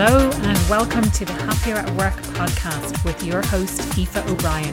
Hello, 0.00 0.30
and 0.30 0.70
welcome 0.70 1.02
to 1.10 1.24
the 1.24 1.32
Happier 1.32 1.74
at 1.74 1.90
Work 1.96 2.14
podcast 2.36 3.04
with 3.04 3.20
your 3.24 3.42
host, 3.42 3.80
Aoife 3.98 4.16
O'Brien. 4.28 4.72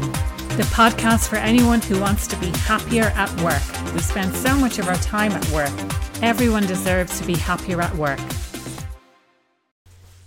The 0.49 0.69
podcast 0.71 1.29
for 1.29 1.37
anyone 1.37 1.81
who 1.81 1.99
wants 1.99 2.27
to 2.27 2.35
be 2.35 2.49
happier 2.49 3.05
at 3.15 3.31
work. 3.41 3.63
We 3.95 4.01
spend 4.01 4.35
so 4.35 4.55
much 4.55 4.77
of 4.77 4.87
our 4.87 4.97
time 4.97 5.31
at 5.31 5.49
work. 5.49 5.73
Everyone 6.21 6.67
deserves 6.67 7.19
to 7.19 7.25
be 7.25 7.33
happier 7.33 7.81
at 7.81 7.95
work. 7.95 8.19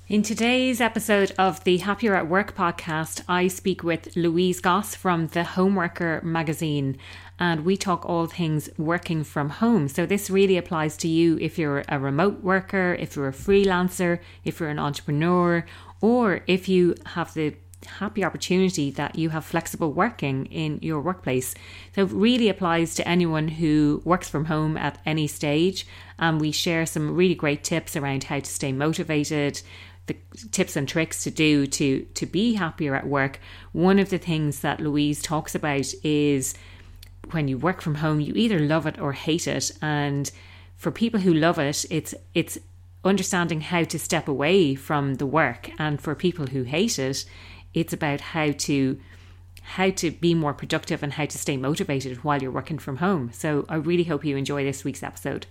In 0.09 0.23
today's 0.23 0.81
episode 0.81 1.31
of 1.39 1.63
the 1.63 1.77
Happier 1.77 2.17
at 2.17 2.29
Work 2.29 2.57
podcast, 2.57 3.23
I 3.29 3.47
speak 3.47 3.85
with 3.85 4.17
Louise 4.17 4.59
Goss 4.59 4.97
from 4.97 5.29
the 5.29 5.45
Homeworker 5.45 6.21
magazine 6.25 6.99
and 7.39 7.65
we 7.65 7.77
talk 7.77 8.05
all 8.05 8.27
things 8.27 8.69
working 8.77 9.23
from 9.23 9.51
home. 9.51 9.89
So, 9.89 10.07
this 10.07 10.31
really 10.31 10.57
applies 10.57 10.97
to 10.99 11.09
you 11.09 11.39
if 11.41 11.59
you're 11.59 11.85
a 11.89 11.99
remote 11.99 12.43
worker, 12.43 12.97
if 12.99 13.17
you're 13.17 13.29
a 13.29 13.33
freelancer, 13.33 14.21
if 14.45 14.61
you're 14.61 14.69
an 14.69 14.79
entrepreneur, 14.79 15.65
or 16.01 16.41
if 16.47 16.69
you 16.69 16.95
have 17.07 17.35
the 17.35 17.55
happy 17.87 18.25
opportunity 18.25 18.91
that 18.91 19.17
you 19.17 19.31
have 19.31 19.45
flexible 19.45 19.93
working 19.93 20.47
in 20.47 20.81
your 20.83 21.01
workplace. 21.01 21.55
So, 21.95 22.03
it 22.03 22.11
really 22.11 22.49
applies 22.49 22.95
to 22.97 23.09
anyone 23.09 23.49
who 23.49 24.03
works 24.05 24.29
from 24.29 24.47
home 24.47 24.77
at 24.77 25.01
any 25.07 25.29
stage. 25.29 25.87
And 26.19 26.41
we 26.41 26.51
share 26.51 26.87
some 26.87 27.15
really 27.15 27.37
great 27.37 27.63
tips 27.63 27.95
around 27.97 28.25
how 28.25 28.41
to 28.41 28.51
stay 28.51 28.73
motivated, 28.73 29.63
the 30.07 30.17
tips 30.51 30.75
and 30.75 30.89
tricks 30.89 31.23
to 31.23 31.31
do 31.31 31.67
to 31.67 32.01
to 32.15 32.27
be 32.27 32.55
happier 32.55 32.97
at 32.97 33.07
work. 33.07 33.39
One 33.73 34.01
of 34.01 34.11
the 34.11 34.19
things 34.19 34.61
that 34.61 34.81
Louise 34.81 35.23
talks 35.23 35.55
about 35.55 35.93
is 36.03 36.55
when 37.33 37.49
you 37.49 37.59
work 37.59 37.81
from 37.81 37.97
home, 37.97 38.21
you 38.21 38.33
either 38.35 38.59
love 38.59 38.87
it 38.87 38.99
or 38.99 39.13
hate 39.13 39.47
it. 39.47 39.73
And 39.83 40.31
for 40.77 40.91
people 40.91 41.21
who 41.21 41.33
love 41.35 41.59
it, 41.59 41.85
it's 41.91 42.15
it's 42.35 42.59
understanding 43.05 43.61
how 43.61 43.85
to 43.85 43.99
step 43.99 44.29
away 44.29 44.75
from 44.75 45.15
the 45.15 45.27
work. 45.27 45.71
And 45.79 46.01
for 46.01 46.15
people 46.15 46.47
who 46.47 46.65
hate 46.65 46.99
it, 46.99 47.25
it's 47.75 47.93
about 47.93 48.21
how 48.21 48.53
to 48.53 48.99
how 49.63 49.91
to 49.91 50.11
be 50.11 50.35
more 50.35 50.55
productive 50.55 51.03
and 51.03 51.13
how 51.13 51.27
to 51.27 51.37
stay 51.37 51.57
motivated 51.57 52.25
while 52.25 52.41
you're 52.41 52.51
working 52.51 52.79
from 52.79 52.97
home. 52.97 53.31
So 53.35 53.67
I 53.69 53.75
really 53.75 54.05
hope 54.05 54.25
you 54.25 54.37
enjoy 54.37 54.65
this 54.65 54.83
week's 54.83 55.03
episode. 55.03 55.47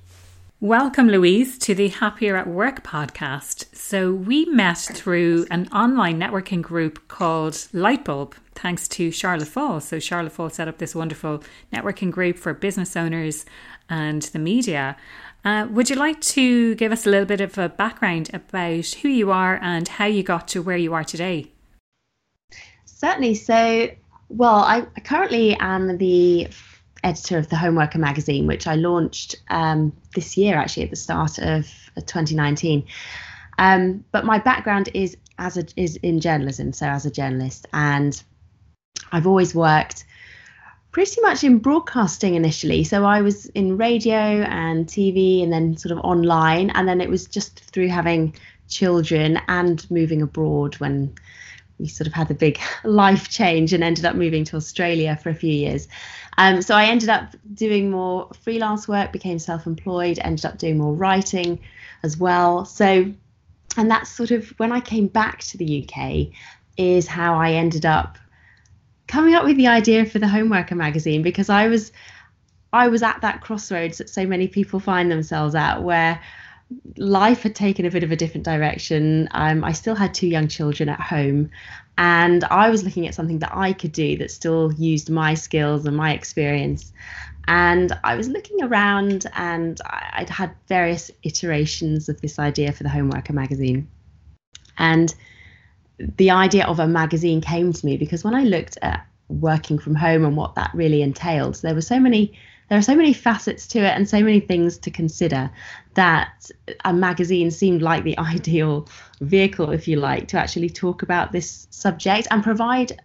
Welcome, 0.59 1.07
Louise, 1.07 1.59
to 1.59 1.75
the 1.75 1.89
Happier 1.89 2.35
at 2.35 2.47
Work 2.47 2.83
podcast. 2.83 3.65
So, 3.75 4.11
we 4.11 4.45
met 4.45 4.79
through 4.79 5.45
an 5.51 5.67
online 5.67 6.19
networking 6.19 6.63
group 6.63 7.07
called 7.07 7.53
Lightbulb, 7.53 8.33
thanks 8.55 8.87
to 8.87 9.11
Charlotte 9.11 9.49
Fall. 9.49 9.79
So, 9.81 9.99
Charlotte 9.99 10.31
Fall 10.31 10.49
set 10.49 10.67
up 10.67 10.79
this 10.79 10.95
wonderful 10.95 11.43
networking 11.71 12.09
group 12.09 12.39
for 12.39 12.55
business 12.55 12.97
owners 12.97 13.45
and 13.87 14.23
the 14.23 14.39
media. 14.39 14.97
Uh, 15.45 15.67
would 15.69 15.91
you 15.91 15.95
like 15.95 16.21
to 16.21 16.73
give 16.73 16.91
us 16.91 17.05
a 17.05 17.11
little 17.11 17.27
bit 17.27 17.39
of 17.39 17.55
a 17.59 17.69
background 17.69 18.31
about 18.33 18.87
who 19.03 19.09
you 19.09 19.31
are 19.31 19.59
and 19.61 19.87
how 19.87 20.05
you 20.05 20.23
got 20.23 20.47
to 20.47 20.63
where 20.63 20.75
you 20.75 20.91
are 20.95 21.03
today? 21.03 21.51
Certainly. 22.83 23.35
So, 23.35 23.91
well, 24.29 24.61
I 24.63 24.87
currently 25.03 25.55
am 25.59 25.99
the 25.99 26.47
editor 27.03 27.37
of 27.37 27.49
the 27.49 27.55
Homeworker 27.55 27.99
magazine, 27.99 28.47
which 28.47 28.67
I 28.67 28.75
launched 28.75 29.35
um, 29.49 29.93
this 30.15 30.37
year, 30.37 30.57
actually 30.57 30.83
at 30.83 30.89
the 30.89 30.95
start 30.95 31.39
of 31.39 31.67
2019. 31.95 32.85
Um, 33.57 34.03
but 34.11 34.25
my 34.25 34.39
background 34.39 34.89
is 34.93 35.17
as 35.37 35.57
a, 35.57 35.65
is 35.75 35.95
in 35.97 36.19
journalism, 36.19 36.73
so 36.73 36.87
as 36.87 37.05
a 37.05 37.11
journalist, 37.11 37.67
and 37.73 38.21
I've 39.11 39.27
always 39.27 39.53
worked 39.53 40.05
pretty 40.91 41.21
much 41.21 41.43
in 41.43 41.59
broadcasting 41.59 42.35
initially. 42.35 42.83
So 42.83 43.05
I 43.05 43.21
was 43.21 43.45
in 43.47 43.77
radio 43.77 44.17
and 44.17 44.87
TV, 44.87 45.43
and 45.43 45.51
then 45.51 45.77
sort 45.77 45.91
of 45.91 45.99
online, 45.99 46.69
and 46.71 46.87
then 46.87 47.01
it 47.01 47.09
was 47.09 47.25
just 47.25 47.59
through 47.59 47.89
having 47.89 48.35
children 48.67 49.39
and 49.47 49.89
moving 49.89 50.21
abroad 50.21 50.75
when 50.75 51.13
we 51.79 51.87
sort 51.87 52.07
of 52.07 52.13
had 52.13 52.31
a 52.31 52.33
big 52.33 52.59
life 52.83 53.29
change 53.29 53.73
and 53.73 53.83
ended 53.83 54.05
up 54.05 54.15
moving 54.15 54.43
to 54.45 54.55
Australia 54.55 55.17
for 55.21 55.29
a 55.29 55.35
few 55.35 55.51
years. 55.51 55.87
Um, 56.37 56.61
so 56.61 56.75
I 56.75 56.85
ended 56.85 57.09
up 57.09 57.35
doing 57.53 57.89
more 57.89 58.29
freelance 58.41 58.87
work, 58.87 59.11
became 59.11 59.39
self-employed, 59.39 60.19
ended 60.21 60.45
up 60.45 60.57
doing 60.57 60.77
more 60.77 60.93
writing 60.93 61.59
as 62.03 62.17
well. 62.17 62.65
So, 62.65 63.11
and 63.75 63.91
that's 63.91 64.09
sort 64.09 64.31
of 64.31 64.49
when 64.57 64.71
I 64.71 64.79
came 64.79 65.07
back 65.07 65.39
to 65.45 65.57
the 65.57 65.83
UK, 65.83 66.27
is 66.77 67.07
how 67.07 67.35
I 67.35 67.53
ended 67.53 67.85
up 67.85 68.17
coming 69.07 69.33
up 69.33 69.45
with 69.45 69.57
the 69.57 69.67
idea 69.67 70.05
for 70.05 70.19
the 70.19 70.27
Homeworker 70.27 70.75
magazine 70.75 71.21
because 71.23 71.49
I 71.49 71.67
was 71.67 71.91
I 72.73 72.89
was 72.89 73.01
at 73.01 73.21
that 73.21 73.41
crossroads 73.41 73.97
that 73.97 74.09
so 74.09 74.25
many 74.25 74.47
people 74.47 74.79
find 74.79 75.09
themselves 75.09 75.55
at 75.55 75.81
where 75.81 76.21
life 76.97 77.43
had 77.43 77.55
taken 77.55 77.85
a 77.85 77.91
bit 77.91 78.03
of 78.03 78.11
a 78.11 78.15
different 78.15 78.45
direction. 78.45 79.29
Um, 79.31 79.63
I 79.63 79.71
still 79.71 79.95
had 79.95 80.13
two 80.13 80.27
young 80.27 80.47
children 80.47 80.89
at 80.89 80.99
home, 80.99 81.49
and 81.97 82.43
I 82.43 82.69
was 82.69 82.83
looking 82.83 83.07
at 83.07 83.15
something 83.15 83.39
that 83.39 83.55
I 83.55 83.73
could 83.73 83.91
do 83.91 84.17
that 84.17 84.31
still 84.31 84.73
used 84.73 85.09
my 85.09 85.33
skills 85.33 85.85
and 85.85 85.95
my 85.95 86.13
experience. 86.13 86.91
And 87.47 87.97
I 88.03 88.15
was 88.15 88.27
looking 88.27 88.61
around, 88.61 89.25
and 89.33 89.79
I'd 89.85 90.29
had 90.29 90.53
various 90.67 91.09
iterations 91.23 92.09
of 92.09 92.19
this 92.19 92.39
idea 92.39 92.71
for 92.73 92.83
the 92.83 92.89
Homeworker 92.89 93.33
magazine. 93.33 93.87
And 94.77 95.13
the 95.97 96.31
idea 96.31 96.65
of 96.65 96.79
a 96.79 96.87
magazine 96.87 97.41
came 97.41 97.73
to 97.73 97.85
me 97.85 97.97
because 97.97 98.23
when 98.23 98.35
I 98.35 98.43
looked 98.43 98.77
at 98.81 99.07
working 99.29 99.79
from 99.79 99.95
home 99.95 100.25
and 100.25 100.35
what 100.35 100.55
that 100.55 100.71
really 100.73 101.01
entailed, 101.01 101.55
there 101.55 101.73
were 101.73 101.81
so 101.81 101.99
many 101.99 102.37
there 102.69 102.77
are 102.77 102.83
so 102.83 102.95
many 102.95 103.13
facets 103.13 103.67
to 103.67 103.79
it 103.79 103.95
and 103.95 104.07
so 104.07 104.21
many 104.21 104.39
things 104.39 104.77
to 104.79 104.91
consider 104.91 105.49
that 105.93 106.49
a 106.85 106.93
magazine 106.93 107.51
seemed 107.51 107.81
like 107.81 108.03
the 108.03 108.17
ideal 108.19 108.87
vehicle, 109.21 109.71
if 109.71 109.87
you 109.87 109.97
like, 109.97 110.27
to 110.29 110.37
actually 110.37 110.69
talk 110.69 111.01
about 111.01 111.31
this 111.31 111.67
subject 111.69 112.27
and 112.31 112.43
provide 112.43 112.99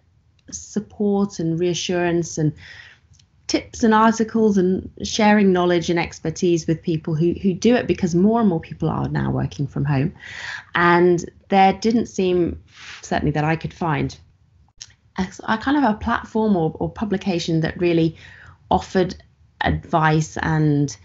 support 0.50 1.38
and 1.38 1.58
reassurance 1.58 2.38
and 2.38 2.52
tips 3.46 3.84
and 3.84 3.92
articles 3.92 4.56
and 4.56 4.90
sharing 5.02 5.52
knowledge 5.52 5.90
and 5.90 5.98
expertise 5.98 6.66
with 6.66 6.82
people 6.82 7.14
who, 7.14 7.34
who 7.42 7.52
do 7.52 7.74
it 7.74 7.86
because 7.86 8.14
more 8.14 8.40
and 8.40 8.48
more 8.48 8.60
people 8.60 8.88
are 8.88 9.08
now 9.08 9.30
working 9.30 9.66
from 9.66 9.84
home. 9.84 10.14
And 10.74 11.24
there 11.48 11.74
didn't 11.74 12.06
seem, 12.06 12.62
certainly 13.02 13.32
that 13.32 13.44
I 13.44 13.56
could 13.56 13.74
find, 13.74 14.16
a, 15.18 15.26
a 15.48 15.58
kind 15.58 15.76
of 15.76 15.84
a 15.84 15.98
platform 15.98 16.56
or, 16.56 16.74
or 16.78 16.90
publication 16.90 17.60
that 17.60 17.78
really 17.78 18.16
offered 18.70 19.14
advice 19.64 20.36
and 20.38 20.96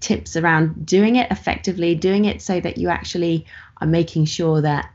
tips 0.00 0.36
around 0.36 0.86
doing 0.86 1.16
it 1.16 1.30
effectively, 1.30 1.94
doing 1.94 2.24
it 2.24 2.40
so 2.42 2.60
that 2.60 2.78
you 2.78 2.88
actually 2.88 3.46
are 3.80 3.86
making 3.86 4.24
sure 4.24 4.60
that 4.60 4.90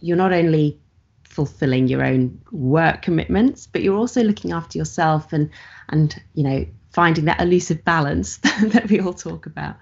you're 0.00 0.16
not 0.16 0.32
only 0.32 0.78
fulfilling 1.24 1.88
your 1.88 2.04
own 2.04 2.40
work 2.50 3.02
commitments, 3.02 3.66
but 3.66 3.82
you're 3.82 3.96
also 3.96 4.22
looking 4.22 4.52
after 4.52 4.78
yourself 4.78 5.32
and 5.32 5.50
and 5.88 6.20
you 6.34 6.42
know 6.42 6.66
finding 6.92 7.24
that 7.24 7.40
elusive 7.40 7.84
balance 7.84 8.36
that 8.62 8.88
we 8.88 9.00
all 9.00 9.14
talk 9.14 9.46
about. 9.46 9.76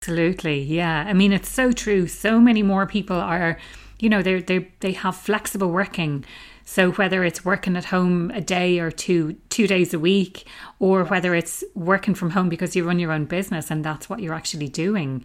Absolutely, 0.00 0.62
yeah. 0.62 1.04
I 1.06 1.12
mean, 1.12 1.32
it's 1.32 1.48
so 1.48 1.72
true. 1.72 2.06
So 2.06 2.40
many 2.40 2.62
more 2.62 2.86
people 2.86 3.16
are, 3.16 3.58
you 3.98 4.08
know, 4.08 4.22
they 4.22 4.40
they 4.40 4.70
they 4.80 4.92
have 4.92 5.16
flexible 5.16 5.70
working 5.70 6.24
so 6.68 6.90
whether 6.92 7.22
it's 7.22 7.44
working 7.44 7.76
at 7.76 7.84
home 7.84 8.32
a 8.32 8.40
day 8.40 8.80
or 8.80 8.90
two 8.90 9.34
two 9.50 9.68
days 9.68 9.94
a 9.94 10.00
week 10.00 10.48
or 10.80 11.04
whether 11.04 11.32
it's 11.32 11.62
working 11.76 12.12
from 12.12 12.30
home 12.30 12.48
because 12.48 12.74
you 12.74 12.84
run 12.84 12.98
your 12.98 13.12
own 13.12 13.24
business 13.24 13.70
and 13.70 13.84
that's 13.84 14.10
what 14.10 14.18
you're 14.18 14.34
actually 14.34 14.68
doing. 14.68 15.24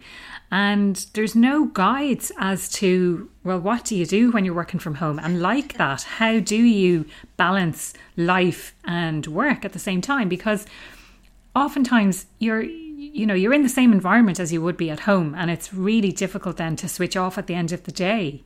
And 0.52 1.04
there's 1.14 1.34
no 1.34 1.66
guides 1.66 2.30
as 2.38 2.70
to 2.74 3.28
well 3.42 3.58
what 3.58 3.84
do 3.84 3.96
you 3.96 4.06
do 4.06 4.30
when 4.30 4.44
you're 4.44 4.54
working 4.54 4.78
from 4.78 4.94
home? 4.94 5.18
And 5.18 5.42
like 5.42 5.76
that, 5.78 6.02
how 6.02 6.38
do 6.38 6.56
you 6.56 7.06
balance 7.36 7.92
life 8.16 8.72
and 8.84 9.26
work 9.26 9.64
at 9.64 9.72
the 9.72 9.80
same 9.80 10.00
time 10.00 10.28
because 10.28 10.64
oftentimes 11.56 12.26
you're 12.38 12.62
you 12.62 13.26
know 13.26 13.34
you're 13.34 13.52
in 13.52 13.64
the 13.64 13.68
same 13.68 13.92
environment 13.92 14.38
as 14.38 14.52
you 14.52 14.62
would 14.62 14.76
be 14.76 14.90
at 14.90 15.00
home 15.00 15.34
and 15.34 15.50
it's 15.50 15.74
really 15.74 16.12
difficult 16.12 16.56
then 16.56 16.76
to 16.76 16.88
switch 16.88 17.16
off 17.16 17.36
at 17.36 17.48
the 17.48 17.54
end 17.54 17.72
of 17.72 17.82
the 17.82 17.90
day 17.90 18.44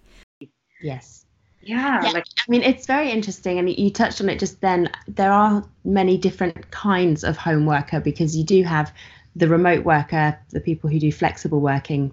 yes 0.82 1.25
yeah, 1.66 2.00
yeah. 2.04 2.10
Like, 2.10 2.26
I 2.38 2.44
mean, 2.48 2.62
it's 2.62 2.86
very 2.86 3.10
interesting, 3.10 3.58
and 3.58 3.68
you 3.68 3.90
touched 3.90 4.20
on 4.20 4.28
it 4.28 4.38
just 4.38 4.60
then. 4.60 4.88
There 5.08 5.32
are 5.32 5.64
many 5.84 6.16
different 6.16 6.70
kinds 6.70 7.24
of 7.24 7.36
home 7.36 7.66
worker 7.66 7.98
because 7.98 8.36
you 8.36 8.44
do 8.44 8.62
have 8.62 8.92
the 9.34 9.48
remote 9.48 9.84
worker, 9.84 10.38
the 10.50 10.60
people 10.60 10.88
who 10.88 11.00
do 11.00 11.10
flexible 11.10 11.60
working. 11.60 12.12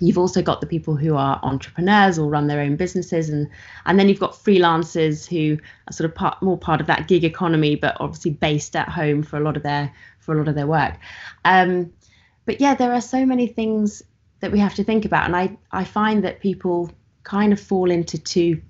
You've 0.00 0.18
also 0.18 0.42
got 0.42 0.60
the 0.60 0.66
people 0.66 0.96
who 0.96 1.16
are 1.16 1.40
entrepreneurs 1.42 2.18
or 2.18 2.28
run 2.28 2.46
their 2.46 2.60
own 2.60 2.76
businesses, 2.76 3.30
and 3.30 3.48
and 3.86 3.98
then 3.98 4.08
you've 4.10 4.20
got 4.20 4.32
freelancers 4.32 5.26
who 5.26 5.58
are 5.88 5.92
sort 5.92 6.10
of 6.10 6.14
part 6.14 6.42
more 6.42 6.58
part 6.58 6.82
of 6.82 6.86
that 6.88 7.08
gig 7.08 7.24
economy, 7.24 7.76
but 7.76 7.96
obviously 8.00 8.32
based 8.32 8.76
at 8.76 8.90
home 8.90 9.22
for 9.22 9.38
a 9.38 9.40
lot 9.40 9.56
of 9.56 9.62
their 9.62 9.90
for 10.18 10.34
a 10.34 10.38
lot 10.38 10.48
of 10.48 10.56
their 10.56 10.66
work. 10.66 10.94
Um, 11.46 11.90
but 12.44 12.60
yeah, 12.60 12.74
there 12.74 12.92
are 12.92 13.00
so 13.00 13.24
many 13.24 13.46
things 13.46 14.02
that 14.40 14.52
we 14.52 14.58
have 14.58 14.74
to 14.74 14.84
think 14.84 15.06
about, 15.06 15.24
and 15.24 15.34
I 15.34 15.56
I 15.72 15.84
find 15.84 16.22
that 16.24 16.40
people 16.40 16.90
kind 17.22 17.54
of 17.54 17.58
fall 17.58 17.90
into 17.90 18.18
two 18.18 18.60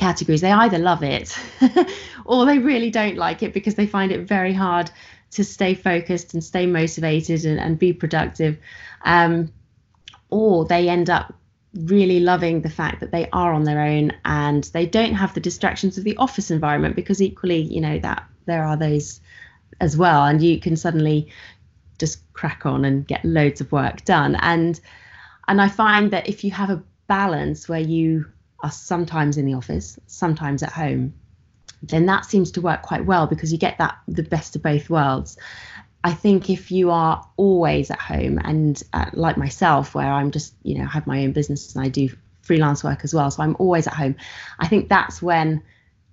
categories. 0.00 0.40
They 0.40 0.50
either 0.50 0.78
love 0.78 1.02
it 1.04 1.38
or 2.24 2.46
they 2.46 2.58
really 2.58 2.90
don't 2.90 3.16
like 3.16 3.42
it 3.42 3.52
because 3.52 3.74
they 3.74 3.86
find 3.86 4.10
it 4.10 4.26
very 4.26 4.54
hard 4.54 4.90
to 5.32 5.44
stay 5.44 5.74
focused 5.74 6.34
and 6.34 6.42
stay 6.42 6.66
motivated 6.66 7.44
and, 7.44 7.60
and 7.60 7.78
be 7.78 7.92
productive. 7.92 8.58
Um, 9.04 9.52
or 10.30 10.64
they 10.64 10.88
end 10.88 11.10
up 11.10 11.34
really 11.74 12.18
loving 12.18 12.62
the 12.62 12.70
fact 12.70 13.00
that 13.00 13.12
they 13.12 13.28
are 13.30 13.52
on 13.52 13.64
their 13.64 13.80
own 13.80 14.12
and 14.24 14.64
they 14.72 14.86
don't 14.86 15.14
have 15.14 15.34
the 15.34 15.40
distractions 15.40 15.98
of 15.98 16.04
the 16.04 16.16
office 16.16 16.50
environment 16.50 16.96
because 16.96 17.22
equally 17.22 17.60
you 17.60 17.80
know 17.80 17.96
that 18.00 18.24
there 18.46 18.64
are 18.64 18.76
those 18.76 19.20
as 19.80 19.96
well 19.96 20.24
and 20.24 20.42
you 20.42 20.58
can 20.58 20.76
suddenly 20.76 21.30
just 22.00 22.20
crack 22.32 22.66
on 22.66 22.84
and 22.84 23.06
get 23.06 23.24
loads 23.24 23.60
of 23.60 23.70
work 23.70 24.04
done 24.04 24.34
and 24.40 24.80
and 25.46 25.60
I 25.60 25.68
find 25.68 26.10
that 26.10 26.28
if 26.28 26.42
you 26.42 26.50
have 26.50 26.70
a 26.70 26.82
balance 27.06 27.68
where 27.68 27.80
you 27.80 28.26
are 28.62 28.70
sometimes 28.70 29.36
in 29.36 29.46
the 29.46 29.54
office 29.54 29.98
sometimes 30.06 30.62
at 30.62 30.72
home 30.72 31.12
then 31.82 32.06
that 32.06 32.24
seems 32.24 32.50
to 32.50 32.60
work 32.60 32.82
quite 32.82 33.06
well 33.06 33.26
because 33.26 33.52
you 33.52 33.58
get 33.58 33.78
that 33.78 33.98
the 34.06 34.22
best 34.22 34.56
of 34.56 34.62
both 34.62 34.90
worlds 34.90 35.36
I 36.02 36.14
think 36.14 36.48
if 36.48 36.70
you 36.70 36.90
are 36.90 37.26
always 37.36 37.90
at 37.90 38.00
home 38.00 38.38
and 38.42 38.82
uh, 38.92 39.10
like 39.12 39.36
myself, 39.36 39.94
where 39.94 40.10
I'm 40.10 40.30
just, 40.30 40.54
you 40.62 40.78
know, 40.78 40.86
have 40.86 41.06
my 41.06 41.24
own 41.24 41.32
business 41.32 41.74
and 41.74 41.84
I 41.84 41.88
do 41.88 42.08
freelance 42.40 42.82
work 42.82 43.04
as 43.04 43.12
well, 43.12 43.30
so 43.30 43.42
I'm 43.42 43.56
always 43.58 43.86
at 43.86 43.92
home, 43.92 44.16
I 44.58 44.66
think 44.66 44.88
that's 44.88 45.20
when 45.20 45.62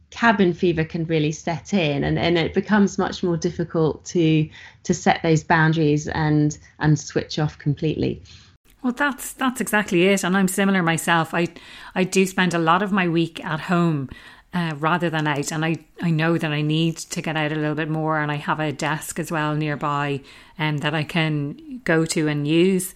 cabin 0.10 0.54
fever 0.54 0.84
can 0.84 1.06
really 1.06 1.32
set 1.32 1.74
in 1.74 2.04
and, 2.04 2.18
and 2.18 2.38
it 2.38 2.54
becomes 2.54 2.98
much 2.98 3.24
more 3.24 3.36
difficult 3.36 4.06
to 4.06 4.50
to 4.84 4.94
set 4.94 5.22
those 5.22 5.44
boundaries 5.44 6.08
and 6.08 6.58
and 6.80 6.98
switch 6.98 7.40
off 7.40 7.58
completely. 7.58 8.22
Well, 8.88 8.94
that's 8.94 9.34
that's 9.34 9.60
exactly 9.60 10.08
it, 10.08 10.24
and 10.24 10.38
I'm 10.38 10.48
similar 10.48 10.82
myself. 10.82 11.34
I 11.34 11.50
I 11.94 12.06
do 12.06 12.26
spend 12.26 12.54
a 12.54 12.58
lot 12.58 12.82
of 12.82 12.94
my 12.94 13.10
week 13.10 13.44
at 13.44 13.60
home, 13.60 14.08
uh, 14.54 14.76
rather 14.80 15.10
than 15.10 15.28
out. 15.28 15.52
And 15.52 15.66
I, 15.66 15.76
I 16.02 16.10
know 16.10 16.38
that 16.38 16.54
I 16.54 16.62
need 16.62 16.96
to 16.96 17.22
get 17.22 17.36
out 17.36 17.52
a 17.52 17.56
little 17.56 17.76
bit 17.76 17.90
more. 17.90 18.18
And 18.18 18.32
I 18.32 18.36
have 18.36 18.62
a 18.62 18.72
desk 18.72 19.20
as 19.20 19.30
well 19.30 19.56
nearby 19.56 20.22
um, 20.58 20.78
that 20.78 20.94
I 20.94 21.04
can 21.04 21.82
go 21.84 22.06
to 22.06 22.30
and 22.30 22.48
use. 22.48 22.96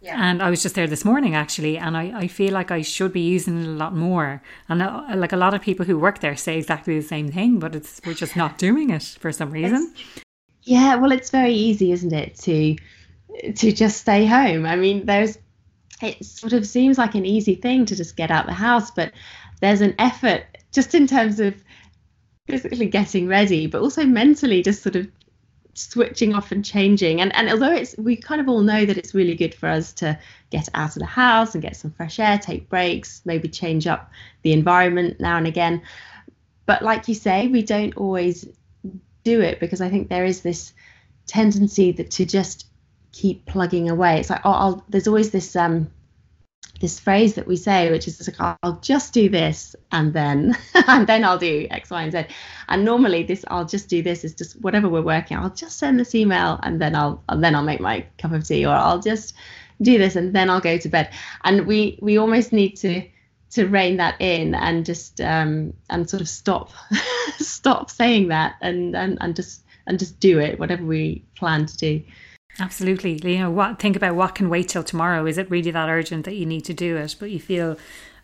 Yeah. 0.00 0.30
And 0.30 0.42
I 0.42 0.48
was 0.48 0.62
just 0.62 0.76
there 0.76 0.86
this 0.86 1.04
morning 1.04 1.34
actually, 1.34 1.76
and 1.76 1.94
I, 1.94 2.20
I 2.20 2.26
feel 2.26 2.54
like 2.54 2.70
I 2.70 2.80
should 2.80 3.12
be 3.12 3.20
using 3.20 3.60
it 3.60 3.66
a 3.66 3.70
lot 3.70 3.94
more. 3.94 4.42
And 4.70 4.80
uh, 4.80 5.04
like 5.14 5.32
a 5.32 5.36
lot 5.36 5.52
of 5.52 5.60
people 5.60 5.84
who 5.84 5.98
work 5.98 6.20
there 6.20 6.36
say 6.36 6.56
exactly 6.56 6.98
the 6.98 7.06
same 7.06 7.30
thing, 7.30 7.58
but 7.58 7.74
it's 7.74 8.00
we're 8.06 8.14
just 8.14 8.34
not 8.34 8.56
doing 8.56 8.88
it 8.88 9.02
for 9.20 9.30
some 9.30 9.50
reason. 9.50 9.92
It's, 9.94 10.24
yeah, 10.62 10.94
well, 10.94 11.12
it's 11.12 11.28
very 11.28 11.52
easy, 11.52 11.92
isn't 11.92 12.14
it, 12.14 12.34
to 12.36 12.76
to 13.56 13.72
just 13.72 14.00
stay 14.00 14.26
home? 14.26 14.66
I 14.66 14.76
mean, 14.76 15.06
there's 15.06 15.38
it 16.00 16.24
sort 16.24 16.52
of 16.52 16.66
seems 16.66 16.96
like 16.96 17.14
an 17.14 17.26
easy 17.26 17.56
thing 17.56 17.84
to 17.86 17.96
just 17.96 18.16
get 18.16 18.30
out 18.30 18.46
the 18.46 18.52
house, 18.52 18.90
but 18.90 19.12
there's 19.60 19.80
an 19.80 19.94
effort 19.98 20.44
just 20.72 20.94
in 20.94 21.06
terms 21.06 21.40
of 21.40 21.54
physically 22.46 22.86
getting 22.86 23.26
ready, 23.26 23.66
but 23.66 23.82
also 23.82 24.04
mentally 24.04 24.62
just 24.62 24.82
sort 24.82 24.96
of 24.96 25.08
switching 25.74 26.34
off 26.34 26.52
and 26.52 26.64
changing. 26.64 27.20
And 27.20 27.34
and 27.34 27.50
although 27.50 27.72
it's 27.72 27.96
we 27.98 28.16
kind 28.16 28.40
of 28.40 28.48
all 28.48 28.60
know 28.60 28.84
that 28.84 28.96
it's 28.98 29.14
really 29.14 29.34
good 29.34 29.54
for 29.54 29.68
us 29.68 29.92
to 29.94 30.18
get 30.50 30.68
out 30.74 30.96
of 30.96 31.00
the 31.00 31.06
house 31.06 31.54
and 31.54 31.62
get 31.62 31.76
some 31.76 31.90
fresh 31.90 32.18
air, 32.18 32.38
take 32.38 32.68
breaks, 32.68 33.22
maybe 33.24 33.48
change 33.48 33.86
up 33.86 34.10
the 34.42 34.52
environment 34.52 35.20
now 35.20 35.36
and 35.36 35.46
again. 35.46 35.82
But 36.66 36.82
like 36.82 37.08
you 37.08 37.14
say, 37.14 37.48
we 37.48 37.62
don't 37.62 37.96
always 37.96 38.46
do 39.24 39.40
it 39.40 39.60
because 39.60 39.80
I 39.80 39.88
think 39.88 40.08
there 40.08 40.24
is 40.24 40.42
this 40.42 40.72
tendency 41.26 41.92
that 41.92 42.10
to 42.12 42.24
just 42.24 42.67
keep 43.12 43.46
plugging 43.46 43.90
away. 43.90 44.20
It's 44.20 44.30
like 44.30 44.42
oh, 44.44 44.52
I'll, 44.52 44.84
there's 44.88 45.08
always 45.08 45.30
this 45.30 45.56
um 45.56 45.90
this 46.80 47.00
phrase 47.00 47.34
that 47.34 47.46
we 47.46 47.56
say, 47.56 47.90
which 47.90 48.06
is 48.06 48.28
like, 48.28 48.56
I'll 48.62 48.78
just 48.80 49.12
do 49.12 49.28
this 49.28 49.74
and 49.90 50.12
then 50.12 50.56
and 50.86 51.06
then 51.06 51.24
I'll 51.24 51.38
do 51.38 51.66
X, 51.70 51.90
Y, 51.90 52.02
and 52.02 52.12
Z. 52.12 52.26
And 52.68 52.84
normally 52.84 53.24
this 53.24 53.44
I'll 53.48 53.64
just 53.64 53.88
do 53.88 54.02
this 54.02 54.24
is 54.24 54.34
just 54.34 54.60
whatever 54.60 54.88
we're 54.88 55.02
working. 55.02 55.36
I'll 55.36 55.50
just 55.50 55.78
send 55.78 55.98
this 55.98 56.14
email 56.14 56.58
and 56.62 56.80
then 56.80 56.94
I'll 56.94 57.22
and 57.28 57.42
then 57.42 57.54
I'll 57.54 57.62
make 57.62 57.80
my 57.80 58.06
cup 58.18 58.32
of 58.32 58.46
tea 58.46 58.64
or 58.64 58.74
I'll 58.74 59.00
just 59.00 59.34
do 59.80 59.98
this 59.98 60.16
and 60.16 60.34
then 60.34 60.50
I'll 60.50 60.60
go 60.60 60.78
to 60.78 60.88
bed. 60.88 61.10
And 61.44 61.66
we 61.66 61.98
we 62.00 62.18
almost 62.18 62.52
need 62.52 62.76
to 62.78 63.08
to 63.50 63.66
rein 63.66 63.96
that 63.96 64.20
in 64.20 64.54
and 64.54 64.84
just 64.84 65.20
um 65.20 65.72
and 65.90 66.08
sort 66.08 66.20
of 66.20 66.28
stop 66.28 66.70
stop 67.38 67.90
saying 67.90 68.28
that 68.28 68.56
and 68.60 68.94
and 68.94 69.18
and 69.20 69.34
just 69.34 69.64
and 69.86 69.98
just 69.98 70.20
do 70.20 70.38
it 70.38 70.58
whatever 70.60 70.84
we 70.84 71.24
plan 71.34 71.66
to 71.66 71.76
do. 71.76 72.02
Absolutely. 72.60 73.18
You 73.22 73.38
know, 73.38 73.50
what 73.50 73.78
think 73.78 73.96
about 73.96 74.16
what 74.16 74.34
can 74.34 74.48
wait 74.48 74.68
till 74.68 74.82
tomorrow. 74.82 75.26
Is 75.26 75.38
it 75.38 75.50
really 75.50 75.70
that 75.70 75.88
urgent 75.88 76.24
that 76.24 76.34
you 76.34 76.46
need 76.46 76.64
to 76.64 76.74
do 76.74 76.96
it? 76.96 77.16
But 77.18 77.30
you 77.30 77.38
feel 77.38 77.76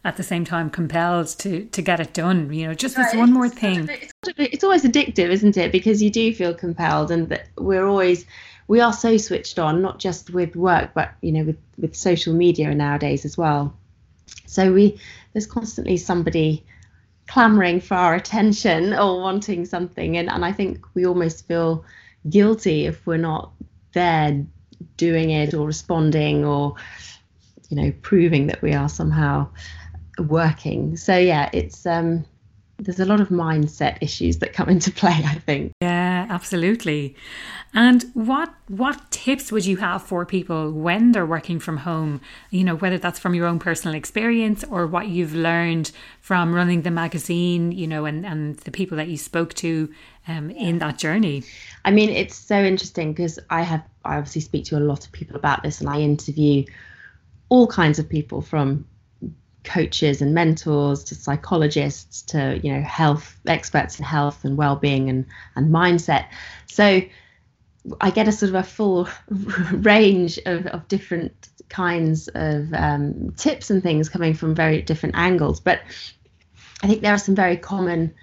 at 0.04 0.16
the 0.16 0.22
same 0.22 0.44
time 0.44 0.70
compelled 0.70 1.28
to 1.38 1.64
to 1.66 1.82
get 1.82 2.00
it 2.00 2.12
done. 2.12 2.52
You 2.52 2.68
know, 2.68 2.74
just 2.74 2.96
right. 2.96 3.04
this 3.04 3.14
one 3.14 3.32
more 3.32 3.48
thing. 3.48 3.88
It's 4.36 4.64
always 4.64 4.84
addictive, 4.84 5.28
isn't 5.28 5.56
it? 5.56 5.72
Because 5.72 6.02
you 6.02 6.10
do 6.10 6.34
feel 6.34 6.54
compelled, 6.54 7.10
and 7.10 7.28
that 7.28 7.48
we're 7.56 7.86
always 7.86 8.26
we 8.66 8.80
are 8.80 8.92
so 8.92 9.16
switched 9.16 9.58
on, 9.58 9.82
not 9.82 9.98
just 9.98 10.30
with 10.30 10.56
work, 10.56 10.90
but 10.94 11.12
you 11.20 11.32
know, 11.32 11.44
with 11.44 11.58
with 11.78 11.94
social 11.94 12.34
media 12.34 12.74
nowadays 12.74 13.24
as 13.24 13.38
well. 13.38 13.76
So 14.46 14.72
we 14.72 14.98
there's 15.32 15.46
constantly 15.46 15.96
somebody 15.96 16.64
clamoring 17.26 17.80
for 17.80 17.94
our 17.94 18.14
attention 18.14 18.92
or 18.92 19.20
wanting 19.20 19.64
something, 19.64 20.16
and 20.16 20.28
and 20.28 20.44
I 20.44 20.52
think 20.52 20.84
we 20.94 21.06
almost 21.06 21.46
feel 21.46 21.84
guilty 22.28 22.86
if 22.86 23.06
we're 23.06 23.18
not 23.18 23.52
there 23.94 24.44
doing 24.96 25.30
it 25.30 25.54
or 25.54 25.66
responding 25.66 26.44
or 26.44 26.74
you 27.70 27.76
know 27.76 27.92
proving 28.02 28.46
that 28.48 28.60
we 28.62 28.72
are 28.74 28.88
somehow 28.88 29.48
working. 30.18 30.96
So 30.96 31.16
yeah 31.16 31.50
it's 31.52 31.86
um 31.86 32.24
there's 32.78 33.00
a 33.00 33.04
lot 33.04 33.20
of 33.20 33.28
mindset 33.28 33.98
issues 34.00 34.38
that 34.38 34.52
come 34.52 34.68
into 34.68 34.90
play 35.00 35.22
i 35.24 35.34
think. 35.34 35.72
Yeah 35.80 36.14
absolutely. 36.28 37.14
And 37.72 38.04
what 38.14 38.52
what 38.68 39.10
tips 39.10 39.50
would 39.50 39.66
you 39.66 39.76
have 39.78 40.02
for 40.02 40.24
people 40.24 40.72
when 40.72 41.12
they're 41.12 41.26
working 41.26 41.58
from 41.58 41.78
home? 41.78 42.20
You 42.50 42.64
know 42.64 42.76
whether 42.76 42.98
that's 42.98 43.18
from 43.18 43.34
your 43.34 43.46
own 43.46 43.58
personal 43.58 43.94
experience 43.94 44.64
or 44.64 44.86
what 44.86 45.08
you've 45.08 45.34
learned 45.34 45.90
from 46.20 46.54
running 46.54 46.82
the 46.82 46.90
magazine 46.90 47.72
you 47.72 47.86
know 47.86 48.04
and 48.04 48.24
and 48.24 48.56
the 48.58 48.70
people 48.70 48.96
that 48.96 49.08
you 49.08 49.16
spoke 49.16 49.54
to 49.54 49.92
um, 50.28 50.50
in 50.50 50.78
that 50.78 50.98
journey. 50.98 51.44
I 51.84 51.90
mean, 51.90 52.10
it's 52.10 52.36
so 52.36 52.56
interesting 52.56 53.12
because 53.12 53.38
I 53.50 53.62
have 53.62 53.82
I 54.04 54.16
obviously 54.16 54.42
speak 54.42 54.64
to 54.66 54.78
a 54.78 54.80
lot 54.80 55.04
of 55.04 55.12
people 55.12 55.36
about 55.36 55.62
this, 55.62 55.80
and 55.80 55.88
I 55.88 56.00
interview 56.00 56.64
all 57.48 57.66
kinds 57.66 57.98
of 57.98 58.08
people 58.08 58.40
from 58.40 58.86
coaches 59.64 60.22
and 60.22 60.34
mentors 60.34 61.04
to 61.04 61.14
psychologists 61.14 62.22
to 62.22 62.60
you 62.62 62.72
know 62.72 62.82
health 62.82 63.36
experts 63.46 63.98
in 63.98 64.04
health 64.04 64.44
and 64.44 64.56
well-being 64.56 65.08
and 65.08 65.26
and 65.56 65.72
mindset. 65.72 66.26
So 66.66 67.02
I 68.00 68.10
get 68.10 68.28
a 68.28 68.32
sort 68.32 68.50
of 68.50 68.54
a 68.56 68.62
full 68.62 69.08
range 69.72 70.38
of, 70.46 70.66
of 70.66 70.88
different 70.88 71.48
kinds 71.68 72.28
of 72.28 72.72
um, 72.72 73.32
tips 73.36 73.70
and 73.70 73.82
things 73.82 74.08
coming 74.08 74.34
from 74.34 74.54
very 74.54 74.82
different 74.82 75.16
angles. 75.16 75.60
But 75.60 75.80
I 76.82 76.86
think 76.86 77.02
there 77.02 77.12
are 77.12 77.18
some 77.18 77.34
very 77.34 77.56
common 77.56 78.14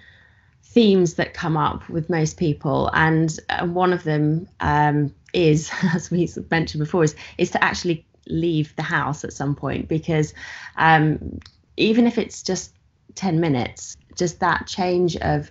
themes 0.62 1.14
that 1.14 1.34
come 1.34 1.56
up 1.56 1.88
with 1.88 2.08
most 2.08 2.38
people, 2.38 2.90
and 2.92 3.38
uh, 3.50 3.66
one 3.66 3.92
of 3.92 4.04
them 4.04 4.48
um, 4.60 5.14
is, 5.32 5.70
as 5.94 6.10
we 6.10 6.28
mentioned 6.50 6.80
before, 6.80 7.04
is 7.04 7.14
is 7.38 7.50
to 7.50 7.62
actually 7.62 8.06
leave 8.26 8.74
the 8.76 8.82
house 8.82 9.24
at 9.24 9.32
some 9.32 9.54
point 9.54 9.88
because 9.88 10.34
um, 10.76 11.38
even 11.76 12.06
if 12.06 12.18
it's 12.18 12.42
just 12.42 12.74
10 13.14 13.40
minutes 13.40 13.96
just 14.16 14.40
that 14.40 14.66
change 14.66 15.16
of 15.16 15.50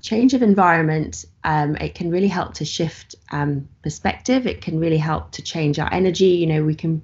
change 0.00 0.32
of 0.32 0.42
environment 0.42 1.24
um, 1.48 1.76
it 1.76 1.94
can 1.94 2.10
really 2.10 2.28
help 2.28 2.54
to 2.54 2.64
shift 2.64 3.14
um, 3.32 3.68
perspective. 3.82 4.46
It 4.46 4.60
can 4.60 4.78
really 4.78 4.98
help 4.98 5.32
to 5.32 5.42
change 5.42 5.78
our 5.78 5.92
energy. 5.92 6.26
You 6.26 6.46
know 6.46 6.62
we 6.62 6.74
can 6.74 7.00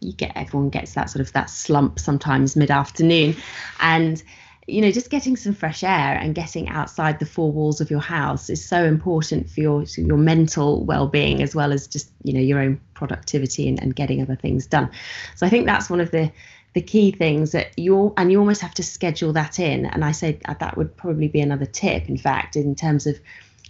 you 0.00 0.12
get 0.12 0.32
everyone 0.36 0.68
gets 0.68 0.92
that 0.92 1.08
sort 1.08 1.20
of 1.22 1.32
that 1.32 1.48
slump 1.48 1.98
sometimes 1.98 2.54
mid-afternoon. 2.54 3.34
And 3.80 4.22
you 4.66 4.80
know, 4.80 4.90
just 4.90 5.10
getting 5.10 5.36
some 5.36 5.54
fresh 5.54 5.84
air 5.84 6.18
and 6.20 6.34
getting 6.34 6.68
outside 6.68 7.20
the 7.20 7.26
four 7.26 7.52
walls 7.52 7.80
of 7.80 7.88
your 7.88 8.00
house 8.00 8.50
is 8.50 8.64
so 8.64 8.84
important 8.84 9.48
for 9.48 9.60
your 9.60 9.82
your 9.96 10.16
mental 10.16 10.84
well-being 10.84 11.40
as 11.40 11.54
well 11.54 11.72
as 11.72 11.86
just 11.86 12.10
you 12.24 12.32
know 12.32 12.40
your 12.40 12.58
own 12.58 12.80
productivity 12.94 13.68
and, 13.68 13.80
and 13.80 13.94
getting 13.94 14.20
other 14.20 14.34
things 14.34 14.66
done. 14.66 14.90
So 15.36 15.46
I 15.46 15.50
think 15.50 15.66
that's 15.66 15.88
one 15.88 16.00
of 16.00 16.10
the 16.10 16.32
the 16.74 16.82
key 16.82 17.12
things 17.12 17.52
that 17.52 17.78
you 17.78 18.12
and 18.16 18.32
you 18.32 18.40
almost 18.40 18.60
have 18.60 18.74
to 18.74 18.82
schedule 18.82 19.32
that 19.34 19.60
in. 19.60 19.86
And 19.86 20.04
I 20.04 20.12
say 20.12 20.40
that 20.46 20.76
would 20.76 20.96
probably 20.96 21.28
be 21.28 21.40
another 21.40 21.66
tip, 21.66 22.08
in 22.08 22.18
fact, 22.18 22.56
in 22.56 22.74
terms 22.74 23.06
of 23.06 23.20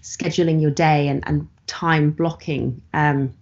scheduling 0.02 0.62
your 0.62 0.70
day 0.70 1.08
and, 1.08 1.22
and 1.26 1.46
time 1.66 2.10
blocking. 2.10 2.80
Um, 2.94 3.34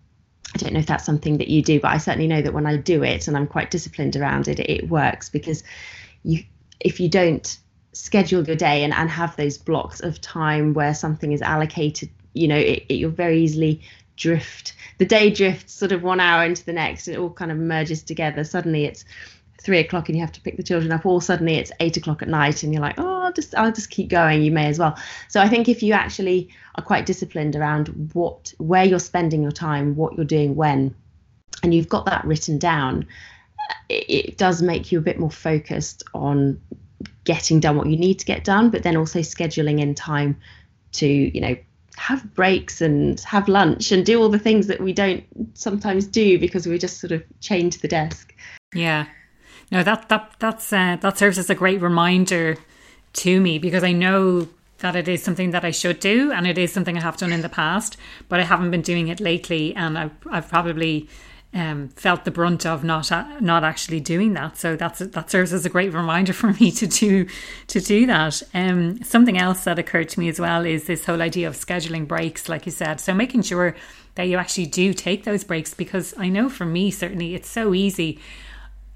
I 0.55 0.59
don't 0.59 0.73
know 0.73 0.81
if 0.81 0.87
that's 0.87 1.07
something 1.07 1.39
that 1.39 1.49
you 1.49 1.63
do, 1.63 1.81
but 1.81 1.93
I 1.93 1.99
certainly 1.99 2.27
know 2.27 2.43
that 2.43 2.53
when 2.53 2.67
I 2.67 2.77
do 2.77 3.03
it 3.03 3.29
and 3.29 3.37
I'm 3.37 3.47
quite 3.47 3.71
disciplined 3.71 4.17
around 4.17 4.49
it, 4.49 4.61
it 4.61 4.89
works 4.89 5.29
because 5.29 5.63
you 6.25 6.45
if 6.85 7.01
you 7.01 7.09
don't 7.09 7.59
schedule 7.93 8.45
your 8.45 8.57
day 8.57 8.85
and, 8.85 8.93
and 8.93 9.11
have 9.11 9.35
those 9.37 9.59
blocks 9.59 10.01
of 10.01 10.21
time 10.21 10.75
where 10.75 10.95
something 10.95 11.33
is 11.33 11.43
allocated, 11.43 12.11
you 12.35 12.47
know, 12.47 12.57
it, 12.57 12.85
it, 12.89 12.95
you'll 12.95 13.11
very 13.11 13.41
easily 13.41 13.81
drift. 14.17 14.75
The 14.99 15.07
day 15.07 15.31
drifts 15.31 15.73
sort 15.73 15.93
of 15.93 16.03
one 16.03 16.21
hour 16.21 16.45
into 16.45 16.65
the 16.65 16.73
next, 16.73 17.09
and 17.09 17.17
it 17.17 17.21
all 17.21 17.31
kind 17.31 17.51
of 17.51 17.59
merges 17.59 18.03
together. 18.03 18.45
Suddenly 18.45 18.85
it's 18.85 19.05
three 19.61 19.79
o'clock 19.79 20.09
and 20.09 20.17
you 20.17 20.23
have 20.23 20.33
to 20.33 20.41
pick 20.43 20.57
the 20.57 20.63
children 20.63 20.93
up, 20.93 21.07
or 21.07 21.23
suddenly 21.23 21.57
it's 21.57 21.73
eight 21.81 21.97
o'clock 21.97 22.21
at 22.21 22.29
night 22.29 22.63
and 22.63 22.73
you're 22.73 22.83
like, 22.83 22.99
oh, 22.99 23.23
I'll 23.23 23.33
just 23.33 23.55
I'll 23.57 23.73
just 23.73 23.91
keep 23.91 24.09
going. 24.09 24.43
You 24.43 24.51
may 24.51 24.67
as 24.67 24.79
well. 24.79 24.97
So 25.29 25.41
I 25.41 25.49
think 25.49 25.69
if 25.69 25.83
you 25.83 25.95
actually 25.95 26.51
are 26.75 26.85
quite 26.85 27.07
disciplined 27.07 27.57
around 27.57 28.11
what 28.13 28.53
where 28.59 28.85
you're 28.85 28.99
spending 28.99 29.43
your 29.43 29.53
time, 29.53 29.97
what 29.97 30.15
you're 30.15 30.27
doing 30.27 30.55
when, 30.55 30.95
and 31.63 31.73
you've 31.73 31.89
got 31.89 32.07
that 32.07 32.25
written 32.25 32.59
down, 32.59 33.07
it, 33.89 34.39
does 34.39 34.63
make 34.63 34.91
you 34.93 34.99
a 34.99 35.03
bit 35.03 35.19
more 35.19 35.31
focused 35.31 36.03
on 36.15 36.61
getting 37.25 37.61
done 37.61 37.77
what 37.77 37.89
you 37.89 37.97
need 37.97 38.19
to 38.19 38.27
get 38.27 38.45
done, 38.45 38.71
but 38.71 38.83
then 38.83 38.97
also 38.97 39.21
scheduling 39.21 39.81
in 39.81 39.95
time 39.95 40.37
to, 40.93 41.07
you 41.07 41.41
know, 41.41 41.57
have 41.97 42.35
breaks 42.35 42.81
and 42.81 43.21
have 43.21 43.49
lunch 43.49 43.93
and 43.93 44.05
do 44.05 44.21
all 44.21 44.29
the 44.29 44.39
things 44.39 44.67
that 44.67 44.81
we 44.81 44.93
don't 44.93 45.25
sometimes 45.55 46.07
do 46.07 46.39
because 46.39 46.67
we 46.67 46.79
just 46.79 46.99
sort 46.99 47.13
of 47.13 47.23
chained 47.41 47.73
to 47.73 47.81
the 47.81 47.89
desk. 47.89 48.35
Yeah. 48.75 49.07
No, 49.71 49.83
that 49.83 50.09
that 50.09 50.35
that's 50.39 50.73
uh, 50.73 50.97
that 51.01 51.19
serves 51.19 51.39
as 51.39 51.51
a 51.51 51.55
great 51.55 51.81
reminder 51.81 52.57
to 53.15 53.41
me 53.41 53.59
because 53.59 53.85
I 53.85 53.93
know 53.93 54.49
that 54.79 54.97
it 54.97 55.09
is 55.09 55.23
something 55.23 55.53
that 55.53 55.65
I 55.65 55.71
should 55.71 56.01
do 56.01 56.33
and 56.33 56.47
it 56.47 56.59
is 56.59 56.73
something 56.73 56.99
I 56.99 57.01
have 57.01 57.17
done 57.17 57.33
in 57.33 57.43
the 57.43 57.49
past, 57.49 57.97
but 58.29 58.41
I 58.41 58.43
haven't 58.43 58.71
been 58.71 58.83
doing 58.83 59.09
it 59.09 59.21
lately 59.21 59.75
and 59.75 59.97
I've, 59.97 60.13
I've 60.31 60.49
probably 60.49 61.09
um, 61.55 61.89
felt 61.91 62.25
the 62.25 62.33
brunt 62.33 62.67
of 62.67 62.83
not 62.83 63.11
not 63.41 63.63
actually 63.63 64.01
doing 64.01 64.35
that. 64.35 64.59
So 64.59 64.75
that's 64.75 64.99
that 64.99 65.31
serves 65.31 65.53
as 65.53 65.65
a 65.65 65.71
great 65.71 65.93
reminder 65.93 66.33
for 66.33 66.53
me 66.61 66.73
to 66.73 66.87
do 66.87 67.27
to 67.69 67.81
do 67.81 68.07
that. 68.07 68.43
Um, 68.53 69.03
something 69.05 69.39
else 69.39 69.65
that 69.65 69.79
occurred 69.79 70.09
to 70.11 70.21
me 70.21 70.29
as 70.29 70.41
well 70.41 70.67
is 70.67 70.85
this 70.85 71.07
whole 71.07 71.23
idea 71.23 71.47
of 71.47 71.55
scheduling 71.55 72.09
breaks, 72.09 72.49
like 72.49 72.67
you 72.67 72.73
said. 72.73 73.01
So 73.01 73.15
making 73.15 73.43
sure 73.43 73.77
that 74.17 74.25
you 74.25 74.37
actually 74.37 74.67
do 74.67 74.93
take 74.93 75.25
those 75.25 75.45
breaks 75.45 75.75
because 75.75 76.15
I 76.19 76.29
know 76.29 76.49
for 76.49 76.67
me 76.67 76.91
certainly 76.91 77.35
it's 77.35 77.49
so 77.49 77.73
easy. 77.73 78.21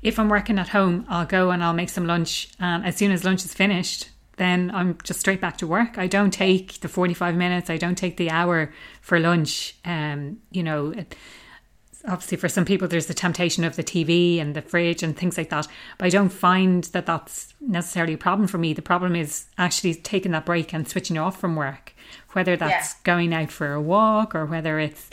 If 0.02 0.18
I'm 0.18 0.28
working 0.28 0.58
at 0.58 0.68
home, 0.68 1.06
I'll 1.08 1.26
go 1.26 1.50
and 1.50 1.62
I'll 1.62 1.72
make 1.72 1.88
some 1.88 2.06
lunch, 2.06 2.50
and 2.60 2.86
as 2.86 2.96
soon 2.96 3.10
as 3.10 3.24
lunch 3.24 3.44
is 3.44 3.52
finished, 3.52 4.10
then 4.36 4.70
I'm 4.72 4.96
just 5.02 5.18
straight 5.18 5.40
back 5.40 5.56
to 5.58 5.66
work. 5.66 5.98
I 5.98 6.06
don't 6.06 6.30
take 6.30 6.78
the 6.80 6.88
45 6.88 7.34
minutes, 7.34 7.68
I 7.68 7.78
don't 7.78 7.96
take 7.96 8.16
the 8.16 8.30
hour 8.30 8.72
for 9.00 9.18
lunch. 9.18 9.74
Um, 9.84 10.38
you 10.52 10.62
know, 10.62 10.94
obviously 12.06 12.38
for 12.38 12.48
some 12.48 12.64
people 12.64 12.88
there's 12.88 13.06
the 13.06 13.14
temptation 13.14 13.64
of 13.64 13.76
the 13.76 13.84
TV 13.84 14.40
and 14.40 14.54
the 14.54 14.62
fridge 14.62 15.02
and 15.02 15.16
things 15.16 15.36
like 15.36 15.50
that. 15.50 15.66
But 15.96 16.06
I 16.06 16.10
don't 16.10 16.28
find 16.28 16.84
that 16.84 17.06
that's 17.06 17.54
necessarily 17.60 18.14
a 18.14 18.18
problem 18.18 18.48
for 18.48 18.58
me. 18.58 18.72
The 18.72 18.82
problem 18.82 19.16
is 19.16 19.46
actually 19.56 19.94
taking 19.94 20.32
that 20.32 20.46
break 20.46 20.72
and 20.72 20.88
switching 20.88 21.18
off 21.18 21.40
from 21.40 21.56
work, 21.56 21.94
whether 22.32 22.56
that's 22.56 22.94
yeah. 22.94 23.00
going 23.04 23.32
out 23.32 23.50
for 23.50 23.72
a 23.72 23.80
walk 23.80 24.34
or 24.34 24.46
whether 24.46 24.78
it's 24.78 25.10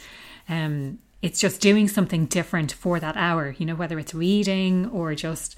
um, 0.47 0.99
it's 1.21 1.39
just 1.39 1.59
doing 1.59 1.87
something 1.87 2.25
different 2.27 2.71
for 2.71 2.99
that 2.99 3.17
hour. 3.17 3.55
You 3.57 3.65
know, 3.65 3.75
whether 3.75 3.97
it's 3.97 4.13
reading 4.13 4.87
or 4.89 5.15
just 5.15 5.55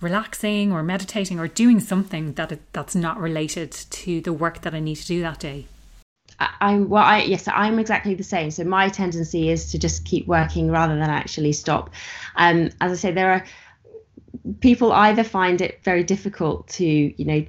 relaxing 0.00 0.72
or 0.72 0.82
meditating 0.82 1.38
or 1.38 1.48
doing 1.48 1.80
something 1.80 2.34
that 2.34 2.58
that's 2.72 2.94
not 2.94 3.20
related 3.20 3.72
to 3.72 4.20
the 4.20 4.32
work 4.32 4.62
that 4.62 4.74
I 4.74 4.80
need 4.80 4.96
to 4.96 5.06
do 5.06 5.20
that 5.22 5.40
day. 5.40 5.66
I, 6.38 6.48
I 6.60 6.76
well, 6.78 7.02
I 7.02 7.22
yes, 7.22 7.48
I'm 7.48 7.78
exactly 7.78 8.14
the 8.14 8.24
same. 8.24 8.50
So 8.50 8.64
my 8.64 8.88
tendency 8.88 9.50
is 9.50 9.70
to 9.72 9.78
just 9.78 10.04
keep 10.04 10.26
working 10.26 10.70
rather 10.70 10.94
than 10.94 11.10
actually 11.10 11.52
stop. 11.52 11.90
Um, 12.36 12.70
as 12.80 12.92
I 12.92 12.94
say, 12.96 13.12
there 13.12 13.32
are 13.32 13.44
people 14.60 14.92
either 14.92 15.24
find 15.24 15.60
it 15.60 15.82
very 15.82 16.04
difficult 16.04 16.68
to, 16.68 16.84
you 16.84 17.24
know, 17.24 17.46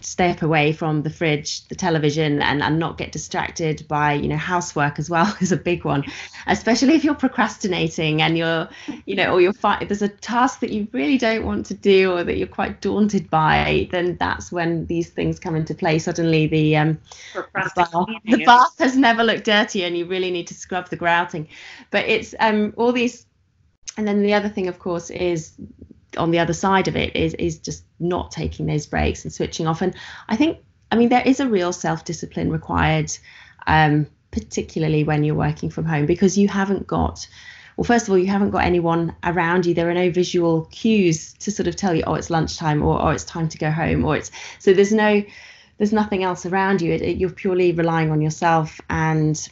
step 0.00 0.42
away 0.42 0.72
from 0.72 1.02
the 1.02 1.10
fridge, 1.10 1.66
the 1.68 1.74
television, 1.74 2.40
and, 2.40 2.62
and 2.62 2.78
not 2.78 2.98
get 2.98 3.10
distracted 3.10 3.84
by, 3.88 4.12
you 4.12 4.28
know, 4.28 4.36
housework 4.36 4.98
as 4.98 5.10
well 5.10 5.34
is 5.40 5.50
a 5.50 5.56
big 5.56 5.84
one, 5.84 6.04
especially 6.46 6.94
if 6.94 7.02
you're 7.02 7.14
procrastinating 7.14 8.22
and 8.22 8.38
you're, 8.38 8.68
you 9.06 9.16
know, 9.16 9.32
or 9.32 9.40
you're 9.40 9.52
fi- 9.52 9.84
there's 9.84 10.02
a 10.02 10.08
task 10.08 10.60
that 10.60 10.70
you 10.70 10.86
really 10.92 11.18
don't 11.18 11.44
want 11.44 11.66
to 11.66 11.74
do 11.74 12.12
or 12.12 12.22
that 12.22 12.36
you're 12.36 12.46
quite 12.46 12.80
daunted 12.80 13.28
by, 13.28 13.88
then 13.90 14.16
that's 14.18 14.52
when 14.52 14.86
these 14.86 15.10
things 15.10 15.40
come 15.40 15.56
into 15.56 15.74
play. 15.74 15.98
Suddenly 15.98 16.46
the 16.46 16.76
um 16.76 16.98
the 17.34 17.46
bath, 17.74 18.08
the 18.24 18.44
bath 18.44 18.78
has 18.78 18.96
never 18.96 19.24
looked 19.24 19.44
dirty 19.44 19.84
and 19.84 19.96
you 19.96 20.06
really 20.06 20.30
need 20.30 20.46
to 20.46 20.54
scrub 20.54 20.88
the 20.90 20.96
grouting. 20.96 21.48
But 21.90 22.06
it's 22.06 22.34
um 22.38 22.72
all 22.76 22.92
these 22.92 23.26
and 23.96 24.06
then 24.06 24.22
the 24.22 24.34
other 24.34 24.48
thing 24.48 24.68
of 24.68 24.78
course 24.78 25.10
is 25.10 25.54
on 26.18 26.30
the 26.30 26.38
other 26.38 26.52
side 26.52 26.88
of 26.88 26.96
it 26.96 27.16
is 27.16 27.34
is 27.34 27.58
just 27.58 27.84
not 27.98 28.30
taking 28.30 28.66
those 28.66 28.86
breaks 28.86 29.24
and 29.24 29.32
switching 29.32 29.66
off. 29.66 29.82
And 29.82 29.94
I 30.28 30.36
think, 30.36 30.58
I 30.90 30.96
mean, 30.96 31.08
there 31.08 31.22
is 31.24 31.40
a 31.40 31.48
real 31.48 31.72
self 31.72 32.04
discipline 32.04 32.50
required, 32.50 33.10
um, 33.66 34.06
particularly 34.30 35.04
when 35.04 35.24
you're 35.24 35.34
working 35.34 35.70
from 35.70 35.84
home, 35.84 36.06
because 36.06 36.36
you 36.36 36.48
haven't 36.48 36.86
got. 36.86 37.26
Well, 37.76 37.84
first 37.84 38.08
of 38.08 38.10
all, 38.10 38.18
you 38.18 38.26
haven't 38.26 38.50
got 38.50 38.64
anyone 38.64 39.14
around 39.22 39.64
you. 39.64 39.72
There 39.72 39.88
are 39.88 39.94
no 39.94 40.10
visual 40.10 40.64
cues 40.72 41.34
to 41.34 41.52
sort 41.52 41.68
of 41.68 41.76
tell 41.76 41.94
you, 41.94 42.02
oh, 42.08 42.14
it's 42.14 42.28
lunchtime, 42.28 42.82
or 42.82 43.00
oh, 43.00 43.10
it's 43.10 43.24
time 43.24 43.48
to 43.50 43.58
go 43.58 43.70
home, 43.70 44.04
or 44.04 44.16
it's 44.16 44.32
so 44.58 44.74
there's 44.74 44.92
no, 44.92 45.22
there's 45.76 45.92
nothing 45.92 46.24
else 46.24 46.44
around 46.44 46.82
you. 46.82 46.92
It, 46.92 47.02
it, 47.02 47.16
you're 47.18 47.30
purely 47.30 47.72
relying 47.72 48.10
on 48.10 48.20
yourself 48.20 48.80
and 48.90 49.48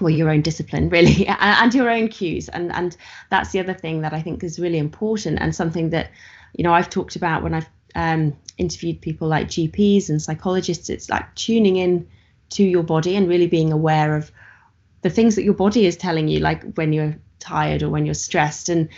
well 0.00 0.10
your 0.10 0.30
own 0.30 0.42
discipline 0.42 0.88
really 0.88 1.26
and 1.40 1.74
your 1.74 1.90
own 1.90 2.08
cues. 2.08 2.48
And 2.48 2.72
and 2.72 2.96
that's 3.30 3.50
the 3.52 3.60
other 3.60 3.74
thing 3.74 4.02
that 4.02 4.12
i 4.12 4.22
think 4.22 4.42
is 4.44 4.58
really 4.58 4.78
important 4.78 5.38
and 5.40 5.54
something 5.54 5.90
that 5.90 6.10
you 6.54 6.64
know 6.64 6.72
i've 6.72 6.90
talked 6.90 7.16
about 7.16 7.42
when 7.42 7.54
i've 7.54 7.68
um, 7.94 8.36
interviewed 8.58 9.00
people 9.00 9.28
like 9.28 9.48
gps 9.48 10.08
and 10.08 10.22
psychologists. 10.22 10.90
It's 10.90 11.08
like 11.10 11.34
tuning 11.34 11.76
in 11.76 12.08
to 12.50 12.64
your 12.64 12.82
body 12.82 13.16
and 13.16 13.28
really 13.28 13.46
being 13.46 13.72
aware 13.72 14.16
of 14.16 14.30
the 15.02 15.10
things 15.10 15.34
that 15.36 15.44
your 15.44 15.54
body 15.54 15.86
is 15.86 15.96
telling 15.96 16.28
you 16.28 16.40
like 16.40 16.74
when 16.74 16.92
you're 16.92 17.16
tired 17.38 17.82
or 17.82 17.88
when 17.88 18.04
you're 18.04 18.14
stressed 18.14 18.68
and 18.68 18.88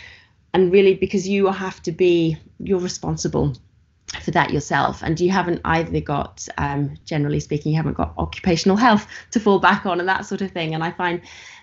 and 0.53 0.71
really 0.71 0.95
because 0.95 1.27
you 1.27 1.47
have 1.47 1.81
to 1.83 1.91
be 1.91 2.37
you're 2.59 2.79
responsible 2.79 3.55
for 4.21 4.31
that 4.31 4.51
yourself? 4.51 5.01
And 5.01 5.19
you 5.19 5.31
haven't 5.31 5.61
either 5.65 5.99
got 5.99 6.47
um, 6.57 6.95
generally 7.05 7.39
speaking 7.39 7.71
you 7.71 7.77
haven't 7.77 7.97
got 7.97 8.13
occupational 8.17 8.77
health 8.77 9.07
to 9.31 9.39
fall 9.39 9.59
back 9.59 9.85
on 9.85 9.99
and 9.99 10.09
that 10.09 10.25
sort 10.25 10.41
of 10.41 10.51
thing. 10.51 10.73
And 10.73 10.83
i 10.83 10.91
find 10.91 11.21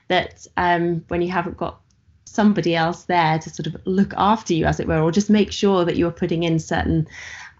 that 0.08 0.46
um, 0.56 1.04
when 1.08 1.22
you 1.22 1.28
haven't 1.30 1.56
got 1.56 1.80
somebody 2.24 2.76
else 2.76 3.04
there 3.04 3.38
to 3.38 3.50
sort 3.50 3.66
of 3.66 3.76
look 3.86 4.14
after 4.16 4.54
you 4.54 4.64
as 4.64 4.78
it 4.78 4.86
were 4.86 5.00
or 5.00 5.10
just 5.10 5.30
make 5.30 5.50
sure 5.50 5.84
that 5.84 5.96
you're 5.96 6.12
putting 6.12 6.44
in 6.44 6.58
certain 6.58 7.06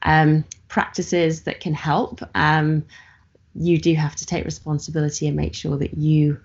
um, 0.03 0.45
practices 0.69 1.43
that 1.43 1.61
can 1.61 1.75
help 1.75 2.21
um, 2.35 2.85
you 3.55 3.79
do 3.79 3.95
have 3.95 4.15
to 4.15 4.25
take 4.25 4.45
responsibility 4.45 5.27
and 5.27 5.37
make 5.37 5.55
sure 5.55 5.77
that 5.77 5.97
you 5.97 6.39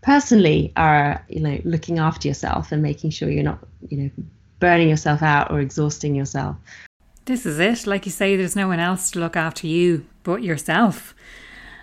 personally 0.00 0.72
are 0.76 1.24
you 1.28 1.40
know 1.40 1.60
looking 1.64 1.98
after 1.98 2.26
yourself 2.26 2.72
and 2.72 2.82
making 2.82 3.10
sure 3.10 3.28
you're 3.28 3.42
not 3.42 3.58
you 3.88 3.98
know 3.98 4.10
burning 4.60 4.88
yourself 4.88 5.22
out 5.22 5.50
or 5.50 5.60
exhausting 5.60 6.14
yourself 6.14 6.56
this 7.28 7.46
is 7.46 7.58
it. 7.60 7.86
Like 7.86 8.04
you 8.06 8.12
say, 8.12 8.34
there's 8.34 8.56
no 8.56 8.66
one 8.66 8.80
else 8.80 9.10
to 9.12 9.20
look 9.20 9.36
after 9.36 9.66
you 9.66 10.04
but 10.24 10.42
yourself. 10.42 11.14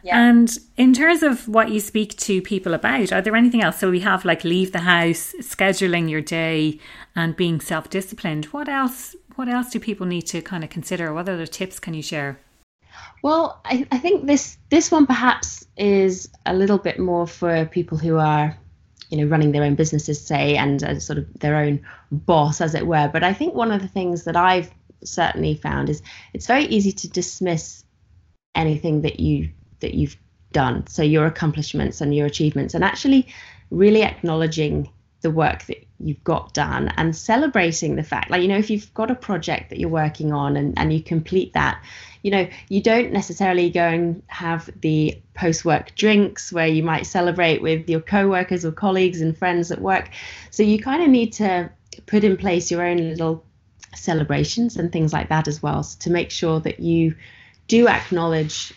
Yeah. 0.04 0.20
And 0.22 0.56
in 0.78 0.94
terms 0.94 1.24
of 1.24 1.48
what 1.48 1.70
you 1.72 1.80
speak 1.80 2.16
to 2.18 2.42
people 2.42 2.74
about, 2.74 3.12
are 3.12 3.22
there 3.22 3.36
anything 3.36 3.64
else? 3.64 3.80
So 3.80 3.90
we 3.90 4.02
have 4.02 4.26
like 4.26 4.44
leave 4.44 4.72
the 4.72 4.80
house, 4.80 5.34
scheduling 5.40 6.10
your 6.10 6.22
day, 6.22 6.80
and 7.16 7.36
being 7.36 7.60
self 7.60 7.90
disciplined. 7.90 8.46
What 8.46 8.70
else? 8.70 9.16
What 9.36 9.50
else 9.50 9.72
do 9.72 9.80
people 9.80 10.06
need 10.06 10.24
to 10.28 10.42
kind 10.42 10.64
of 10.64 10.70
consider? 10.70 11.14
What 11.14 11.28
other 11.28 11.48
tips 11.48 11.80
can 11.80 11.94
you 11.94 12.04
share? 12.04 12.40
Well, 13.24 13.60
I, 13.66 13.88
I 13.92 13.98
think 13.98 14.28
this 14.28 14.58
this 14.70 14.92
one 14.92 15.08
perhaps 15.08 15.66
is 15.78 16.30
a 16.46 16.54
little 16.54 16.78
bit 16.78 17.00
more 17.00 17.26
for 17.26 17.66
people 17.66 17.98
who 17.98 18.18
are, 18.18 18.56
you 19.10 19.18
know, 19.18 19.26
running 19.26 19.54
their 19.54 19.64
own 19.64 19.74
businesses, 19.76 20.24
say, 20.24 20.56
and 20.56 20.84
uh, 20.84 21.00
sort 21.00 21.18
of 21.18 21.26
their 21.40 21.56
own 21.56 21.84
boss, 22.12 22.62
as 22.62 22.76
it 22.76 22.86
were. 22.86 23.10
But 23.12 23.24
I 23.24 23.34
think 23.34 23.56
one 23.56 23.72
of 23.72 23.82
the 23.82 23.88
things 23.88 24.26
that 24.26 24.36
I've 24.36 24.70
certainly 25.08 25.56
found 25.56 25.90
is 25.90 26.02
it's 26.34 26.48
very 26.48 26.66
easy 26.66 26.92
to 26.92 27.10
dismiss 27.10 27.84
anything 28.54 29.02
that 29.02 29.20
you 29.20 29.50
that 29.80 29.94
you've 29.94 30.18
done. 30.52 30.88
So 30.88 31.04
your 31.04 31.26
accomplishments 31.26 32.02
and 32.02 32.16
your 32.16 32.26
achievements 32.26 32.74
and 32.74 32.84
actually 32.84 33.28
really 33.70 34.04
acknowledging 34.04 34.90
the 35.22 35.32
work 35.32 35.66
that 35.66 35.86
you've 36.00 36.24
got 36.24 36.54
done 36.54 36.90
and 36.98 37.16
celebrating 37.16 37.96
the 37.96 38.04
fact 38.04 38.30
like 38.30 38.42
you 38.42 38.48
know 38.48 38.58
if 38.58 38.70
you've 38.70 38.94
got 38.94 39.10
a 39.10 39.16
project 39.16 39.70
that 39.70 39.80
you're 39.80 39.90
working 39.90 40.32
on 40.32 40.56
and, 40.56 40.78
and 40.78 40.94
you 40.94 41.02
complete 41.02 41.54
that 41.54 41.82
you 42.22 42.30
know 42.30 42.48
you 42.70 42.82
don't 42.82 43.12
necessarily 43.12 43.70
go 43.70 43.88
and 43.88 44.22
have 44.28 44.70
the 44.82 45.20
post-work 45.36 45.94
drinks 45.96 46.52
where 46.52 46.68
you 46.68 46.82
might 46.82 47.06
celebrate 47.06 47.62
with 47.62 47.88
your 47.90 48.00
co-workers 48.00 48.66
or 48.66 48.72
colleagues 48.72 49.22
and 49.22 49.38
friends 49.38 49.72
at 49.72 49.80
work. 49.80 50.10
So 50.50 50.64
you 50.64 50.82
kind 50.82 51.04
of 51.04 51.10
need 51.10 51.34
to 51.34 51.70
put 52.08 52.24
in 52.24 52.38
place 52.38 52.72
your 52.72 52.84
own 52.84 52.98
little 52.98 53.46
celebrations 53.98 54.78
and 54.78 54.92
things 54.92 55.14
like 55.14 55.30
that 55.30 55.48
as 55.48 55.62
well. 55.62 55.84
So 55.84 55.98
to 56.02 56.10
make 56.12 56.32
sure 56.32 56.60
that 56.62 56.80
you 56.80 57.16
do 57.68 57.88
acknowledge 57.88 58.74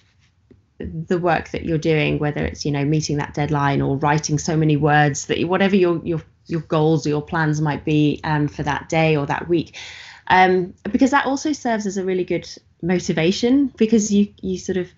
the 0.79 1.19
work 1.19 1.51
that 1.51 1.65
you're 1.65 1.77
doing 1.77 2.21
whether 2.21 2.45
it's 2.45 2.65
you 2.65 2.71
know 2.71 2.85
meeting 2.85 3.17
that 3.17 3.35
deadline 3.35 3.83
or 3.83 3.97
writing 3.97 4.39
so 4.39 4.57
many 4.57 4.77
words 4.77 5.27
that 5.27 5.43
whatever 5.49 5.75
your 5.75 6.01
your 6.05 6.23
your 6.49 6.61
goals 6.63 7.07
or 7.07 7.11
your 7.11 7.23
plans 7.23 7.61
might 7.61 7.85
be 7.85 8.21
um, 8.25 8.49
for 8.49 8.63
that 8.63 8.89
day 8.89 9.17
or 9.17 9.27
that 9.27 9.49
week. 9.49 9.77
Um, 10.27 10.75
because 10.85 11.11
that 11.13 11.27
also 11.27 11.53
serves 11.53 11.87
as 11.87 11.97
a 11.97 12.05
really 12.05 12.25
good 12.25 12.49
motivation 12.83 13.69
because 13.77 14.13
you 14.13 14.33
you 14.41 14.59
sort 14.59 14.79
of 14.79 14.91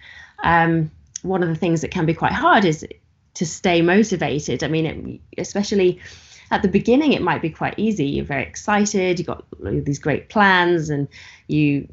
um, 0.43 0.91
one 1.23 1.43
of 1.43 1.49
the 1.49 1.55
things 1.55 1.83
that 1.83 1.91
can 1.91 2.07
be 2.07 2.15
quite 2.15 2.33
hard 2.33 2.65
is 2.65 2.87
to 3.35 3.47
stay 3.47 3.83
motivated. 3.83 4.65
I 4.65 4.69
mean 4.69 5.21
it, 5.37 5.41
especially 5.41 6.00
at 6.50 6.62
the 6.62 6.69
beginning 6.69 7.12
it 7.12 7.23
might 7.23 7.42
be 7.42 7.50
quite 7.50 7.75
easy. 7.78 8.07
You're 8.07 8.25
very 8.25 8.42
excited. 8.42 9.19
You've 9.19 9.26
got 9.26 9.45
these 9.62 9.99
great 9.99 10.28
plans 10.28 10.90
and 10.90 11.09
you 11.47 11.88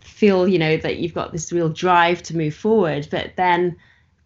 feel 0.00 0.46
you 0.46 0.58
know 0.58 0.76
that 0.76 0.98
you've 0.98 1.14
got 1.14 1.32
this 1.32 1.52
real 1.52 1.68
drive 1.68 2.22
to 2.24 2.36
move 2.36 2.54
forward. 2.54 3.08
But 3.10 3.36
then 3.36 3.76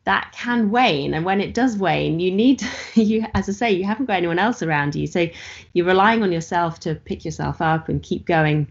that 0.05 0.33
can 0.33 0.71
wane. 0.71 1.15
And 1.15 1.25
when 1.25 1.41
it 1.41 1.55
does 1.55 1.77
wane 1.77 2.21
you 2.21 2.31
need 2.31 2.63
you 2.95 3.27
as 3.35 3.49
i 3.49 3.53
say 3.53 3.71
you 3.71 3.85
haven't 3.85 4.07
got 4.07 4.17
anyone 4.17 4.39
else 4.39 4.63
around 4.63 4.95
you. 4.95 5.07
So 5.07 5.29
you're 5.73 5.87
relying 5.87 6.23
on 6.23 6.33
yourself 6.33 6.81
to 6.81 6.95
pick 6.95 7.25
yourself 7.25 7.61
up 7.61 7.89
and 7.89 8.03
keep 8.03 8.27
going. 8.27 8.67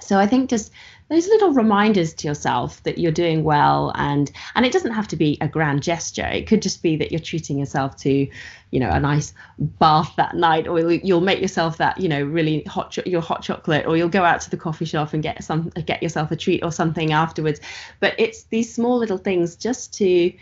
So 0.00 0.18
i 0.18 0.26
think 0.26 0.50
just 0.50 0.72
those 1.08 1.28
little 1.28 1.52
reminders 1.52 2.12
to 2.14 2.26
yourself 2.26 2.82
that 2.82 2.98
you're 2.98 3.12
doing 3.12 3.44
well 3.44 3.92
and 3.94 4.32
and 4.54 4.66
it 4.66 4.72
doesn't 4.72 4.92
have 4.92 5.06
to 5.08 5.16
be 5.16 5.38
a 5.40 5.48
grand 5.48 5.82
gesture. 5.82 6.26
It 6.26 6.46
could 6.46 6.62
just 6.62 6.82
be 6.82 6.96
that 6.96 7.12
you're 7.12 7.20
treating 7.20 7.58
yourself 7.58 7.96
to 7.98 8.28
you 8.70 8.80
know 8.80 8.90
a 8.90 8.98
nice 8.98 9.32
bath 9.58 10.14
that 10.16 10.34
night 10.34 10.66
or 10.66 10.80
you'll 10.90 11.20
make 11.20 11.40
yourself 11.40 11.78
that 11.78 12.00
you 12.00 12.08
know 12.08 12.22
really 12.22 12.62
hot 12.64 12.96
your 13.06 13.20
hot 13.20 13.42
chocolate 13.42 13.86
or 13.86 13.96
you'll 13.96 14.08
go 14.08 14.24
out 14.24 14.40
to 14.42 14.50
the 14.50 14.56
coffee 14.56 14.84
shop 14.84 15.12
and 15.12 15.22
get 15.22 15.42
some 15.44 15.68
get 15.86 16.02
yourself 16.02 16.30
a 16.32 16.36
treat 16.36 16.64
or 16.64 16.72
something 16.72 17.12
afterwards. 17.12 17.60
But 18.00 18.14
it's 18.18 18.44
these 18.44 18.74
small 18.74 18.98
little 18.98 19.18
things 19.18 19.54
just 19.54 19.94
to 19.94 20.32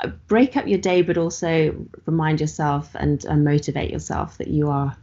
uh, 0.00 0.08
break 0.26 0.56
up 0.56 0.66
your 0.66 0.78
day 0.78 1.00
but 1.00 1.16
also 1.16 1.86
remind 2.04 2.40
yourself 2.40 2.94
and, 2.94 3.24
and 3.24 3.42
motivate 3.44 3.90
yourself 3.90 4.36
that 4.38 4.48
you 4.48 4.68
are 4.68 4.94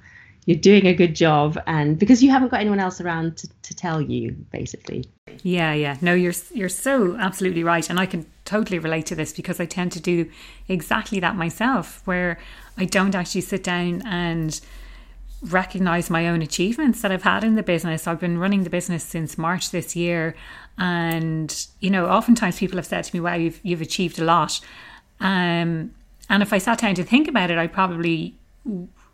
you're 0.48 0.58
doing 0.58 0.88
a 0.88 0.94
good 0.94 1.14
job 1.14 1.60
and 1.68 2.00
because 2.00 2.24
you 2.24 2.32
haven't 2.32 2.48
got 2.48 2.62
anyone 2.62 2.80
else 2.80 3.00
around 3.02 3.36
to, 3.38 3.48
to 3.62 3.76
tell 3.76 4.02
you 4.02 4.32
basically 4.52 5.06
yeah 5.44 5.74
yeah 5.74 5.98
no 6.02 6.14
you're 6.14 6.34
you're 6.54 6.70
so 6.70 7.16
absolutely 7.18 7.64
right 7.64 7.90
and 7.90 8.00
i 8.00 8.06
can 8.06 8.26
totally 8.46 8.80
relate 8.80 9.06
to 9.06 9.14
this 9.14 9.34
because 9.34 9.60
i 9.60 9.66
tend 9.66 9.92
to 9.92 10.00
do 10.00 10.28
exactly 10.68 11.20
that 11.20 11.36
myself 11.36 12.02
where 12.06 12.40
i 12.78 12.86
don't 12.86 13.14
actually 13.14 13.42
sit 13.42 13.62
down 13.62 14.02
and 14.08 14.62
recognize 15.44 16.10
my 16.10 16.28
own 16.28 16.42
achievements 16.42 17.02
that 17.02 17.12
I've 17.12 17.22
had 17.22 17.44
in 17.44 17.54
the 17.54 17.62
business. 17.62 18.08
I've 18.08 18.20
been 18.20 18.40
running 18.40 18.64
the 18.64 18.72
business 18.72 19.04
since 19.04 19.38
March 19.38 19.70
this 19.70 19.96
year 19.96 20.36
and 20.80 21.68
you 21.80 21.92
know 21.92 22.08
oftentimes 22.08 22.58
people 22.58 22.78
have 22.78 22.88
said 22.88 23.04
to 23.04 23.16
me 23.16 23.20
wow 23.20 23.36
you've 23.36 23.60
you've 23.62 23.82
achieved 23.82 24.18
a 24.18 24.24
lot. 24.24 24.60
Um 25.20 25.94
and 26.28 26.42
if 26.42 26.52
I 26.54 26.58
sat 26.58 26.80
down 26.80 26.96
to 26.96 27.04
think 27.04 27.28
about 27.28 27.52
it 27.52 27.58
I 27.60 27.68
probably 27.68 28.34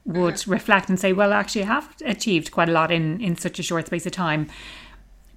would 0.05 0.45
reflect 0.47 0.89
and 0.89 0.99
say, 0.99 1.13
well, 1.13 1.33
actually, 1.33 1.63
I 1.63 1.67
have 1.67 1.95
achieved 2.05 2.51
quite 2.51 2.69
a 2.69 2.73
lot 2.73 2.91
in, 2.91 3.21
in 3.21 3.37
such 3.37 3.59
a 3.59 3.63
short 3.63 3.87
space 3.87 4.05
of 4.05 4.11
time. 4.11 4.49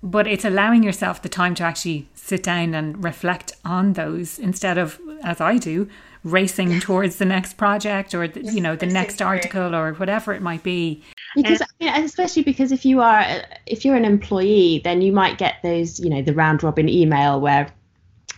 But 0.02 0.26
it's 0.26 0.44
allowing 0.44 0.82
yourself 0.82 1.22
the 1.22 1.28
time 1.28 1.54
to 1.56 1.64
actually 1.64 2.08
sit 2.14 2.42
down 2.42 2.74
and 2.74 3.02
reflect 3.02 3.52
on 3.64 3.94
those 3.94 4.38
instead 4.38 4.78
of, 4.78 5.00
as 5.22 5.40
I 5.40 5.56
do, 5.56 5.88
racing 6.26 6.80
towards 6.80 7.16
the 7.16 7.24
next 7.24 7.54
project 7.54 8.14
or 8.14 8.26
the, 8.26 8.42
you 8.42 8.60
know 8.60 8.74
the 8.76 8.86
next 8.86 9.22
article 9.22 9.74
or 9.74 9.94
whatever 9.94 10.34
it 10.34 10.42
might 10.42 10.62
be. 10.62 11.02
Because 11.34 11.62
especially 11.80 12.42
because 12.42 12.72
if 12.72 12.84
you 12.84 13.00
are 13.00 13.24
if 13.66 13.84
you're 13.84 13.96
an 13.96 14.04
employee 14.04 14.80
then 14.84 15.02
you 15.02 15.12
might 15.12 15.38
get 15.38 15.56
those 15.62 16.00
you 16.00 16.10
know 16.10 16.22
the 16.22 16.34
round 16.34 16.62
robin 16.62 16.88
email 16.88 17.40
where 17.40 17.70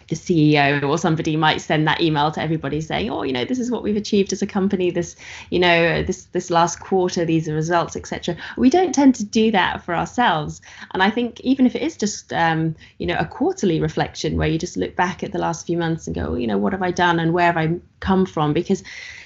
the 0.08 0.16
CEO 0.16 0.82
or 0.88 0.96
somebody 0.98 1.36
might 1.36 1.60
send 1.60 1.86
that 1.86 2.00
email 2.00 2.30
to 2.32 2.42
everybody 2.42 2.80
saying, 2.80 3.10
"Oh, 3.10 3.22
you 3.22 3.32
know, 3.32 3.44
this 3.44 3.58
is 3.58 3.70
what 3.70 3.82
we've 3.82 3.96
achieved 3.96 4.32
as 4.32 4.42
a 4.42 4.46
company. 4.46 4.90
This, 4.90 5.16
you 5.50 5.58
know, 5.58 6.02
this 6.02 6.24
this 6.26 6.50
last 6.50 6.80
quarter, 6.80 7.24
these 7.24 7.48
are 7.48 7.54
results, 7.54 7.94
etc." 7.94 8.36
We 8.56 8.70
don't 8.70 8.94
tend 8.94 9.14
to 9.16 9.24
do 9.24 9.50
that 9.52 9.84
for 9.84 9.94
ourselves, 9.94 10.62
and 10.92 11.02
I 11.02 11.10
think 11.10 11.40
even 11.40 11.66
if 11.66 11.76
it 11.76 11.82
is 11.82 11.96
just, 11.96 12.32
um, 12.32 12.74
you 12.98 13.06
know, 13.06 13.16
a 13.18 13.26
quarterly 13.26 13.80
reflection 13.80 14.36
where 14.36 14.48
you 14.48 14.58
just 14.58 14.76
look 14.76 14.96
back 14.96 15.22
at 15.22 15.32
the 15.32 15.38
last 15.38 15.66
few 15.66 15.76
months 15.76 16.06
and 16.06 16.16
go, 16.16 16.28
oh, 16.28 16.34
"You 16.34 16.46
know, 16.46 16.58
what 16.58 16.72
have 16.72 16.82
I 16.82 16.90
done 16.90 17.20
and 17.20 17.32
where 17.32 17.52
have 17.52 17.58
I 17.58 17.76
come 18.00 18.24
from?" 18.24 18.54
Because 18.54 18.82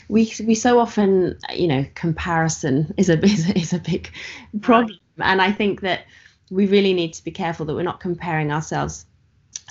we 0.09 0.33
we 0.45 0.57
so 0.57 0.81
often, 0.81 1.39
you 1.55 1.69
know, 1.69 1.87
comparison 1.95 2.93
is 2.97 3.09
a 3.09 3.19
is 3.25 3.49
a, 3.49 3.59
is 3.59 3.73
a 3.73 3.79
big 3.79 4.11
problem, 4.61 4.99
and 5.19 5.41
I 5.41 5.53
think 5.53 5.81
that 5.83 6.07
we 6.51 6.67
really 6.67 6.93
need 6.93 7.15
to 7.15 7.25
be 7.25 7.31
careful 7.31 7.65
that 7.67 7.75
we're 7.75 7.83
not 7.83 8.01
comparing 8.01 8.53
ourselves 8.53 9.07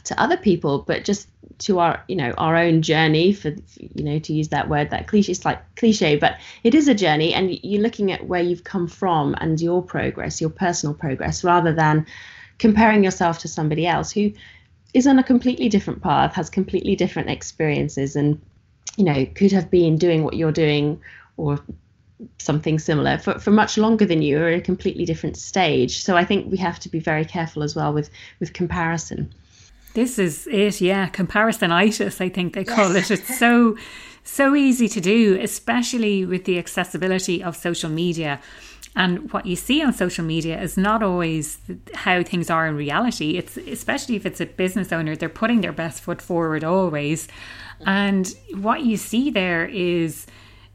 to 0.04 0.20
other 0.22 0.38
people 0.38 0.80
but 0.88 1.04
just 1.04 1.28
to 1.58 1.80
our 1.80 2.04
you 2.08 2.16
know 2.16 2.32
our 2.38 2.56
own 2.56 2.82
journey 2.82 3.34
for 3.34 3.50
you 3.78 4.04
know 4.04 4.20
to 4.20 4.34
use 4.34 4.50
that 4.50 4.68
word 4.68 4.90
that 4.90 5.08
cliche 5.08 5.32
it's 5.32 5.46
like 5.46 5.60
cliche 5.76 6.16
but 6.16 6.38
it 6.64 6.74
is 6.74 6.88
a 6.88 6.94
journey 6.94 7.34
and 7.34 7.52
you're 7.64 7.82
looking 7.82 8.12
at 8.12 8.26
where 8.28 8.42
you've 8.42 8.64
come 8.64 8.88
from 8.88 9.36
and 9.40 9.62
your 9.62 9.82
progress 9.82 10.42
your 10.42 10.50
personal 10.50 10.94
progress 10.94 11.44
rather 11.44 11.74
than 11.74 12.06
comparing 12.58 13.04
yourself 13.04 13.40
to 13.40 13.48
somebody 13.48 13.86
else 13.86 14.12
who 14.12 14.32
is 14.94 15.08
on 15.08 15.20
a 15.20 15.24
completely 15.24 15.70
different 15.70 16.02
path 16.02 16.34
has 16.34 16.50
completely 16.50 16.96
different 16.96 17.30
experiences 17.30 18.16
and 18.16 18.42
you 18.98 19.04
know 19.04 19.26
could 19.36 19.52
have 19.52 19.70
been 19.70 19.98
doing 19.98 20.24
what 20.24 20.36
you're 20.36 20.52
doing 20.52 21.00
or 21.38 21.60
something 22.38 22.78
similar 22.78 23.18
for, 23.18 23.40
for 23.40 23.50
much 23.50 23.78
longer 23.78 24.06
than 24.06 24.22
you 24.22 24.40
or 24.40 24.48
at 24.48 24.60
a 24.60 24.62
completely 24.62 25.06
different 25.06 25.38
stage. 25.38 26.04
So 26.04 26.16
i 26.16 26.26
think 26.26 26.52
we 26.52 26.58
have 26.58 26.80
to 26.80 26.90
be 26.90 27.00
very 27.00 27.26
careful 27.26 27.64
as 27.64 27.76
well 27.76 27.94
with 27.94 28.10
with 28.40 28.54
comparison 28.54 29.34
this 29.94 30.20
is 30.20 30.48
it, 30.48 30.82
yeah. 30.82 31.10
Comparisonitis, 31.10 32.22
I 32.22 32.30
think 32.30 32.54
they 32.54 32.64
call 32.64 32.96
it. 32.96 33.12
It's 33.12 33.38
so 33.38 33.78
so 34.24 34.56
easy 34.56 34.88
to 34.88 35.02
do, 35.02 35.38
especially 35.42 36.26
with 36.26 36.46
the 36.46 36.60
accessibility 36.60 37.44
of 37.44 37.56
social 37.56 37.90
media. 37.90 38.40
And 38.96 39.32
what 39.32 39.46
you 39.46 39.56
see 39.56 39.82
on 39.82 39.94
social 39.94 40.26
media 40.26 40.62
is 40.62 40.78
not 40.78 41.02
always 41.02 41.60
how 41.94 42.24
things 42.24 42.50
are 42.50 42.68
in 42.68 42.76
reality. 42.76 43.38
It's 43.38 43.58
especially 43.58 44.16
if 44.16 44.26
it's 44.26 44.42
a 44.42 44.46
business 44.46 44.92
owner, 44.92 45.16
they're 45.16 45.30
putting 45.30 45.62
their 45.62 45.72
best 45.72 46.02
foot 46.02 46.22
forward 46.22 46.64
always. 46.64 47.28
And 47.86 48.34
what 48.54 48.84
you 48.84 48.98
see 48.98 49.32
there 49.32 49.66
is 49.66 50.28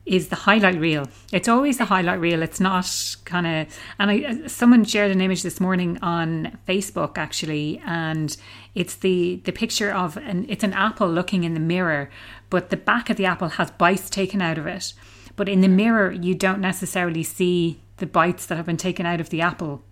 is 0.07 0.29
the 0.29 0.37
highlight 0.37 0.79
reel. 0.79 1.09
It's 1.33 1.49
always 1.49 1.79
the 1.79 1.85
highlight 1.85 2.21
reel. 2.21 2.42
It's 2.42 2.61
not 2.61 2.87
kind 3.25 3.47
of. 3.47 3.79
And 3.99 4.11
I, 4.11 4.47
someone 4.47 4.85
shared 4.85 5.11
an 5.11 5.21
image 5.21 5.42
this 5.42 5.61
morning 5.61 5.99
on 6.01 6.57
Facebook 6.66 7.19
actually, 7.19 7.83
and 7.85 8.35
it's 8.75 8.95
the 8.95 9.40
the 9.45 9.53
picture 9.53 9.92
of 9.92 10.16
an 10.16 10.47
it's 10.49 10.64
an 10.64 10.73
apple 10.73 11.09
looking 11.09 11.42
in 11.45 11.55
the 11.55 11.61
mirror, 11.61 12.09
but 12.49 12.71
the 12.71 12.77
back 12.77 13.11
of 13.11 13.16
the 13.16 13.27
apple 13.27 13.49
has 13.51 13.71
bites 13.73 14.09
taken 14.09 14.40
out 14.40 14.59
of 14.59 14.66
it. 14.66 14.95
But 15.35 15.49
in 15.49 15.61
the 15.61 15.69
mirror, 15.69 16.12
you 16.12 16.35
don't 16.35 16.61
necessarily 16.61 17.23
see 17.23 17.81
the 17.99 18.07
bites 18.07 18.47
that 18.47 18.57
have 18.57 18.66
been 18.66 18.77
taken 18.77 19.05
out 19.07 19.21
of 19.21 19.31
the 19.31 19.40
apple. 19.40 19.83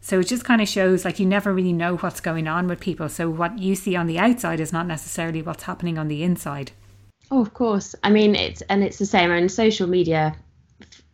So 0.00 0.20
it 0.20 0.28
just 0.28 0.44
kind 0.44 0.60
of 0.60 0.68
shows 0.68 1.04
like 1.04 1.18
you 1.18 1.26
never 1.26 1.52
really 1.52 1.72
know 1.72 1.96
what's 1.96 2.20
going 2.20 2.46
on 2.46 2.68
with 2.68 2.80
people. 2.80 3.08
So 3.08 3.28
what 3.30 3.58
you 3.58 3.74
see 3.74 3.96
on 3.96 4.06
the 4.06 4.18
outside 4.18 4.60
is 4.60 4.72
not 4.72 4.86
necessarily 4.86 5.42
what's 5.42 5.64
happening 5.64 5.98
on 5.98 6.08
the 6.08 6.22
inside. 6.22 6.72
Oh, 7.30 7.40
of 7.40 7.54
course. 7.54 7.94
I 8.04 8.10
mean, 8.10 8.34
it's 8.34 8.62
and 8.62 8.84
it's 8.84 8.98
the 8.98 9.06
same. 9.06 9.30
And 9.30 9.50
social 9.50 9.88
media, 9.88 10.36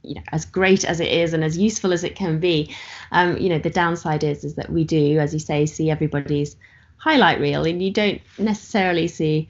you 0.02 0.14
know, 0.16 0.22
as 0.32 0.44
great 0.44 0.84
as 0.84 1.00
it 1.00 1.10
is 1.10 1.32
and 1.32 1.42
as 1.42 1.56
useful 1.56 1.92
as 1.92 2.04
it 2.04 2.16
can 2.16 2.38
be, 2.38 2.74
um, 3.12 3.38
you 3.38 3.48
know, 3.48 3.58
the 3.58 3.70
downside 3.70 4.24
is 4.24 4.44
is 4.44 4.54
that 4.56 4.70
we 4.70 4.84
do, 4.84 5.18
as 5.18 5.32
you 5.32 5.40
say, 5.40 5.66
see 5.66 5.90
everybody's 5.90 6.56
highlight 6.98 7.40
reel, 7.40 7.64
and 7.64 7.82
you 7.82 7.90
don't 7.90 8.20
necessarily 8.38 9.08
see 9.08 9.48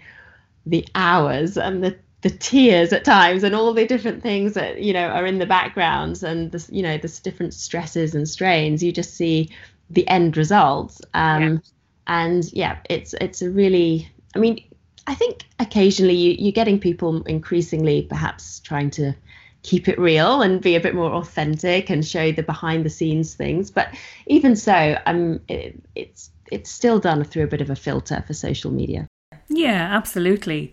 the 0.66 0.86
hours 0.94 1.56
and 1.56 1.82
the 1.82 1.96
the 2.22 2.30
tears 2.30 2.92
at 2.92 3.04
times 3.04 3.42
and 3.42 3.54
all 3.54 3.74
the 3.74 3.84
different 3.84 4.22
things 4.22 4.54
that 4.54 4.80
you 4.80 4.92
know 4.92 5.08
are 5.08 5.26
in 5.26 5.38
the 5.38 5.46
backgrounds 5.46 6.22
and 6.22 6.52
the 6.52 6.68
you 6.70 6.82
know 6.82 6.96
the 6.96 7.20
different 7.24 7.52
stresses 7.52 8.14
and 8.14 8.28
strains 8.28 8.80
you 8.82 8.92
just 8.92 9.14
see 9.14 9.50
the 9.90 10.06
end 10.08 10.36
results 10.36 11.02
um, 11.14 11.42
yeah. 11.42 11.58
and 12.06 12.52
yeah 12.52 12.78
it's 12.88 13.12
it's 13.14 13.42
a 13.42 13.50
really 13.50 14.08
i 14.36 14.38
mean 14.38 14.64
I 15.06 15.14
think 15.14 15.44
occasionally 15.58 16.14
you, 16.14 16.36
you're 16.38 16.52
getting 16.52 16.78
people 16.78 17.22
increasingly 17.24 18.02
perhaps 18.02 18.60
trying 18.60 18.90
to 18.90 19.14
keep 19.62 19.88
it 19.88 19.98
real 19.98 20.42
and 20.42 20.60
be 20.60 20.74
a 20.74 20.80
bit 20.80 20.94
more 20.94 21.12
authentic 21.12 21.90
and 21.90 22.06
show 22.06 22.32
the 22.32 22.42
behind 22.42 22.84
the 22.84 22.90
scenes 22.90 23.34
things. 23.34 23.70
But 23.70 23.88
even 24.26 24.56
so, 24.56 24.98
um, 25.06 25.40
it, 25.48 25.80
it's 25.94 26.30
it's 26.50 26.70
still 26.70 26.98
done 26.98 27.24
through 27.24 27.44
a 27.44 27.46
bit 27.46 27.60
of 27.60 27.70
a 27.70 27.76
filter 27.76 28.22
for 28.26 28.34
social 28.34 28.70
media. 28.70 29.08
Yeah, 29.48 29.88
absolutely. 29.96 30.72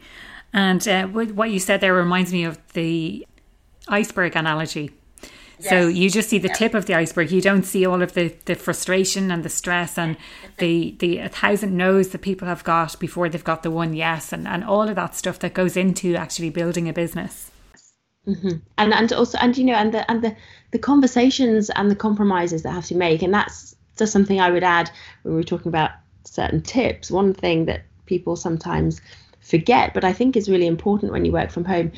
And 0.51 0.85
uh, 0.87 1.07
what 1.07 1.51
you 1.51 1.59
said 1.59 1.79
there 1.79 1.93
reminds 1.93 2.33
me 2.33 2.43
of 2.43 2.59
the 2.73 3.25
iceberg 3.87 4.35
analogy. 4.35 4.91
So 5.59 5.87
you 5.87 6.09
just 6.09 6.29
see 6.29 6.39
the 6.39 6.49
tip 6.49 6.73
of 6.73 6.85
the 6.85 6.93
iceberg. 6.93 7.31
You 7.31 7.41
don't 7.41 7.63
see 7.63 7.85
all 7.85 8.01
of 8.01 8.13
the, 8.13 8.33
the 8.45 8.55
frustration 8.55 9.29
and 9.29 9.43
the 9.43 9.49
stress 9.49 9.97
and 9.97 10.15
the 10.57 10.95
the 10.99 11.17
a 11.17 11.29
thousand 11.29 11.75
no's 11.75 12.09
that 12.09 12.21
people 12.21 12.47
have 12.47 12.63
got 12.63 12.97
before 12.99 13.27
they've 13.27 13.43
got 13.43 13.63
the 13.63 13.71
one 13.71 13.93
yes 13.93 14.31
and, 14.31 14.47
and 14.47 14.63
all 14.63 14.87
of 14.87 14.95
that 14.95 15.15
stuff 15.15 15.39
that 15.39 15.53
goes 15.53 15.75
into 15.75 16.15
actually 16.15 16.49
building 16.49 16.87
a 16.87 16.93
business. 16.93 17.51
Mm-hmm. 18.25 18.57
And 18.77 18.93
and 18.93 19.11
also 19.13 19.37
and 19.39 19.57
you 19.57 19.65
know 19.65 19.73
and 19.73 19.93
the 19.93 20.09
and 20.09 20.21
the 20.21 20.35
the 20.71 20.79
conversations 20.79 21.69
and 21.71 21.91
the 21.91 21.95
compromises 21.95 22.63
that 22.63 22.71
have 22.71 22.85
to 22.85 22.95
make 22.95 23.21
and 23.21 23.33
that's 23.33 23.75
just 23.97 24.13
something 24.13 24.39
I 24.39 24.51
would 24.51 24.63
add 24.63 24.89
when 25.23 25.35
we 25.35 25.41
are 25.41 25.43
talking 25.43 25.67
about 25.67 25.91
certain 26.23 26.61
tips. 26.61 27.11
One 27.11 27.33
thing 27.33 27.65
that 27.65 27.81
people 28.05 28.35
sometimes 28.35 29.01
forget, 29.41 29.93
but 29.93 30.03
I 30.03 30.13
think 30.13 30.37
is 30.37 30.49
really 30.49 30.67
important 30.67 31.11
when 31.11 31.25
you 31.25 31.31
work 31.31 31.51
from 31.51 31.65
home, 31.65 31.91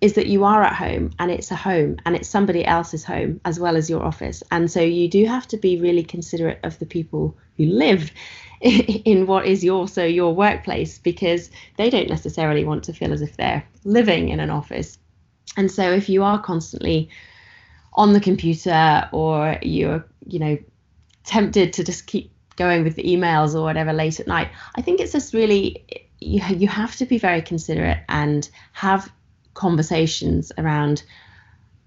is 0.00 0.14
that 0.14 0.28
you 0.28 0.44
are 0.44 0.62
at 0.62 0.74
home 0.74 1.10
and 1.18 1.30
it's 1.30 1.50
a 1.50 1.56
home 1.56 1.96
and 2.04 2.14
it's 2.14 2.28
somebody 2.28 2.64
else's 2.64 3.04
home 3.04 3.40
as 3.44 3.58
well 3.58 3.76
as 3.76 3.90
your 3.90 4.02
office. 4.02 4.42
And 4.50 4.70
so 4.70 4.80
you 4.80 5.08
do 5.08 5.24
have 5.26 5.48
to 5.48 5.56
be 5.56 5.80
really 5.80 6.04
considerate 6.04 6.60
of 6.62 6.78
the 6.78 6.86
people 6.86 7.36
who 7.56 7.66
live 7.66 8.12
in 8.60 9.26
what 9.26 9.46
is 9.46 9.68
also 9.68 10.04
your 10.04 10.34
workplace 10.34 10.98
because 10.98 11.50
they 11.76 11.90
don't 11.90 12.08
necessarily 12.08 12.64
want 12.64 12.84
to 12.84 12.92
feel 12.92 13.12
as 13.12 13.22
if 13.22 13.36
they're 13.36 13.64
living 13.84 14.28
in 14.28 14.38
an 14.38 14.50
office. 14.50 14.98
And 15.56 15.70
so 15.70 15.90
if 15.90 16.08
you 16.08 16.22
are 16.22 16.40
constantly 16.40 17.08
on 17.92 18.12
the 18.12 18.20
computer 18.20 19.08
or 19.10 19.58
you're, 19.62 20.06
you 20.26 20.38
know, 20.38 20.58
tempted 21.24 21.72
to 21.72 21.84
just 21.84 22.06
keep 22.06 22.30
going 22.54 22.84
with 22.84 22.94
the 22.94 23.02
emails 23.02 23.54
or 23.54 23.62
whatever 23.62 23.92
late 23.92 24.20
at 24.20 24.28
night, 24.28 24.50
I 24.76 24.82
think 24.82 25.00
it's 25.00 25.12
just 25.12 25.34
really 25.34 26.06
you, 26.20 26.40
you 26.56 26.68
have 26.68 26.94
to 26.96 27.06
be 27.06 27.18
very 27.18 27.42
considerate 27.42 27.98
and 28.08 28.48
have 28.72 29.10
conversations 29.58 30.52
around, 30.56 31.02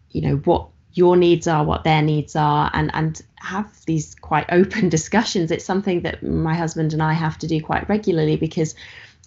you 0.10 0.21
know, 0.21 0.36
what 0.36 0.67
your 0.93 1.15
needs 1.15 1.47
are, 1.47 1.63
what 1.63 1.86
their 1.86 2.01
needs 2.01 2.36
are, 2.36 2.69
and 2.73 2.91
and 2.93 3.21
have 3.36 3.73
these 3.86 4.13
quite 4.15 4.45
open 4.51 4.89
discussions. 4.89 5.51
It's 5.51 5.65
something 5.65 6.01
that 6.01 6.21
my 6.21 6.53
husband 6.53 6.93
and 6.93 7.01
I 7.01 7.13
have 7.13 7.38
to 7.39 7.47
do 7.47 7.62
quite 7.62 7.88
regularly 7.88 8.36
because 8.36 8.75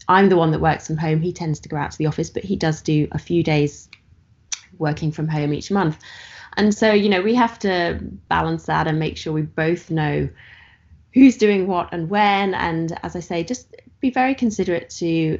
I'm 0.09 0.29
the 0.29 0.37
one 0.37 0.51
that 0.51 0.61
works 0.61 0.87
from 0.87 0.99
home. 0.99 1.23
He 1.23 1.33
tends 1.33 1.61
to 1.61 1.69
go 1.69 1.77
out 1.77 1.91
to 1.93 1.99
the 1.99 2.07
office, 2.07 2.31
but 2.31 2.45
he 2.45 2.57
does 2.57 2.83
do 2.83 3.09
a 3.13 3.19
few 3.19 3.43
days 3.43 3.89
working 4.79 5.11
from 5.11 5.27
home 5.29 5.55
each 5.55 5.71
month. 5.71 5.99
And 6.57 6.75
so, 6.75 6.93
you 6.93 7.09
know, 7.09 7.23
we 7.23 7.35
have 7.35 7.59
to 7.61 7.99
balance 8.29 8.67
that 8.67 8.87
and 8.87 8.99
make 8.99 9.17
sure 9.17 9.33
we 9.33 9.43
both 9.43 9.91
know 9.91 10.29
who's 11.15 11.39
doing 11.39 11.67
what 11.67 11.89
and 11.93 12.11
when. 12.11 12.55
And 12.55 12.97
as 13.03 13.17
I 13.17 13.21
say, 13.21 13.43
just 13.43 13.75
be 14.01 14.11
very 14.11 14.35
considerate 14.35 14.91
to 14.91 15.39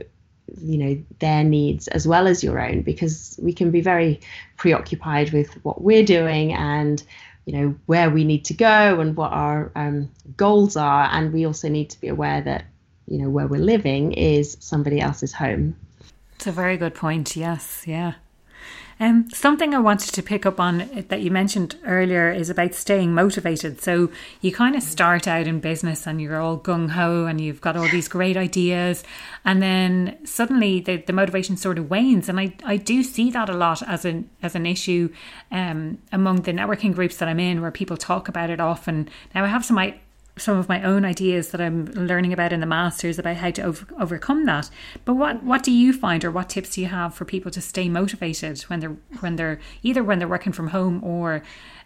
you 0.59 0.79
know 0.79 1.05
their 1.19 1.45
needs 1.45 1.89
as 1.89 2.07
well 2.07 2.27
as 2.27 2.43
your 2.43 2.61
own 2.61 2.83
because 2.83 3.39
we 3.43 3.53
can 3.53 3.71
be 3.71 3.81
very 3.81 4.21
preoccupied 4.57 5.33
with 5.33 5.53
what 5.65 5.83
we're 5.83 6.05
doing 6.05 6.53
and 6.53 7.03
you 7.47 7.53
know 7.53 7.75
where 7.87 8.11
we 8.11 8.25
need 8.25 8.45
to 8.45 8.55
go 8.55 9.01
and 9.01 9.17
what 9.17 9.33
our 9.33 9.71
um, 9.75 10.11
goals 10.37 10.77
are. 10.77 11.09
And 11.13 11.33
we 11.33 11.47
also 11.47 11.69
need 11.69 11.91
to 11.91 12.01
be 12.01 12.09
aware 12.09 12.41
that 12.41 12.65
you 13.07 13.19
know 13.19 13.29
where 13.29 13.47
we're 13.47 13.61
living 13.61 14.13
is 14.13 14.57
somebody 14.61 15.01
else's 15.01 15.33
home. 15.33 15.77
It's 16.37 16.47
a 16.47 16.53
very 16.53 16.77
good 16.77 16.95
point. 16.95 17.37
Yes. 17.37 17.85
Yeah 17.87 18.15
um, 19.05 19.29
something 19.31 19.75
I 19.75 19.81
wanted 19.81 20.15
to 20.15 20.23
pick 20.23 20.47
up 20.47 20.59
on 20.59 21.05
that 21.09 21.21
you 21.21 21.31
mentioned 21.31 21.77
earlier 21.85 22.31
is 22.33 22.49
about 22.49 22.75
staying 22.75 23.13
motivated. 23.13 23.83
So 23.83 24.11
you 24.41 24.51
kind 24.51 24.75
of 24.75 24.83
start 24.83 25.29
out 25.29 25.47
in 25.47 25.61
business 25.61 26.07
and 26.07 26.23
you're 26.23 26.41
all 26.41 26.59
gung 26.59 26.91
ho 26.91 27.27
and 27.27 27.39
you've 27.39 27.61
got 27.61 27.77
all 27.77 27.89
these 27.89 28.09
great 28.09 28.37
ideas, 28.37 29.05
and 29.45 29.63
then 29.63 30.17
suddenly 30.25 30.81
the, 30.81 30.97
the 30.97 31.13
motivation 31.13 31.59
sort 31.59 31.79
of 31.79 31.91
wanes. 31.91 32.31
And 32.31 32.41
I, 32.41 32.55
I 32.65 32.79
do 32.79 33.03
see 33.03 33.31
that 33.31 33.51
a 33.51 33.55
lot 33.55 33.83
as 33.87 34.07
an 34.07 34.31
as 34.43 34.55
an 34.55 34.65
issue 34.65 35.13
um, 35.51 35.99
among 36.11 36.43
the 36.43 36.53
networking 36.53 36.95
groups 36.95 37.19
that 37.19 37.29
I'm 37.29 37.41
in, 37.41 37.61
where 37.61 37.71
people 37.71 37.99
talk 37.99 38.29
about 38.29 38.49
it 38.49 38.61
often. 38.61 39.11
Now 39.35 39.45
I 39.45 39.49
have 39.49 39.65
some 39.65 39.79
some 40.37 40.59
of 40.59 40.69
my 40.69 40.83
own 40.83 41.05
ideas 41.05 41.51
that 41.51 41.61
I'm 41.61 41.87
learning 41.87 42.33
about 42.33 42.53
in 42.53 42.61
the 42.61 42.67
masters 42.67 43.19
about 43.19 43.37
how 43.37 43.51
to 43.53 43.63
over, 43.63 43.87
overcome 43.99 44.47
that. 44.47 44.69
But 45.05 45.15
what 45.15 45.43
what 45.43 45.63
do 45.63 45.71
you 45.71 45.93
find, 45.93 46.25
or 46.25 46.31
what 46.31 46.49
tips 46.49 46.75
do 46.75 46.81
you 46.81 46.89
have 46.89 47.15
for 47.15 47.25
people 47.25 47.51
to 47.53 47.61
stay 47.61 47.89
motivated 47.89 48.63
when 48.63 48.81
they're 48.81 48.97
when 49.21 49.37
they're 49.37 49.61
either 49.83 50.03
when 50.03 50.19
they're 50.19 50.29
working 50.29 50.53
from 50.53 50.69
home 50.69 51.03
or 51.05 51.43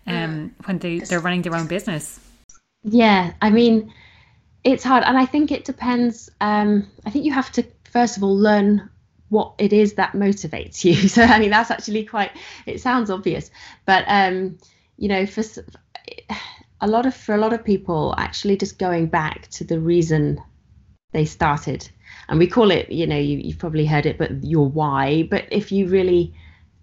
um, 0.06 0.54
when 0.64 0.78
they 0.78 1.00
they're 1.00 1.20
running 1.20 1.42
their 1.42 1.54
own 1.54 1.66
business? 1.66 2.20
Yeah, 2.82 3.32
I 3.42 3.50
mean, 3.50 3.92
it's 4.64 4.84
hard, 4.84 5.04
and 5.04 5.18
I 5.18 5.26
think 5.26 5.52
it 5.52 5.64
depends. 5.64 6.30
Um, 6.40 6.88
I 7.04 7.10
think 7.10 7.24
you 7.24 7.32
have 7.32 7.52
to 7.52 7.66
first 7.90 8.16
of 8.16 8.22
all 8.22 8.36
learn 8.36 8.88
what 9.28 9.54
it 9.58 9.74
is 9.74 9.94
that 9.94 10.12
motivates 10.12 10.84
you. 10.84 10.94
So 11.08 11.22
I 11.22 11.38
mean, 11.38 11.50
that's 11.50 11.70
actually 11.70 12.04
quite. 12.04 12.30
It 12.64 12.80
sounds 12.80 13.10
obvious, 13.10 13.50
but 13.84 14.04
um, 14.06 14.58
you 14.96 15.08
know, 15.08 15.26
for 15.26 15.42
a 16.80 16.86
lot 16.86 17.06
of 17.06 17.14
for 17.14 17.34
a 17.34 17.38
lot 17.38 17.52
of 17.52 17.64
people 17.64 18.14
actually 18.18 18.56
just 18.56 18.78
going 18.78 19.06
back 19.06 19.48
to 19.48 19.64
the 19.64 19.80
reason 19.80 20.40
they 21.12 21.24
started. 21.24 21.88
And 22.28 22.38
we 22.38 22.46
call 22.46 22.70
it 22.70 22.90
you 22.90 23.06
know 23.06 23.18
you, 23.18 23.38
you've 23.38 23.58
probably 23.58 23.86
heard 23.86 24.06
it 24.06 24.18
but 24.18 24.44
your 24.44 24.68
why. 24.68 25.24
But 25.24 25.46
if 25.50 25.72
you 25.72 25.88
really 25.88 26.34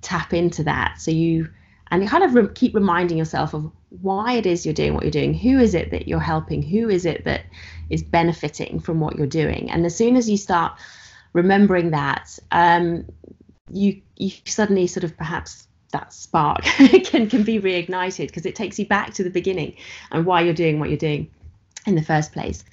tap 0.02 0.34
into 0.34 0.64
that 0.64 1.00
so 1.00 1.12
you 1.12 1.50
and 1.92 2.04
you 2.04 2.10
kind 2.10 2.24
of 2.24 2.34
re- 2.34 2.48
keep 2.54 2.74
reminding 2.74 3.18
yourself 3.18 3.54
of 3.54 3.72
why 4.02 4.34
it 4.34 4.46
is 4.46 4.66
you're 4.66 4.74
doing 4.74 4.94
what 4.94 5.04
you're 5.04 5.12
doing. 5.12 5.34
Who 5.34 5.60
is 5.60 5.74
it 5.74 5.92
that 5.92 6.08
you're 6.08 6.20
helping? 6.20 6.62
Who 6.62 6.90
is 6.90 7.06
it 7.06 7.24
that 7.26 7.46
is 7.90 8.04
benefiting 8.04 8.80
from 8.80 9.00
what 9.00 9.18
you're 9.18 9.28
doing? 9.28 9.70
And 9.72 9.86
as 9.86 9.96
soon 9.96 10.16
as 10.16 10.30
you 10.30 10.38
start 10.38 10.78
remembering 11.34 11.92
that 11.92 12.38
um, 12.52 13.06
you 13.72 14.02
you 14.16 14.32
suddenly 14.46 14.88
sort 14.88 15.04
of 15.04 15.16
perhaps 15.18 15.68
that 15.96 16.12
spark 16.14 16.62
can 17.06 17.30
can 17.30 17.44
be 17.44 17.60
reignited 17.60 18.28
because 18.28 18.46
it 18.46 18.56
takes 18.56 18.78
you 18.78 18.86
back 18.86 19.14
to 19.14 19.24
the 19.24 19.30
beginning 19.30 19.76
and 20.12 20.26
why 20.26 20.42
you're 20.42 20.54
doing 20.54 20.80
what 20.80 20.90
you're 20.90 20.98
doing 20.98 21.30
in 21.88 21.96
the 21.96 22.04
first 22.04 22.34
place. 22.34 22.64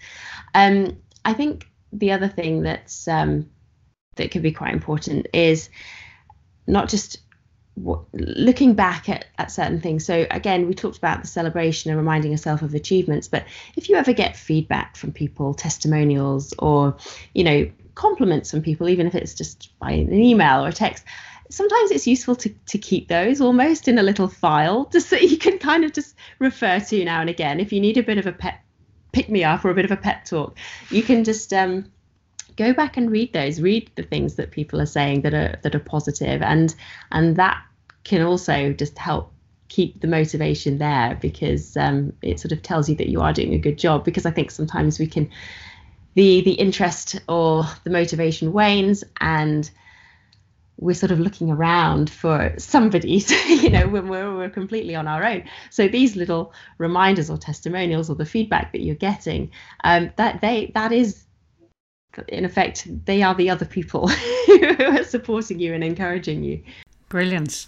Um, 0.54 0.98
I 1.24 1.32
think 1.32 1.68
the 1.92 2.12
other 2.12 2.28
thing 2.28 2.62
that's 2.62 3.06
um, 3.06 3.48
that 4.16 4.30
could 4.32 4.42
be 4.42 4.52
quite 4.52 4.74
important 4.74 5.28
is 5.32 5.68
not 6.66 6.88
just 6.88 7.18
looking 8.12 8.74
back 8.74 9.08
at, 9.08 9.24
at 9.38 9.50
certain 9.50 9.80
things. 9.80 10.04
So 10.04 10.26
again, 10.30 10.66
we 10.66 10.74
talked 10.74 10.98
about 10.98 11.22
the 11.22 11.26
celebration 11.26 11.90
and 11.90 11.98
reminding 11.98 12.30
yourself 12.30 12.60
of 12.60 12.74
achievements. 12.74 13.28
But 13.28 13.46
if 13.76 13.88
you 13.88 13.96
ever 13.96 14.12
get 14.12 14.36
feedback 14.36 14.96
from 14.96 15.12
people, 15.12 15.54
testimonials, 15.54 16.52
or 16.58 16.96
you 17.34 17.44
know 17.44 17.70
compliments 17.94 18.50
from 18.50 18.62
people, 18.62 18.88
even 18.88 19.06
if 19.06 19.14
it's 19.14 19.34
just 19.34 19.78
by 19.78 19.92
an 19.92 20.12
email 20.12 20.64
or 20.64 20.68
a 20.68 20.72
text, 20.72 21.04
sometimes 21.52 21.90
it's 21.90 22.06
useful 22.06 22.34
to, 22.34 22.48
to 22.66 22.78
keep 22.78 23.08
those 23.08 23.40
almost 23.40 23.86
in 23.86 23.98
a 23.98 24.02
little 24.02 24.28
file 24.28 24.84
just 24.92 25.08
so 25.08 25.16
you 25.16 25.36
can 25.36 25.58
kind 25.58 25.84
of 25.84 25.92
just 25.92 26.16
refer 26.38 26.80
to 26.80 27.04
now 27.04 27.20
and 27.20 27.30
again. 27.30 27.60
If 27.60 27.72
you 27.72 27.80
need 27.80 27.98
a 27.98 28.02
bit 28.02 28.18
of 28.18 28.26
a 28.26 28.32
pep 28.32 28.58
pick 29.12 29.28
me 29.28 29.44
up 29.44 29.62
or 29.62 29.70
a 29.70 29.74
bit 29.74 29.84
of 29.84 29.90
a 29.90 29.96
pep 29.96 30.24
talk 30.24 30.56
you 30.88 31.02
can 31.02 31.22
just 31.22 31.52
um, 31.52 31.84
go 32.56 32.72
back 32.72 32.96
and 32.96 33.10
read 33.10 33.32
those. 33.32 33.60
Read 33.60 33.90
the 33.94 34.02
things 34.02 34.36
that 34.36 34.50
people 34.50 34.80
are 34.80 34.86
saying 34.86 35.22
that 35.22 35.34
are 35.34 35.58
that 35.62 35.74
are 35.74 35.80
positive 35.80 36.42
and 36.42 36.74
and 37.10 37.36
that 37.36 37.62
can 38.04 38.22
also 38.22 38.72
just 38.72 38.98
help 38.98 39.32
keep 39.68 40.00
the 40.00 40.06
motivation 40.06 40.78
there 40.78 41.18
because 41.20 41.76
um, 41.76 42.12
it 42.20 42.38
sort 42.38 42.52
of 42.52 42.62
tells 42.62 42.88
you 42.88 42.96
that 42.96 43.08
you 43.08 43.20
are 43.20 43.32
doing 43.32 43.54
a 43.54 43.58
good 43.58 43.78
job. 43.78 44.04
Because 44.04 44.26
i 44.26 44.30
think 44.30 44.50
sometimes 44.50 44.98
we 44.98 45.06
can 45.06 45.30
the 46.14 46.42
the 46.42 46.52
interest 46.52 47.20
or 47.28 47.64
the 47.84 47.90
motivation 47.90 48.52
wanes 48.52 49.04
and 49.20 49.70
we're 50.82 50.94
sort 50.94 51.12
of 51.12 51.20
looking 51.20 51.50
around 51.50 52.10
for 52.10 52.52
somebody, 52.58 53.20
to, 53.28 53.34
you 53.54 53.70
know, 53.70 53.88
when 53.88 54.08
we're, 54.08 54.36
we're 54.36 54.50
completely 54.50 54.94
on 54.94 55.06
our 55.06 55.24
own. 55.24 55.44
So 55.70 55.88
these 55.88 56.16
little 56.16 56.52
reminders 56.78 57.30
or 57.30 57.38
testimonials 57.38 58.10
or 58.10 58.16
the 58.16 58.26
feedback 58.26 58.72
that 58.72 58.80
you're 58.80 58.94
getting, 58.96 59.50
um, 59.84 60.10
that 60.16 60.40
they 60.40 60.72
that 60.74 60.92
is, 60.92 61.24
in 62.28 62.44
effect, 62.44 62.88
they 63.06 63.22
are 63.22 63.34
the 63.34 63.48
other 63.48 63.64
people 63.64 64.08
who 64.46 64.76
are 64.80 65.04
supporting 65.04 65.60
you 65.60 65.72
and 65.72 65.84
encouraging 65.84 66.42
you. 66.42 66.62
Brilliant. 67.08 67.66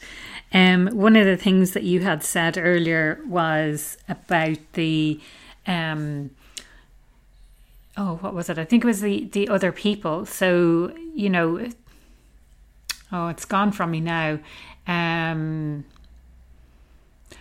Um, 0.52 0.88
one 0.88 1.16
of 1.16 1.26
the 1.26 1.36
things 1.36 1.72
that 1.72 1.82
you 1.82 2.00
had 2.00 2.22
said 2.22 2.58
earlier 2.58 3.20
was 3.26 3.96
about 4.08 4.58
the. 4.72 5.20
Um, 5.66 6.30
oh, 7.96 8.16
what 8.16 8.34
was 8.34 8.48
it? 8.50 8.58
I 8.58 8.64
think 8.64 8.84
it 8.84 8.86
was 8.86 9.00
the 9.00 9.28
the 9.32 9.48
other 9.48 9.70
people. 9.70 10.26
So 10.26 10.94
you 11.14 11.30
know, 11.30 11.68
Oh, 13.14 13.28
it's 13.28 13.44
gone 13.44 13.70
from 13.70 13.92
me 13.92 14.00
now. 14.00 14.40
Um, 14.88 15.84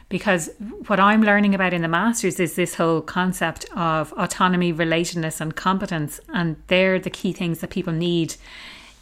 because 0.08 0.52
what 0.86 1.00
I'm 1.00 1.24
learning 1.24 1.56
about 1.56 1.74
in 1.74 1.82
the 1.82 1.88
masters 1.88 2.40
is 2.40 2.56
this 2.56 2.76
whole 2.76 3.02
concept 3.02 3.66
of 3.76 4.14
autonomy, 4.14 4.72
relatedness, 4.72 5.42
and 5.42 5.56
competence, 5.56 6.20
and 6.32 6.58
they're 6.68 7.00
the 7.00 7.10
key 7.10 7.34
things 7.34 7.62
that 7.62 7.72
people 7.72 7.92
need 7.92 8.36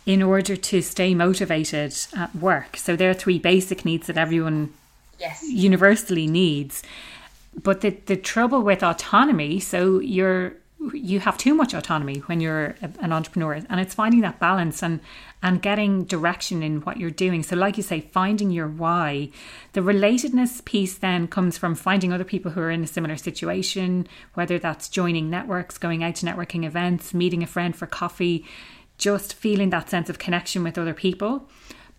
in 0.06 0.24
order 0.24 0.56
to 0.56 0.82
stay 0.82 1.14
motivated 1.14 1.94
at 2.16 2.34
work. 2.34 2.78
So 2.78 2.96
they're 2.96 3.14
three 3.14 3.38
basic 3.38 3.84
needs 3.84 4.08
that 4.08 4.18
everyone 4.18 4.74
yes. 5.20 5.44
universally 5.44 6.26
needs. 6.26 6.84
But 7.62 7.82
the 7.82 7.90
the 8.06 8.16
trouble 8.16 8.62
with 8.62 8.82
autonomy, 8.82 9.60
so 9.60 10.00
you're 10.00 10.54
you 10.94 11.20
have 11.20 11.38
too 11.38 11.54
much 11.54 11.74
autonomy 11.74 12.20
when 12.26 12.40
you're 12.40 12.76
an 13.00 13.14
entrepreneur 13.14 13.54
and 13.54 13.80
it's 13.80 13.94
finding 13.94 14.22
that 14.22 14.40
balance 14.40 14.82
and 14.82 15.00
and 15.44 15.62
getting 15.62 16.04
direction 16.06 16.62
in 16.62 16.82
what 16.82 16.98
you're 16.98 17.10
doing. 17.10 17.44
So 17.44 17.56
like 17.56 17.78
you 17.78 17.84
say 17.84 18.02
finding 18.02 18.52
your 18.52 18.68
why. 18.68 19.30
The 19.74 19.82
relatedness 19.82 20.64
piece 20.66 20.98
then 20.98 21.28
comes 21.28 21.58
from 21.58 21.76
finding 21.76 22.12
other 22.12 22.24
people 22.24 22.52
who 22.52 22.62
are 22.62 22.72
in 22.72 22.84
a 22.84 22.88
similar 22.88 23.18
situation 23.18 24.08
whether 24.34 24.58
that's 24.58 24.90
joining 24.90 25.30
networks 25.30 25.78
going 25.78 26.04
out 26.04 26.16
to 26.16 26.26
networking 26.26 26.66
events 26.66 27.14
meeting 27.14 27.44
a 27.44 27.48
friend 27.48 27.76
for 27.76 27.86
coffee 27.86 28.46
just 28.98 29.34
feeling 29.34 29.72
that 29.72 29.90
sense 29.90 30.10
of 30.10 30.20
connection 30.20 30.64
with 30.64 30.78
other 30.78 30.94
people 30.94 31.50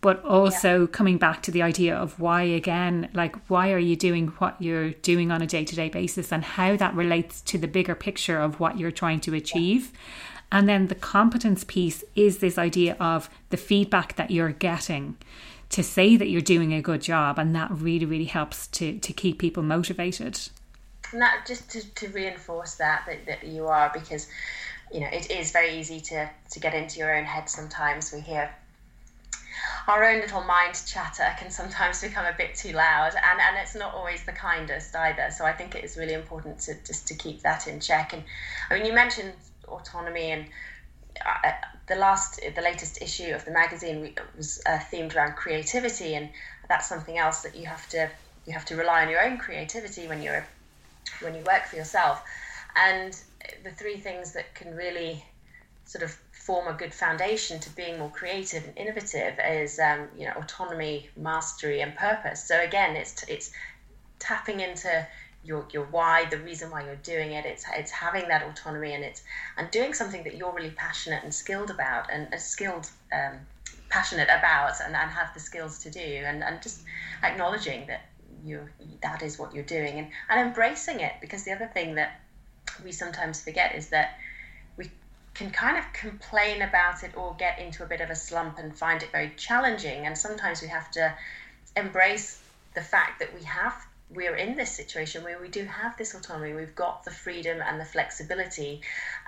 but 0.03 0.23
also 0.25 0.81
yeah. 0.81 0.87
coming 0.89 1.17
back 1.17 1.43
to 1.43 1.51
the 1.51 1.63
idea 1.63 1.97
of 1.97 2.21
why 2.21 2.43
again 2.43 3.09
like 3.15 3.35
why 3.49 3.73
are 3.73 3.79
you 3.79 3.97
doing 3.97 4.27
what 4.39 4.61
you're 4.61 4.91
doing 4.91 5.31
on 5.31 5.41
a 5.41 5.47
day-to-day 5.47 5.89
basis 5.89 6.31
and 6.31 6.45
how 6.45 6.77
that 6.77 6.95
relates 6.95 7.41
to 7.41 7.57
the 7.57 7.69
bigger 7.69 7.95
picture 7.95 8.39
of 8.39 8.61
what 8.61 8.79
you're 8.79 8.91
trying 8.91 9.21
to 9.21 9.33
achieve 9.35 9.93
yeah. 9.93 10.59
and 10.59 10.69
then 10.69 10.89
the 10.89 10.95
competence 10.95 11.65
piece 11.65 12.05
is 12.15 12.39
this 12.39 12.59
idea 12.59 12.95
of 13.01 13.31
the 13.49 13.57
feedback 13.57 14.17
that 14.17 14.31
you're 14.31 14.53
getting 14.53 15.17
to 15.71 15.83
say 15.83 16.17
that 16.17 16.29
you're 16.29 16.43
doing 16.43 16.75
a 16.75 16.83
good 16.83 17.01
job 17.01 17.39
and 17.39 17.55
that 17.57 17.71
really 17.71 18.05
really 18.05 18.27
helps 18.27 18.67
to 18.67 18.99
to 18.99 19.13
keep 19.13 19.39
people 19.39 19.63
motivated 19.63 20.39
and 21.13 21.21
that 21.21 21.45
just 21.47 21.71
to, 21.71 21.95
to 21.95 22.09
reinforce 22.09 22.75
that, 22.77 23.05
that 23.07 23.27
that 23.27 23.45
you 23.45 23.67
are 23.67 23.91
because 23.95 24.29
you 24.93 25.01
know 25.01 25.09
it 25.13 25.31
is 25.31 25.53
very 25.53 25.79
easy 25.79 26.01
to 26.01 26.29
to 26.51 26.61
get 26.61 26.75
into 26.75 26.99
your 26.99 27.15
own 27.17 27.25
head 27.25 27.49
sometimes 27.49 28.13
we 28.13 28.21
hear 28.21 28.51
our 29.89 30.05
own 30.05 30.21
little 30.21 30.43
mind 30.43 30.83
chatter 30.87 31.35
can 31.39 31.51
sometimes 31.51 32.01
become 32.01 32.25
a 32.25 32.33
bit 32.33 32.55
too 32.55 32.73
loud 32.73 33.15
and, 33.15 33.41
and 33.41 33.57
it's 33.57 33.75
not 33.75 33.95
always 33.95 34.25
the 34.25 34.33
kindest 34.33 34.95
either. 34.97 35.31
So 35.31 35.45
I 35.45 35.53
think 35.53 35.75
it 35.75 35.85
is 35.85 35.97
really 35.97 36.15
important 36.15 36.59
to 36.61 36.75
just 36.85 37.07
to 37.09 37.15
keep 37.15 37.43
that 37.43 37.67
in 37.67 37.81
check. 37.81 38.13
And 38.13 38.25
I 38.71 38.75
mean, 38.75 38.85
you 38.85 38.93
mentioned 38.93 39.35
autonomy 39.69 40.31
and 40.31 40.47
uh, 41.25 41.53
the 41.89 41.97
last, 41.97 42.41
the 42.55 42.63
latest 42.63 43.03
issue 43.03 43.35
of 43.35 43.45
the 43.45 43.51
magazine 43.51 44.15
was 44.37 44.61
uh, 44.67 44.79
themed 44.79 45.15
around 45.15 45.37
creativity, 45.37 46.15
and 46.15 46.31
that's 46.69 46.89
something 46.89 47.19
else 47.19 47.43
that 47.43 47.55
you 47.55 47.67
have 47.67 47.89
to 47.91 48.11
you 48.45 48.53
have 48.53 48.65
to 48.65 48.77
rely 48.77 49.03
on 49.03 49.09
your 49.09 49.23
own 49.23 49.39
creativity 49.39 50.09
when 50.09 50.23
you're 50.23 50.45
when 51.21 51.35
you 51.35 51.43
work 51.43 51.65
for 51.67 51.77
yourself. 51.77 52.23
And 52.75 53.21
the 53.63 53.71
three 53.71 53.99
things 53.99 54.33
that 54.33 54.55
can 54.55 54.75
really 54.75 55.25
sort 55.85 56.03
of 56.03 56.17
form 56.47 56.67
a 56.67 56.77
good 56.77 56.93
foundation 56.93 57.61
to 57.61 57.71
being 57.77 57.99
more 58.01 58.11
creative 58.11 58.65
and 58.65 58.77
innovative 58.77 59.39
is 59.49 59.79
um, 59.79 60.09
you 60.19 60.27
know 60.27 60.33
autonomy, 60.37 61.09
mastery, 61.17 61.81
and 61.81 61.95
purpose. 61.95 62.43
So 62.45 62.61
again, 62.61 62.97
it's 62.97 63.23
it's 63.29 63.53
tapping 64.19 64.61
into 64.61 65.07
your 65.45 65.67
your 65.73 65.85
why, 65.87 66.25
the 66.27 66.39
reason 66.39 66.71
why 66.71 66.85
you're 66.85 66.97
doing 66.97 67.33
it. 67.33 67.47
It's 67.47 67.65
it's 67.77 67.93
having 67.93 68.29
that 68.29 68.43
autonomy 68.43 68.93
and 68.95 69.05
it's 69.05 69.23
and 69.57 69.71
doing 69.71 69.95
something 69.95 70.25
that 70.25 70.37
you're 70.37 70.53
really 70.53 70.71
passionate 70.71 71.23
and 71.23 71.33
skilled 71.33 71.71
about 71.71 72.11
and 72.13 72.33
uh, 72.35 72.39
skilled. 72.39 72.91
Um, 73.13 73.39
passionate 73.89 74.29
about 74.31 74.73
and, 74.81 74.97
and 74.97 75.11
have 75.11 75.35
the 75.35 75.41
skills 75.41 75.81
to 75.81 75.91
do 75.91 76.01
and, 76.01 76.43
and 76.43 76.63
just 76.63 76.81
acknowledging 77.23 77.87
that 77.87 78.01
you 78.43 78.67
that 79.03 79.23
is 79.23 79.39
what 79.39 79.55
you're 79.55 79.63
doing 79.65 79.99
and, 79.99 80.09
and 80.31 80.41
embracing 80.41 81.01
it 81.01 81.13
because 81.21 81.45
the 81.45 81.53
other 81.53 81.67
thing 81.67 81.95
that 81.95 82.19
we 82.83 82.91
sometimes 82.91 83.43
forget 83.43 83.75
is 83.75 83.91
that 83.91 84.17
can 85.35 85.51
kind 85.51 85.79
of 85.79 85.85
complain 85.93 86.63
about 86.63 87.03
it 87.03 87.17
or 87.17 87.35
get 87.39 87.59
into 87.59 87.83
a 87.83 87.87
bit 87.87 88.01
of 88.01 88.11
a 88.11 88.15
slump 88.15 88.59
and 88.59 88.77
find 88.77 89.03
it 89.03 89.11
very 89.13 89.33
challenging 89.37 90.07
and 90.07 90.17
sometimes 90.17 90.61
we 90.61 90.69
have 90.69 90.91
to 90.91 91.15
embrace 91.77 92.43
the 92.75 92.83
fact 92.83 93.19
that 93.21 93.35
we 93.35 93.45
have 93.45 93.75
we're 94.15 94.37
in 94.37 94.57
this 94.57 94.71
situation 94.71 95.25
where 95.25 95.41
we 95.41 95.49
do 95.49 95.65
have 95.65 95.97
this 95.97 96.15
autonomy, 96.15 96.53
we've 96.53 96.75
got 96.75 97.05
the 97.05 97.11
freedom 97.11 97.61
and 97.67 97.81
the 97.81 97.85
flexibility, 97.85 98.81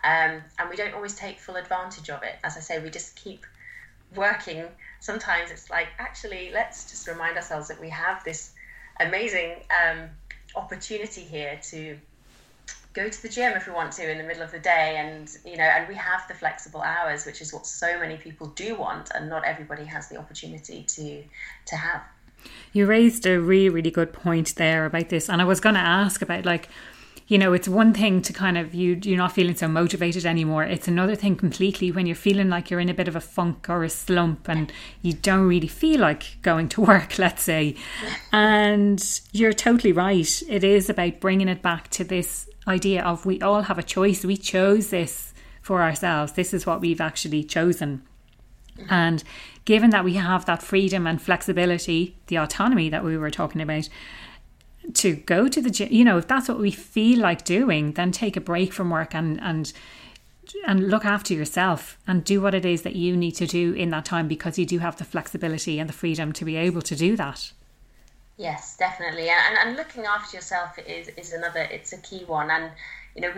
um, 0.02 0.42
and 0.58 0.70
we 0.70 0.76
don't 0.76 0.94
always 0.94 1.14
take 1.14 1.38
full 1.38 1.56
advantage 1.56 2.10
of 2.10 2.22
it. 2.22 2.36
As 2.44 2.56
I 2.56 2.60
say, 2.60 2.78
we 2.82 2.90
just 2.90 3.16
keep 3.16 3.46
working. 4.14 4.64
Sometimes 5.00 5.50
it's 5.50 5.70
like, 5.70 5.88
actually, 5.98 6.50
let's 6.52 6.90
just 6.90 7.08
remind 7.08 7.36
ourselves 7.36 7.68
that 7.68 7.80
we 7.80 7.88
have 7.90 8.22
this 8.24 8.52
amazing 9.00 9.56
um, 9.70 10.10
opportunity 10.54 11.22
here 11.22 11.58
to 11.70 11.98
go 12.94 13.08
to 13.08 13.22
the 13.22 13.28
gym 13.28 13.52
if 13.56 13.66
we 13.66 13.72
want 13.72 13.92
to 13.92 14.10
in 14.10 14.18
the 14.18 14.24
middle 14.24 14.42
of 14.42 14.52
the 14.52 14.58
day 14.58 14.96
and 14.96 15.36
you 15.44 15.56
know 15.56 15.64
and 15.64 15.86
we 15.88 15.94
have 15.94 16.26
the 16.28 16.34
flexible 16.34 16.80
hours 16.80 17.26
which 17.26 17.42
is 17.42 17.52
what 17.52 17.66
so 17.66 17.98
many 17.98 18.16
people 18.16 18.46
do 18.48 18.76
want 18.76 19.10
and 19.14 19.28
not 19.28 19.44
everybody 19.44 19.84
has 19.84 20.08
the 20.08 20.16
opportunity 20.16 20.84
to 20.84 21.22
to 21.66 21.76
have 21.76 22.02
you 22.72 22.86
raised 22.86 23.26
a 23.26 23.40
really, 23.40 23.68
really 23.68 23.90
good 23.90 24.12
point 24.12 24.54
there 24.56 24.84
about 24.84 25.08
this. 25.08 25.28
And 25.28 25.40
I 25.40 25.44
was 25.44 25.60
going 25.60 25.74
to 25.74 25.80
ask 25.80 26.22
about 26.22 26.44
like, 26.44 26.68
you 27.26 27.38
know, 27.38 27.54
it's 27.54 27.68
one 27.68 27.94
thing 27.94 28.20
to 28.20 28.34
kind 28.34 28.58
of 28.58 28.74
you 28.74 29.00
you're 29.02 29.16
not 29.16 29.32
feeling 29.32 29.54
so 29.54 29.66
motivated 29.66 30.26
anymore. 30.26 30.64
It's 30.64 30.88
another 30.88 31.14
thing 31.14 31.36
completely 31.36 31.90
when 31.90 32.04
you're 32.04 32.14
feeling 32.14 32.50
like 32.50 32.70
you're 32.70 32.80
in 32.80 32.90
a 32.90 32.94
bit 32.94 33.08
of 33.08 33.16
a 33.16 33.20
funk 33.20 33.70
or 33.70 33.82
a 33.82 33.88
slump 33.88 34.46
and 34.46 34.70
you 35.00 35.14
don't 35.14 35.48
really 35.48 35.68
feel 35.68 36.00
like 36.00 36.36
going 36.42 36.68
to 36.70 36.80
work, 36.82 37.18
let's 37.18 37.42
say. 37.42 37.76
And 38.30 39.02
you're 39.32 39.54
totally 39.54 39.92
right. 39.92 40.42
It 40.48 40.64
is 40.64 40.90
about 40.90 41.20
bringing 41.20 41.48
it 41.48 41.62
back 41.62 41.88
to 41.90 42.04
this 42.04 42.46
idea 42.66 43.02
of 43.02 43.26
we 43.26 43.40
all 43.40 43.62
have 43.62 43.78
a 43.78 43.82
choice. 43.82 44.24
We 44.24 44.36
chose 44.36 44.90
this 44.90 45.32
for 45.62 45.82
ourselves. 45.82 46.32
This 46.32 46.52
is 46.52 46.66
what 46.66 46.80
we've 46.80 47.00
actually 47.00 47.44
chosen. 47.44 48.02
And 48.90 49.22
given 49.64 49.90
that 49.90 50.04
we 50.04 50.14
have 50.14 50.44
that 50.46 50.62
freedom 50.62 51.06
and 51.06 51.20
flexibility, 51.20 52.16
the 52.26 52.38
autonomy 52.38 52.88
that 52.88 53.04
we 53.04 53.16
were 53.16 53.30
talking 53.30 53.60
about, 53.60 53.88
to 54.92 55.16
go 55.16 55.48
to 55.48 55.62
the 55.62 55.70
gym, 55.70 55.88
you 55.90 56.04
know, 56.04 56.18
if 56.18 56.28
that's 56.28 56.48
what 56.48 56.58
we 56.58 56.70
feel 56.70 57.20
like 57.20 57.44
doing, 57.44 57.92
then 57.92 58.12
take 58.12 58.36
a 58.36 58.40
break 58.40 58.72
from 58.72 58.90
work 58.90 59.14
and 59.14 59.40
and 59.40 59.72
and 60.66 60.88
look 60.88 61.06
after 61.06 61.32
yourself 61.32 61.98
and 62.06 62.22
do 62.22 62.40
what 62.40 62.54
it 62.54 62.66
is 62.66 62.82
that 62.82 62.94
you 62.94 63.16
need 63.16 63.32
to 63.32 63.46
do 63.46 63.72
in 63.72 63.88
that 63.90 64.04
time 64.04 64.28
because 64.28 64.58
you 64.58 64.66
do 64.66 64.78
have 64.78 64.96
the 64.96 65.04
flexibility 65.04 65.78
and 65.78 65.88
the 65.88 65.94
freedom 65.94 66.32
to 66.32 66.44
be 66.44 66.56
able 66.56 66.82
to 66.82 66.94
do 66.94 67.16
that. 67.16 67.52
Yes, 68.36 68.76
definitely. 68.76 69.28
And, 69.28 69.56
and 69.58 69.76
looking 69.76 70.04
after 70.06 70.36
yourself 70.36 70.78
is, 70.78 71.08
is 71.16 71.32
another, 71.32 71.60
it's 71.60 71.92
a 71.92 71.98
key 71.98 72.24
one. 72.24 72.50
And, 72.50 72.72
you 73.14 73.22
know, 73.22 73.32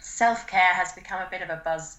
self-care 0.00 0.74
has 0.74 0.92
become 0.92 1.20
a 1.20 1.30
bit 1.30 1.42
of 1.42 1.48
a 1.50 1.62
buzz, 1.64 1.98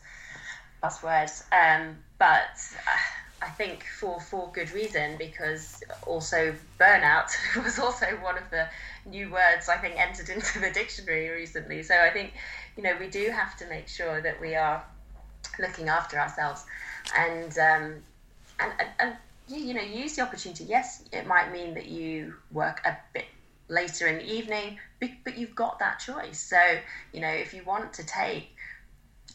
buzzword. 0.83 1.31
Um, 1.51 1.97
but 2.19 2.59
uh, 2.75 2.97
I 3.41 3.49
think 3.49 3.83
for 3.99 4.19
for 4.19 4.51
good 4.51 4.71
reason 4.71 5.15
because 5.17 5.83
also 6.07 6.55
burnout 6.79 7.29
was 7.63 7.77
also 7.79 8.05
one 8.21 8.37
of 8.37 8.49
the 8.49 8.67
new 9.05 9.31
words 9.31 9.69
I 9.69 9.77
think 9.77 9.95
entered 9.97 10.29
into 10.29 10.59
the 10.59 10.71
dictionary 10.71 11.29
recently. 11.29 11.83
So 11.83 11.95
I 11.95 12.09
think 12.09 12.33
you 12.75 12.83
know 12.83 12.95
we 12.99 13.07
do 13.07 13.29
have 13.29 13.55
to 13.57 13.67
make 13.67 13.87
sure 13.87 14.21
that 14.21 14.41
we 14.41 14.55
are 14.55 14.83
looking 15.59 15.87
after 15.89 16.17
ourselves 16.17 16.65
and 17.15 17.51
um, 17.59 18.03
and, 18.59 18.73
and, 18.79 18.89
and 18.99 19.15
you 19.47 19.73
know 19.73 19.81
use 19.81 20.15
the 20.15 20.21
opportunity. 20.21 20.65
Yes, 20.65 21.03
it 21.11 21.25
might 21.25 21.51
mean 21.51 21.73
that 21.75 21.87
you 21.87 22.35
work 22.51 22.81
a 22.85 22.97
bit 23.13 23.25
later 23.69 24.07
in 24.07 24.17
the 24.17 24.33
evening, 24.33 24.79
but, 24.99 25.09
but 25.23 25.37
you've 25.37 25.55
got 25.55 25.79
that 25.79 25.99
choice. 25.99 26.39
So 26.39 26.59
you 27.13 27.21
know 27.21 27.29
if 27.29 27.53
you 27.53 27.63
want 27.63 27.93
to 27.93 28.05
take 28.05 28.49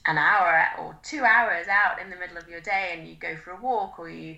an 0.06 0.18
hour 0.18 0.68
or 0.80 0.96
two 1.02 1.22
hours 1.24 1.68
out 1.68 2.00
in 2.00 2.10
the 2.10 2.16
middle 2.16 2.36
of 2.36 2.48
your 2.48 2.60
day 2.60 2.90
and 2.96 3.06
you 3.06 3.14
go 3.14 3.36
for 3.36 3.52
a 3.52 3.60
walk 3.60 3.98
or 3.98 4.08
you 4.08 4.36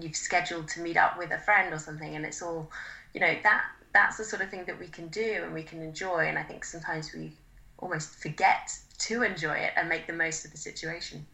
you've 0.00 0.16
scheduled 0.16 0.66
to 0.68 0.80
meet 0.80 0.96
up 0.96 1.16
with 1.16 1.30
a 1.30 1.38
friend 1.38 1.72
or 1.72 1.78
something 1.78 2.16
and 2.16 2.26
it's 2.26 2.42
all 2.42 2.70
you 3.14 3.20
know 3.20 3.34
that 3.44 3.64
that's 3.92 4.16
the 4.16 4.24
sort 4.24 4.42
of 4.42 4.50
thing 4.50 4.64
that 4.64 4.78
we 4.78 4.88
can 4.88 5.06
do 5.08 5.42
and 5.44 5.54
we 5.54 5.62
can 5.62 5.80
enjoy 5.82 6.26
and 6.26 6.36
i 6.36 6.42
think 6.42 6.64
sometimes 6.64 7.12
we 7.14 7.32
almost 7.78 8.10
forget 8.16 8.76
to 8.98 9.22
enjoy 9.22 9.54
it 9.54 9.72
and 9.76 9.88
make 9.88 10.06
the 10.08 10.12
most 10.12 10.44
of 10.44 10.50
the 10.50 10.58
situation 10.58 11.24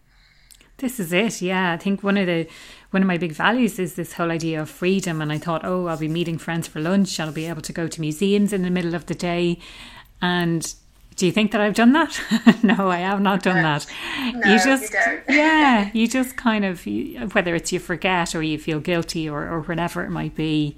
this 0.79 0.99
is 0.99 1.13
it 1.13 1.41
yeah 1.41 1.73
i 1.73 1.77
think 1.77 2.03
one 2.03 2.17
of 2.17 2.27
the 2.27 2.47
one 2.91 3.03
of 3.03 3.07
my 3.07 3.19
big 3.19 3.33
values 3.33 3.79
is 3.79 3.95
this 3.95 4.15
whole 4.15 4.31
idea 4.31 4.61
of 4.61 4.69
freedom 4.69 5.21
and 5.21 5.33
i 5.33 5.39
thought 5.39 5.65
oh 5.65 5.87
i'll 5.87 5.97
be 5.97 6.09
meeting 6.09 6.39
friends 6.39 6.67
for 6.67 6.81
lunch 6.81 7.19
i'll 7.21 7.33
be 7.33 7.47
able 7.47 7.63
to 7.63 7.73
go 7.73 7.87
to 7.87 8.01
museums 8.01 8.53
in 8.53 8.63
the 8.63 8.71
middle 8.71 8.95
of 8.95 9.07
the 9.07 9.15
day 9.15 9.59
and 10.21 10.75
do 11.17 11.27
you 11.27 11.33
think 11.33 11.53
that 11.53 11.61
I've 11.61 11.75
done 11.75 11.93
that? 11.93 12.21
no, 12.63 12.91
I 12.91 12.99
have 12.99 13.21
not 13.21 13.43
done 13.43 13.63
that. 13.63 13.87
No, 14.35 14.53
you 14.53 14.59
just, 14.59 14.93
you 14.93 15.23
yeah, 15.37 15.91
you 15.93 16.09
just 16.09 16.37
kind 16.37 16.65
of, 16.65 16.85
whether 17.35 17.55
it's 17.55 17.73
you 17.73 17.79
forget 17.79 18.35
or 18.35 18.43
you 18.43 18.59
feel 18.59 18.81
guilty 18.81 19.29
or, 19.29 19.47
or 19.49 19.61
whatever 19.61 20.03
it 20.03 20.11
might 20.11 20.35
be. 20.35 20.77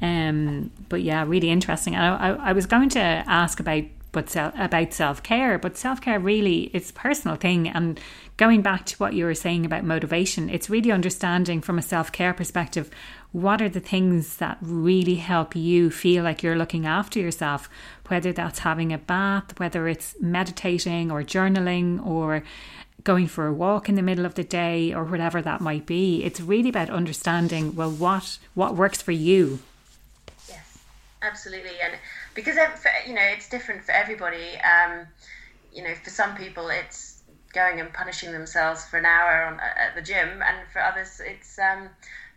Um, 0.00 0.70
but 0.88 1.02
yeah, 1.02 1.24
really 1.26 1.50
interesting. 1.50 1.94
I, 1.94 2.30
I, 2.30 2.50
I 2.50 2.52
was 2.52 2.66
going 2.66 2.88
to 2.90 3.00
ask 3.00 3.60
about 3.60 3.84
but 4.12 4.34
about 4.34 4.94
self 4.94 5.22
care, 5.22 5.58
but 5.58 5.76
self 5.76 6.00
care 6.00 6.18
really 6.18 6.70
it's 6.72 6.88
a 6.88 6.94
personal 6.94 7.36
thing. 7.36 7.68
And 7.68 8.00
going 8.36 8.62
back 8.62 8.84
to 8.86 8.96
what 8.96 9.14
you 9.14 9.24
were 9.24 9.34
saying 9.34 9.64
about 9.64 9.84
motivation, 9.84 10.50
it's 10.50 10.68
really 10.68 10.92
understanding 10.92 11.60
from 11.60 11.78
a 11.78 11.82
self 11.82 12.12
care 12.12 12.34
perspective 12.34 12.90
what 13.32 13.60
are 13.60 13.68
the 13.68 13.80
things 13.80 14.36
that 14.36 14.56
really 14.62 15.16
help 15.16 15.54
you 15.54 15.90
feel 15.90 16.24
like 16.24 16.42
you're 16.42 16.56
looking 16.56 16.86
after 16.86 17.18
yourself, 17.18 17.68
whether 18.08 18.32
that's 18.32 18.60
having 18.60 18.92
a 18.92 18.98
bath, 18.98 19.58
whether 19.60 19.88
it's 19.88 20.14
meditating 20.20 21.10
or 21.10 21.22
journaling 21.22 22.04
or 22.06 22.42
going 23.04 23.26
for 23.26 23.46
a 23.46 23.52
walk 23.52 23.88
in 23.88 23.94
the 23.94 24.02
middle 24.02 24.24
of 24.24 24.34
the 24.34 24.44
day 24.44 24.92
or 24.92 25.04
whatever 25.04 25.42
that 25.42 25.60
might 25.60 25.86
be. 25.86 26.24
It's 26.24 26.40
really 26.40 26.70
about 26.70 26.90
understanding 26.90 27.74
well 27.74 27.90
what 27.90 28.38
what 28.54 28.74
works 28.74 29.02
for 29.02 29.12
you. 29.12 29.60
Yes, 30.48 30.78
absolutely, 31.22 31.78
and 31.82 31.94
because 32.34 32.56
you 33.06 33.14
know 33.14 33.22
it's 33.22 33.48
different 33.48 33.84
for 33.84 33.92
everybody. 33.92 34.58
Um, 34.60 35.06
you 35.72 35.82
know, 35.82 35.94
for 36.02 36.08
some 36.08 36.34
people 36.36 36.68
it's 36.68 37.05
going 37.56 37.80
and 37.80 37.90
punishing 37.92 38.30
themselves 38.32 38.84
for 38.84 38.98
an 38.98 39.06
hour 39.06 39.46
on, 39.46 39.54
at 39.60 39.94
the 39.96 40.02
gym, 40.02 40.28
and 40.46 40.56
for 40.72 40.80
others 40.80 41.20
it's 41.24 41.58
um, 41.58 41.88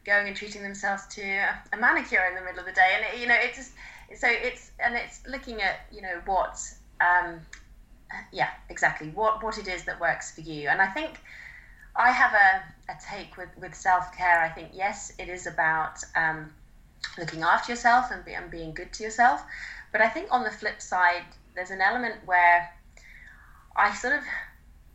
going 0.06 0.28
and 0.28 0.36
treating 0.36 0.64
themselves 0.64 1.06
to 1.08 1.22
a 1.74 1.78
manicure 1.78 2.26
in 2.30 2.36
the 2.36 2.42
middle 2.42 2.62
of 2.62 2.66
the 2.66 2.72
day. 2.72 2.92
And 2.96 3.04
it, 3.06 3.22
you 3.22 3.28
know, 3.28 3.38
it's 3.38 3.58
just 3.58 3.74
so 4.16 4.28
it's 4.30 4.72
and 4.80 4.96
it's 4.96 5.22
looking 5.28 5.62
at 5.62 5.82
you 5.92 6.02
know 6.02 6.22
what 6.26 6.58
um, 7.02 7.40
yeah 8.32 8.50
exactly 8.70 9.10
what 9.10 9.44
what 9.44 9.58
it 9.58 9.68
is 9.68 9.84
that 9.86 10.00
works 10.00 10.34
for 10.34 10.42
you. 10.42 10.70
And 10.70 10.82
i 10.82 10.88
think 10.88 11.20
i 11.96 12.12
have 12.12 12.34
a, 12.34 12.92
a 12.92 12.96
take 13.12 13.38
with 13.38 13.50
with 13.62 13.76
self-care. 13.76 14.40
I 14.42 14.50
think 14.50 14.70
yes 14.74 15.14
it 15.20 15.30
is 15.30 15.46
about 15.46 16.04
um, 16.16 16.50
looking 17.18 17.44
after 17.44 17.72
yourself 17.72 18.12
and, 18.12 18.24
be, 18.26 18.34
and 18.34 18.50
being 18.50 18.74
good 18.74 18.92
to 18.94 19.04
yourself. 19.04 19.44
But 19.92 20.02
i 20.02 20.10
think 20.10 20.28
on 20.32 20.44
the 20.44 20.52
flip 20.52 20.82
side 20.82 21.26
there's 21.56 21.72
an 21.72 21.82
element 21.82 22.16
where 22.26 22.72
i 23.76 23.94
sort 23.94 24.14
of 24.14 24.24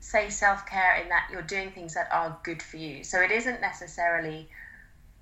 say 0.04 0.28
self-care 0.28 1.00
in 1.02 1.08
that 1.08 1.28
you're 1.32 1.42
doing 1.42 1.70
things 1.70 1.94
that 1.94 2.08
are 2.12 2.38
good 2.42 2.62
for 2.62 2.76
you 2.76 3.02
so 3.02 3.20
it 3.20 3.30
isn't 3.30 3.60
necessarily 3.60 4.48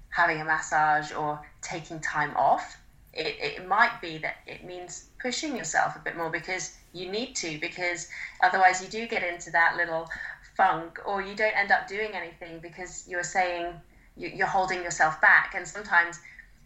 having 0.09 0.41
a 0.41 0.45
massage 0.45 1.13
or 1.13 1.41
taking 1.63 2.01
time 2.01 2.37
off 2.37 2.77
it, 3.13 3.37
it 3.41 3.69
might 3.69 4.01
be 4.01 4.19
that 4.19 4.37
it 4.47 4.65
means 4.65 5.09
pushing 5.21 5.57
yourself 5.57 5.97
a 5.97 5.99
bit 5.99 6.17
more 6.17 6.31
because 6.31 6.75
you 6.93 7.11
need 7.11 7.35
to, 7.37 7.59
because 7.61 8.09
otherwise 8.43 8.83
you 8.83 8.89
do 8.89 9.07
get 9.07 9.23
into 9.23 9.51
that 9.51 9.77
little 9.77 10.09
funk 10.57 10.99
or 11.05 11.21
you 11.21 11.35
don't 11.35 11.57
end 11.57 11.71
up 11.71 11.89
doing 11.89 12.13
anything 12.15 12.59
because 12.61 13.07
you're 13.07 13.23
saying 13.23 13.75
you're 14.17 14.47
holding 14.47 14.83
yourself 14.83 15.21
back. 15.21 15.55
And 15.55 15.67
sometimes 15.67 16.21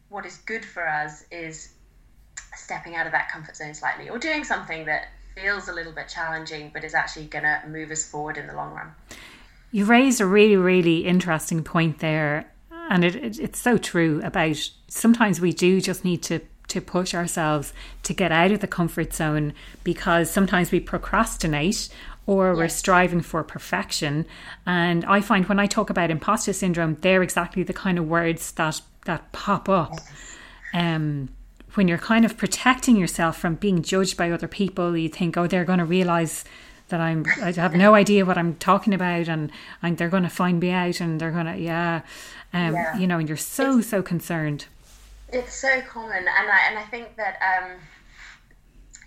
what 0.08 0.24
is 0.24 0.38
good 0.38 0.64
for 0.64 0.88
us 0.88 1.24
is 1.30 1.70
stepping 2.54 2.94
out 2.94 3.06
of 3.06 3.12
that 3.12 3.28
comfort 3.28 3.56
zone 3.56 3.74
slightly 3.74 4.08
or 4.08 4.18
doing 4.18 4.44
something 4.44 4.86
that 4.86 5.08
feels 5.36 5.68
a 5.68 5.72
little 5.72 5.92
bit 5.92 6.08
challenging 6.08 6.70
but 6.72 6.82
is 6.82 6.94
actually 6.94 7.26
going 7.26 7.44
to 7.44 7.62
move 7.68 7.90
us 7.90 8.04
forward 8.04 8.36
in 8.36 8.46
the 8.46 8.54
long 8.54 8.74
run. 8.74 8.92
You 9.70 9.84
raised 9.84 10.20
a 10.20 10.26
really, 10.26 10.56
really 10.56 11.04
interesting 11.04 11.62
point 11.62 11.98
there. 11.98 12.50
And 12.88 13.04
it, 13.04 13.16
it, 13.16 13.38
it's 13.38 13.58
so 13.58 13.78
true 13.78 14.20
about 14.24 14.56
sometimes 14.88 15.40
we 15.40 15.52
do 15.52 15.80
just 15.80 16.04
need 16.04 16.22
to 16.24 16.40
to 16.68 16.80
push 16.80 17.14
ourselves 17.14 17.72
to 18.02 18.12
get 18.12 18.32
out 18.32 18.50
of 18.50 18.58
the 18.58 18.66
comfort 18.66 19.14
zone 19.14 19.52
because 19.84 20.28
sometimes 20.28 20.72
we 20.72 20.80
procrastinate 20.80 21.88
or 22.26 22.48
yes. 22.48 22.56
we're 22.56 22.68
striving 22.68 23.20
for 23.20 23.44
perfection. 23.44 24.26
And 24.66 25.04
I 25.04 25.20
find 25.20 25.48
when 25.48 25.60
I 25.60 25.66
talk 25.66 25.90
about 25.90 26.10
imposter 26.10 26.52
syndrome, 26.52 26.96
they're 27.02 27.22
exactly 27.22 27.62
the 27.62 27.72
kind 27.72 27.98
of 27.98 28.08
words 28.08 28.50
that 28.52 28.80
that 29.04 29.30
pop 29.30 29.68
up. 29.68 29.92
Yes. 29.92 30.36
Um, 30.74 31.28
when 31.76 31.88
you're 31.88 31.98
kind 31.98 32.24
of 32.24 32.36
protecting 32.36 32.96
yourself 32.96 33.36
from 33.38 33.54
being 33.54 33.82
judged 33.82 34.16
by 34.16 34.30
other 34.30 34.48
people, 34.48 34.96
you 34.96 35.08
think, 35.08 35.36
oh, 35.36 35.46
they're 35.46 35.64
going 35.64 35.78
to 35.78 35.84
realize 35.84 36.44
that 36.88 37.00
I'm, 37.00 37.26
I 37.42 37.52
have 37.52 37.74
no 37.74 37.94
idea 37.94 38.24
what 38.24 38.38
I'm 38.38 38.54
talking 38.56 38.94
about, 38.94 39.28
and, 39.28 39.50
and 39.82 39.98
they're 39.98 40.08
going 40.08 40.22
to 40.22 40.28
find 40.28 40.60
me 40.60 40.70
out, 40.70 41.00
and 41.00 41.20
they're 41.20 41.32
going 41.32 41.46
to, 41.46 41.58
yeah, 41.58 42.02
um, 42.52 42.74
yeah. 42.74 42.96
you 42.96 43.06
know, 43.06 43.18
and 43.18 43.28
you're 43.28 43.36
so 43.36 43.78
it's, 43.78 43.88
so 43.88 44.02
concerned. 44.02 44.66
It's 45.32 45.54
so 45.54 45.80
common, 45.82 46.18
and 46.18 46.28
I 46.28 46.68
and 46.68 46.78
I 46.78 46.84
think 46.84 47.16
that 47.16 47.38
um, 47.42 47.72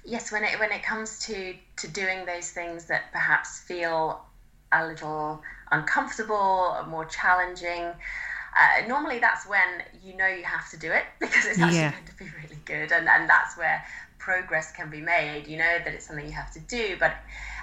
yes, 0.04 0.32
when 0.32 0.44
it 0.44 0.60
when 0.60 0.72
it 0.74 0.84
comes 0.84 1.20
to 1.28 1.56
to 1.78 1.88
doing 1.88 2.26
those 2.26 2.52
things 2.52 2.86
that 2.86 3.12
perhaps 3.14 3.60
feel 3.62 4.26
a 4.74 4.86
little 4.86 5.42
uncomfortable 5.72 6.36
or 6.36 6.86
more 6.88 7.06
challenging. 7.06 7.94
Uh, 8.58 8.88
normally, 8.88 9.20
that's 9.20 9.48
when 9.48 9.84
you 10.04 10.16
know 10.18 10.28
you 10.28 10.44
have 10.44 10.70
to 10.72 10.78
do 10.78 10.92
it 10.92 11.04
because 11.20 11.46
it's 11.46 11.60
actually 11.60 11.78
yeah. 11.78 11.92
going 11.92 12.06
to 12.06 12.18
be 12.18 12.26
really 12.42 12.62
good, 12.66 12.92
and, 12.92 13.08
and 13.08 13.30
that's 13.30 13.58
where 13.58 13.84
progress 14.18 14.72
can 14.72 14.90
be 14.90 15.02
made. 15.02 15.48
You 15.48 15.58
know 15.58 15.78
that 15.84 15.94
it's 15.94 16.08
something 16.08 16.26
you 16.26 16.34
have 16.34 16.52
to 16.54 16.60
do, 16.62 16.98
but 17.00 17.14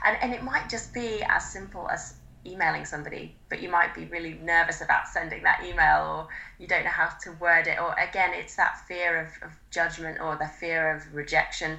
and, 0.05 0.17
and 0.23 0.33
it 0.33 0.43
might 0.43 0.69
just 0.69 0.95
be 0.95 1.23
as 1.29 1.51
simple 1.51 1.89
as 1.89 2.15
emailing 2.47 2.85
somebody, 2.85 3.35
but 3.49 3.61
you 3.61 3.69
might 3.69 3.95
be 3.95 4.05
really 4.07 4.35
nervous 4.43 4.81
about 4.81 5.09
sending 5.09 5.43
that 5.43 5.65
email 5.65 6.07
or 6.07 6.29
you 6.59 6.67
don't 6.67 6.85
know 6.85 6.91
how 6.91 7.09
to 7.23 7.33
word 7.33 7.67
it. 7.67 7.79
Or 7.81 7.95
again, 7.95 8.31
it's 8.35 8.57
that 8.57 8.79
fear 8.87 9.21
of, 9.21 9.49
of 9.49 9.53
judgment 9.71 10.21
or 10.21 10.37
the 10.37 10.47
fear 10.47 10.95
of 10.95 11.15
rejection. 11.15 11.79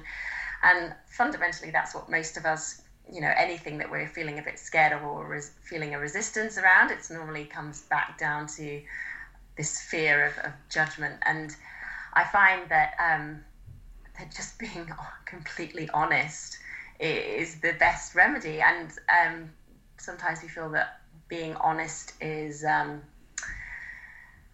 And 0.62 0.94
fundamentally, 1.06 1.70
that's 1.70 1.94
what 1.94 2.10
most 2.10 2.36
of 2.36 2.44
us, 2.44 2.82
you 3.12 3.20
know, 3.20 3.32
anything 3.36 3.78
that 3.78 3.90
we're 3.90 4.06
feeling 4.06 4.38
a 4.38 4.42
bit 4.42 4.58
scared 4.58 4.92
of 4.92 5.02
or 5.02 5.26
res- 5.26 5.52
feeling 5.62 5.94
a 5.94 5.98
resistance 5.98 6.58
around, 6.58 6.90
it 6.90 7.06
normally 7.10 7.44
comes 7.44 7.82
back 7.82 8.18
down 8.18 8.46
to 8.48 8.82
this 9.56 9.80
fear 9.80 10.26
of, 10.26 10.38
of 10.38 10.52
judgment. 10.68 11.16
And 11.22 11.54
I 12.14 12.24
find 12.24 12.68
that, 12.68 12.94
um, 12.98 13.44
that 14.18 14.30
just 14.34 14.58
being 14.58 14.90
completely 15.24 15.88
honest 15.94 16.58
is 17.00 17.60
the 17.60 17.72
best 17.74 18.14
remedy. 18.14 18.60
And 18.60 18.90
um, 19.08 19.50
sometimes 19.98 20.42
we 20.42 20.48
feel 20.48 20.70
that 20.70 21.00
being 21.28 21.54
honest 21.56 22.14
is 22.20 22.64
um, 22.64 23.02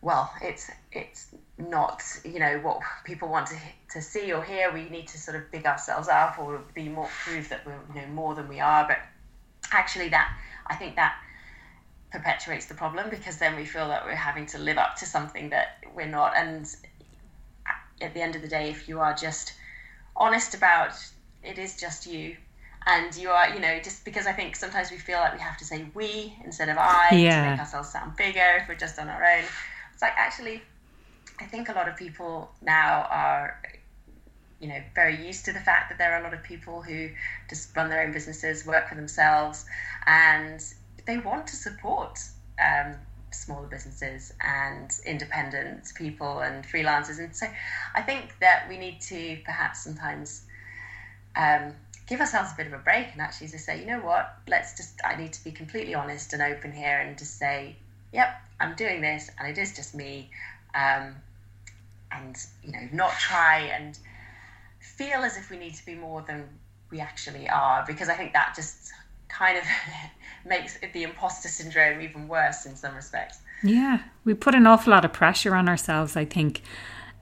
well, 0.05 0.31
it's 0.43 0.71
it's 0.93 1.29
not 1.57 2.03
you 2.25 2.41
know 2.41 2.59
what 2.59 2.81
people 3.05 3.29
want 3.29 3.47
to 3.47 3.57
to 3.93 4.03
see 4.03 4.33
or 4.33 4.43
hear. 4.43 4.73
We 4.73 4.89
need 4.89 5.09
to 5.09 5.19
sort 5.19 5.37
of 5.37 5.51
big 5.51 5.67
ourselves 5.67 6.09
up 6.09 6.39
or 6.39 6.63
be 6.75 6.89
more 6.89 7.09
prove 7.25 7.49
that 7.51 7.65
we're 7.65 7.79
you 7.95 8.01
know 8.03 8.09
more 8.09 8.35
than 8.35 8.49
we 8.49 8.61
are. 8.61 8.87
But 8.87 8.99
actually, 9.73 10.09
that 10.11 10.37
I 10.67 10.75
think 10.75 10.97
that 10.97 11.17
perpetuates 12.11 12.67
the 12.67 12.75
problem 12.75 13.11
because 13.11 13.39
then 13.39 13.57
we 13.57 13.65
feel 13.65 13.89
that 13.89 14.05
we're 14.05 14.15
having 14.15 14.47
to 14.47 14.59
live 14.59 14.79
up 14.79 14.97
to 14.97 15.07
something 15.07 15.51
that 15.51 15.79
we're 15.95 16.09
not. 16.09 16.37
And 16.37 16.67
at 18.01 18.15
the 18.15 18.21
end 18.21 18.37
of 18.37 18.43
the 18.43 18.49
day, 18.49 18.71
if 18.71 18.89
you 18.89 19.01
are 19.01 19.15
just 19.15 19.55
honest 20.17 20.55
about 20.55 20.93
it 21.43 21.59
is 21.59 21.77
just 21.77 22.07
you 22.07 22.37
and 22.87 23.15
you 23.17 23.31
are 23.31 23.53
you 23.53 23.61
know 23.61 23.79
just 23.81 24.05
because 24.05 24.27
i 24.27 24.33
think 24.33 24.55
sometimes 24.57 24.91
we 24.91 24.97
feel 24.97 25.19
like 25.19 25.35
we 25.35 25.41
have 25.41 25.57
to 25.57 25.65
say 25.65 25.85
we 25.95 26.37
instead 26.45 26.69
of 26.69 26.77
i 26.79 27.09
yeah. 27.13 27.45
to 27.45 27.51
make 27.51 27.61
ourselves 27.61 27.91
sound 27.91 28.15
bigger 28.17 28.59
if 28.61 28.69
we're 28.69 28.75
just 28.75 28.99
on 28.99 29.09
our 29.09 29.25
own 29.25 29.45
it's 29.93 30.03
like 30.03 30.13
actually 30.17 30.63
i 31.41 31.45
think 31.45 31.69
a 31.69 31.73
lot 31.73 31.89
of 31.89 31.97
people 31.97 32.51
now 32.63 33.07
are 33.11 33.61
you 34.61 34.69
know 34.69 34.81
very 34.95 35.25
used 35.27 35.45
to 35.45 35.53
the 35.53 35.61
fact 35.61 35.89
that 35.89 35.99
there 35.99 36.15
are 36.15 36.21
a 36.21 36.23
lot 36.23 36.35
of 36.35 36.43
people 36.43 36.83
who 36.83 37.09
just 37.49 37.75
run 37.77 37.91
their 37.91 38.03
own 38.03 38.13
businesses 38.13 38.67
work 38.67 38.89
for 38.89 38.95
themselves 38.95 39.65
and 40.07 40.63
they 41.07 41.19
want 41.19 41.47
to 41.47 41.57
support 41.57 42.19
um, 42.61 42.95
smaller 43.31 43.67
businesses 43.67 44.33
and 44.41 44.91
independent 45.05 45.93
people 45.97 46.41
and 46.41 46.65
freelancers 46.65 47.19
and 47.19 47.35
so 47.35 47.47
i 47.95 48.01
think 48.01 48.39
that 48.41 48.67
we 48.69 48.79
need 48.79 49.01
to 49.01 49.39
perhaps 49.45 49.83
sometimes 49.83 50.43
um, 51.37 51.75
give 52.07 52.21
ourselves 52.21 52.53
a 52.53 52.57
bit 52.57 52.67
of 52.67 52.73
a 52.73 52.79
break 52.79 53.09
and 53.13 53.21
actually 53.21 53.49
just 53.49 53.65
say, 53.65 53.81
you 53.81 53.87
know 53.87 54.01
what, 54.01 54.35
let's 54.47 54.77
just, 54.77 55.01
I 55.05 55.17
need 55.17 55.33
to 55.33 55.45
be 55.45 55.53
completely 55.53 55.95
honest 55.95 56.33
and 56.33 56.43
open 56.43 56.73
here 56.73 57.01
and 57.01 57.17
just 57.17 57.39
say, 57.39 57.77
yep, 58.13 58.29
I'm 58.61 58.75
doing 58.75 59.01
this 59.01 59.31
and 59.39 59.49
it 59.49 59.61
is 59.61 59.75
just 59.75 59.95
me. 59.95 60.31
Um, 60.75 61.17
and, 62.11 62.37
you 62.63 62.73
know, 62.73 62.89
not 62.93 63.13
try 63.13 63.61
and 63.61 63.99
feel 64.81 65.21
as 65.21 65.37
if 65.37 65.51
we 65.51 65.57
need 65.57 65.75
to 65.75 65.85
be 65.85 65.95
more 65.95 66.23
than 66.23 66.49
we 66.91 67.01
actually 67.01 67.49
are, 67.49 67.85
because 67.87 68.09
I 68.09 68.15
think 68.15 68.33
that 68.33 68.53
just 68.55 68.93
kind 69.29 69.59
of 69.59 69.65
makes 70.47 70.79
the 70.93 71.03
imposter 71.03 71.49
syndrome 71.49 72.01
even 72.01 72.29
worse 72.29 72.67
in 72.67 72.77
some 72.77 72.95
respects. 72.95 73.39
Yeah, 73.63 74.03
we 74.25 74.35
put 74.35 74.55
an 74.55 74.67
awful 74.67 74.91
lot 74.93 75.05
of 75.05 75.13
pressure 75.13 75.55
on 75.55 75.69
ourselves, 75.69 76.17
I 76.17 76.25
think. 76.25 76.63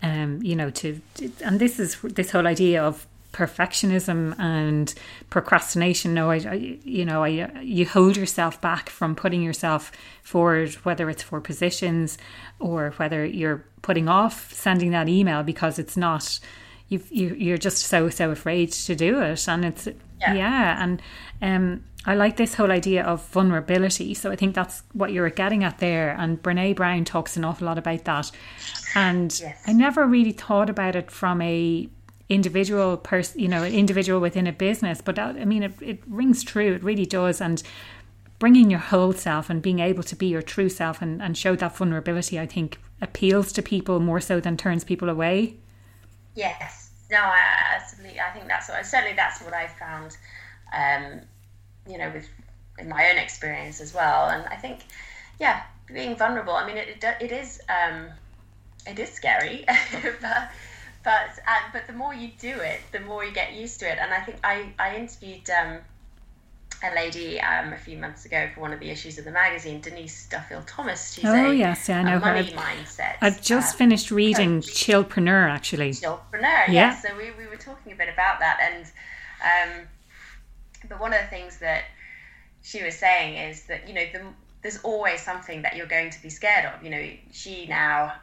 Um, 0.02 0.42
you 0.42 0.56
know, 0.56 0.70
to, 0.70 1.00
to 1.14 1.30
and 1.44 1.60
this 1.60 1.78
is 1.78 1.96
this 2.02 2.32
whole 2.32 2.48
idea 2.48 2.82
of 2.82 3.06
perfectionism 3.32 4.38
and 4.38 4.94
procrastination. 5.30 6.14
No, 6.14 6.30
I, 6.30 6.36
I, 6.36 6.78
you 6.84 7.04
know, 7.04 7.24
I, 7.24 7.50
you 7.60 7.86
hold 7.86 8.16
yourself 8.16 8.60
back 8.60 8.90
from 8.90 9.14
putting 9.14 9.42
yourself 9.42 9.90
forward, 10.22 10.74
whether 10.84 11.08
it's 11.10 11.22
for 11.22 11.40
positions 11.40 12.18
or 12.58 12.90
whether 12.96 13.24
you're 13.24 13.64
putting 13.82 14.08
off 14.08 14.52
sending 14.52 14.90
that 14.90 15.08
email 15.08 15.42
because 15.42 15.78
it's 15.78 15.96
not. 15.96 16.38
you 16.88 17.00
you're 17.10 17.58
just 17.58 17.78
so 17.78 18.10
so 18.10 18.30
afraid 18.30 18.70
to 18.72 18.94
do 18.94 19.20
it, 19.22 19.48
and 19.48 19.64
it's 19.64 19.86
yeah, 20.20 20.34
yeah 20.34 20.82
and 20.82 21.02
um, 21.40 21.84
I 22.04 22.14
like 22.14 22.36
this 22.36 22.54
whole 22.54 22.72
idea 22.72 23.04
of 23.04 23.24
vulnerability. 23.28 24.14
So 24.14 24.30
I 24.30 24.36
think 24.36 24.54
that's 24.54 24.82
what 24.92 25.12
you're 25.12 25.30
getting 25.30 25.62
at 25.62 25.78
there. 25.78 26.16
And 26.18 26.42
Brene 26.42 26.74
Brown 26.76 27.04
talks 27.04 27.36
an 27.36 27.44
awful 27.44 27.66
lot 27.66 27.78
about 27.78 28.04
that. 28.04 28.30
And 28.94 29.38
yes. 29.40 29.62
I 29.66 29.72
never 29.72 30.06
really 30.06 30.32
thought 30.32 30.68
about 30.68 30.96
it 30.96 31.10
from 31.10 31.40
a 31.42 31.88
individual 32.32 32.96
person, 32.96 33.40
you 33.40 33.48
know, 33.48 33.62
an 33.62 33.72
individual 33.72 34.20
within 34.20 34.46
a 34.46 34.52
business. 34.52 35.00
But 35.00 35.16
that, 35.16 35.36
I 35.36 35.44
mean, 35.44 35.62
it, 35.62 35.72
it 35.80 36.02
rings 36.06 36.42
true. 36.42 36.74
It 36.74 36.82
really 36.82 37.06
does. 37.06 37.40
And 37.40 37.62
bringing 38.38 38.70
your 38.70 38.80
whole 38.80 39.12
self 39.12 39.48
and 39.50 39.62
being 39.62 39.78
able 39.78 40.02
to 40.02 40.16
be 40.16 40.26
your 40.26 40.42
true 40.42 40.68
self 40.68 41.00
and, 41.00 41.22
and 41.22 41.36
show 41.36 41.54
that 41.56 41.76
vulnerability, 41.76 42.40
I 42.40 42.46
think, 42.46 42.80
appeals 43.00 43.52
to 43.52 43.62
people 43.62 44.00
more 44.00 44.20
so 44.20 44.40
than 44.40 44.56
turns 44.56 44.84
people 44.84 45.08
away. 45.08 45.56
Yes. 46.34 46.90
No, 47.10 47.18
I, 47.18 47.76
absolutely. 47.76 48.18
I 48.20 48.30
think 48.30 48.48
that's 48.48 48.68
what, 48.68 48.84
certainly 48.86 49.14
that's 49.14 49.42
what 49.42 49.54
I 49.54 49.68
found, 49.68 50.16
um, 50.72 51.20
you 51.88 51.98
know, 51.98 52.10
with 52.10 52.28
in 52.78 52.88
my 52.88 53.10
own 53.10 53.18
experience 53.18 53.80
as 53.80 53.94
well. 53.94 54.28
And 54.28 54.44
I 54.46 54.56
think, 54.56 54.80
yeah, 55.38 55.62
being 55.86 56.16
vulnerable. 56.16 56.54
I 56.54 56.66
mean, 56.66 56.78
it, 56.78 56.88
it, 57.02 57.16
it 57.20 57.32
is, 57.32 57.60
um, 57.68 58.08
it 58.86 58.98
is 58.98 59.10
scary, 59.10 59.64
but 60.20 60.50
but 61.04 61.30
uh, 61.46 61.60
but 61.72 61.86
the 61.86 61.92
more 61.92 62.14
you 62.14 62.30
do 62.38 62.54
it, 62.60 62.80
the 62.92 63.00
more 63.00 63.24
you 63.24 63.32
get 63.32 63.54
used 63.54 63.80
to 63.80 63.90
it. 63.90 63.98
And 64.00 64.12
I 64.12 64.20
think 64.20 64.38
I 64.44 64.72
I 64.78 64.96
interviewed 64.96 65.48
um, 65.50 65.78
a 66.82 66.94
lady 66.94 67.40
um, 67.40 67.72
a 67.72 67.78
few 67.78 67.98
months 67.98 68.24
ago 68.24 68.48
for 68.54 68.60
one 68.60 68.72
of 68.72 68.80
the 68.80 68.90
issues 68.90 69.18
of 69.18 69.24
the 69.24 69.30
magazine, 69.30 69.80
Denise 69.80 70.28
Duffield 70.28 70.66
Thomas. 70.66 71.14
She's 71.14 71.24
oh 71.24 71.50
a, 71.50 71.54
yes, 71.54 71.88
yeah, 71.88 72.00
I 72.00 72.02
know 72.02 72.18
money 72.18 72.50
her. 72.50 72.56
mindset. 72.56 73.16
I've 73.20 73.40
just 73.40 73.74
um, 73.74 73.78
finished 73.78 74.10
reading 74.10 74.60
coach. 74.60 74.74
Chillpreneur 74.74 75.48
actually. 75.48 75.90
Chillpreneur, 75.90 76.68
yeah. 76.68 76.70
yes. 76.70 77.02
So 77.02 77.16
we, 77.16 77.30
we 77.32 77.48
were 77.48 77.56
talking 77.56 77.92
a 77.92 77.96
bit 77.96 78.08
about 78.12 78.40
that, 78.40 78.58
and 78.60 78.84
um, 79.42 79.86
but 80.88 81.00
one 81.00 81.12
of 81.12 81.20
the 81.20 81.28
things 81.28 81.58
that 81.58 81.84
she 82.62 82.82
was 82.82 82.96
saying 82.96 83.50
is 83.50 83.64
that 83.64 83.88
you 83.88 83.94
know 83.94 84.04
the, 84.12 84.22
there's 84.62 84.79
always 84.83 85.20
something 85.20 85.62
that 85.62 85.77
you're 85.77 85.87
going 85.87 86.10
to 86.10 86.22
be 86.22 86.31
scared 86.31 86.72
of. 86.72 86.83
You 86.83 86.90
know, 86.90 87.10
she 87.33 87.66
now 87.66 88.14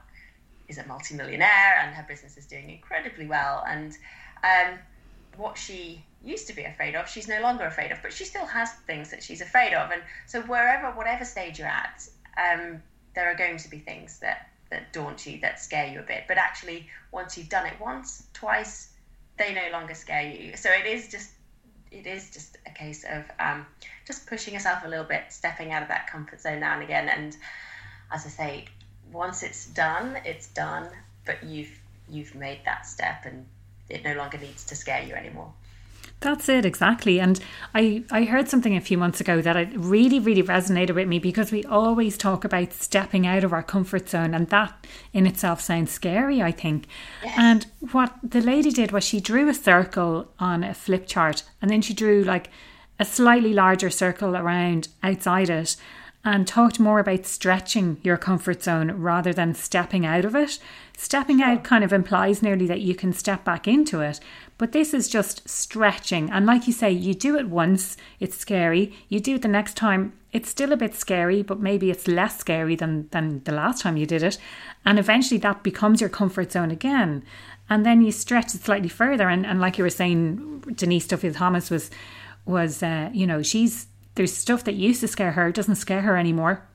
is 0.69 0.77
a 0.77 0.85
multimillionaire 0.87 1.79
and 1.81 1.93
her 1.95 2.05
business 2.07 2.37
is 2.37 2.45
doing 2.45 2.69
incredibly 2.69 3.27
well. 3.27 3.63
And 3.67 3.97
um, 4.43 4.79
what 5.35 5.57
she 5.57 6.03
used 6.23 6.47
to 6.47 6.53
be 6.55 6.63
afraid 6.63 6.95
of, 6.95 7.09
she's 7.09 7.27
no 7.27 7.41
longer 7.41 7.65
afraid 7.65 7.91
of, 7.91 8.01
but 8.01 8.13
she 8.13 8.23
still 8.23 8.45
has 8.45 8.71
things 8.87 9.09
that 9.11 9.23
she's 9.23 9.41
afraid 9.41 9.73
of. 9.73 9.91
And 9.91 10.01
so, 10.27 10.41
wherever, 10.41 10.87
whatever 10.91 11.25
stage 11.25 11.59
you're 11.59 11.67
at, 11.67 12.07
um, 12.37 12.81
there 13.15 13.29
are 13.29 13.35
going 13.35 13.57
to 13.57 13.69
be 13.69 13.79
things 13.79 14.19
that, 14.19 14.49
that 14.69 14.93
daunt 14.93 15.25
you, 15.25 15.39
that 15.41 15.59
scare 15.59 15.87
you 15.87 15.99
a 15.99 16.03
bit. 16.03 16.25
But 16.27 16.37
actually, 16.37 16.87
once 17.11 17.37
you've 17.37 17.49
done 17.49 17.65
it 17.65 17.73
once, 17.79 18.27
twice, 18.33 18.89
they 19.37 19.53
no 19.53 19.71
longer 19.71 19.95
scare 19.95 20.29
you. 20.29 20.55
So, 20.55 20.69
it 20.69 20.85
is 20.85 21.09
just 21.09 21.31
it 21.91 22.05
is 22.05 22.29
just 22.29 22.57
a 22.67 22.69
case 22.71 23.03
of 23.03 23.23
um, 23.39 23.65
just 24.05 24.27
pushing 24.27 24.53
yourself 24.53 24.83
a 24.85 24.87
little 24.87 25.05
bit, 25.05 25.23
stepping 25.29 25.71
out 25.71 25.81
of 25.81 25.87
that 25.87 26.07
comfort 26.07 26.39
zone 26.39 26.59
now 26.59 26.73
and 26.73 26.83
again. 26.83 27.09
And 27.09 27.35
as 28.11 28.25
I 28.25 28.29
say, 28.29 28.65
once 29.11 29.43
it's 29.43 29.65
done, 29.67 30.17
it's 30.25 30.47
done. 30.47 30.87
But 31.25 31.43
you've 31.43 31.71
you've 32.09 32.35
made 32.35 32.61
that 32.65 32.85
step, 32.85 33.25
and 33.25 33.45
it 33.89 34.03
no 34.03 34.13
longer 34.15 34.37
needs 34.37 34.65
to 34.65 34.75
scare 34.75 35.03
you 35.03 35.13
anymore. 35.13 35.53
That's 36.21 36.49
it, 36.49 36.65
exactly. 36.65 37.19
And 37.19 37.39
I, 37.73 38.03
I 38.11 38.25
heard 38.25 38.49
something 38.49 38.75
a 38.75 38.81
few 38.81 38.97
months 38.97 39.21
ago 39.21 39.41
that 39.41 39.55
it 39.55 39.69
really, 39.73 40.19
really 40.19 40.43
resonated 40.43 40.95
with 40.95 41.07
me 41.07 41.17
because 41.17 41.49
we 41.51 41.63
always 41.63 42.17
talk 42.17 42.43
about 42.43 42.73
stepping 42.73 43.25
out 43.25 43.45
of 43.45 43.53
our 43.53 43.63
comfort 43.63 44.09
zone, 44.09 44.33
and 44.33 44.47
that 44.49 44.85
in 45.13 45.25
itself 45.25 45.61
sounds 45.61 45.91
scary, 45.91 46.41
I 46.41 46.51
think. 46.51 46.87
Yes. 47.23 47.35
And 47.37 47.65
what 47.91 48.15
the 48.21 48.41
lady 48.41 48.71
did 48.71 48.91
was 48.91 49.05
she 49.05 49.21
drew 49.21 49.47
a 49.47 49.53
circle 49.53 50.29
on 50.39 50.63
a 50.63 50.73
flip 50.73 51.07
chart, 51.07 51.43
and 51.61 51.71
then 51.71 51.81
she 51.81 51.93
drew 51.93 52.23
like 52.23 52.49
a 52.99 53.05
slightly 53.05 53.53
larger 53.53 53.89
circle 53.89 54.35
around 54.35 54.89
outside 55.01 55.49
it 55.49 55.77
and 56.25 56.47
talked 56.47 56.79
more 56.79 56.99
about 56.99 57.25
stretching 57.25 57.97
your 58.03 58.17
comfort 58.17 58.61
zone 58.61 58.91
rather 58.91 59.31
than 59.31 59.53
stepping 59.53 60.05
out 60.05 60.25
of 60.25 60.35
it. 60.35 60.59
Stepping 60.97 61.41
out 61.41 61.63
kind 61.63 61.83
of 61.83 61.93
implies 61.93 62.41
nearly 62.41 62.67
that 62.67 62.81
you 62.81 62.93
can 62.93 63.13
step 63.13 63.45
back 63.45 63.67
into 63.67 64.01
it, 64.01 64.19
but 64.57 64.73
this 64.73 64.93
is 64.93 65.07
just 65.07 65.47
stretching. 65.47 66.29
And 66.29 66.45
like 66.45 66.67
you 66.67 66.73
say, 66.73 66.91
you 66.91 67.13
do 67.13 67.37
it 67.37 67.47
once, 67.47 67.95
it's 68.19 68.37
scary. 68.37 68.93
You 69.07 69.21
do 69.21 69.35
it 69.35 69.41
the 69.41 69.47
next 69.47 69.77
time, 69.77 70.13
it's 70.33 70.49
still 70.49 70.73
a 70.73 70.77
bit 70.77 70.93
scary, 70.93 71.41
but 71.41 71.59
maybe 71.59 71.89
it's 71.89 72.07
less 72.07 72.37
scary 72.37 72.75
than, 72.75 73.07
than 73.11 73.41
the 73.45 73.53
last 73.53 73.81
time 73.81 73.95
you 73.95 74.05
did 74.05 74.21
it. 74.21 74.37
And 74.85 74.99
eventually 74.99 75.39
that 75.39 75.63
becomes 75.63 76.01
your 76.01 76.09
comfort 76.09 76.51
zone 76.51 76.69
again. 76.69 77.23
And 77.69 77.85
then 77.85 78.01
you 78.01 78.11
stretch 78.11 78.53
it 78.53 78.61
slightly 78.61 78.89
further. 78.89 79.29
And, 79.29 79.45
and 79.45 79.61
like 79.61 79.77
you 79.77 79.83
were 79.85 79.89
saying, 79.89 80.65
Denise 80.75 81.07
Duffield 81.07 81.35
Thomas 81.35 81.69
was, 81.69 81.89
was 82.45 82.83
uh, 82.83 83.09
you 83.13 83.25
know, 83.25 83.41
she's, 83.41 83.87
there's 84.19 84.35
stuff 84.35 84.65
that 84.65 84.73
used 84.75 84.99
to 84.99 85.07
scare 85.07 85.31
her, 85.31 85.49
doesn't 85.49 85.75
scare 85.75 86.01
her 86.01 86.17
anymore. 86.17 86.67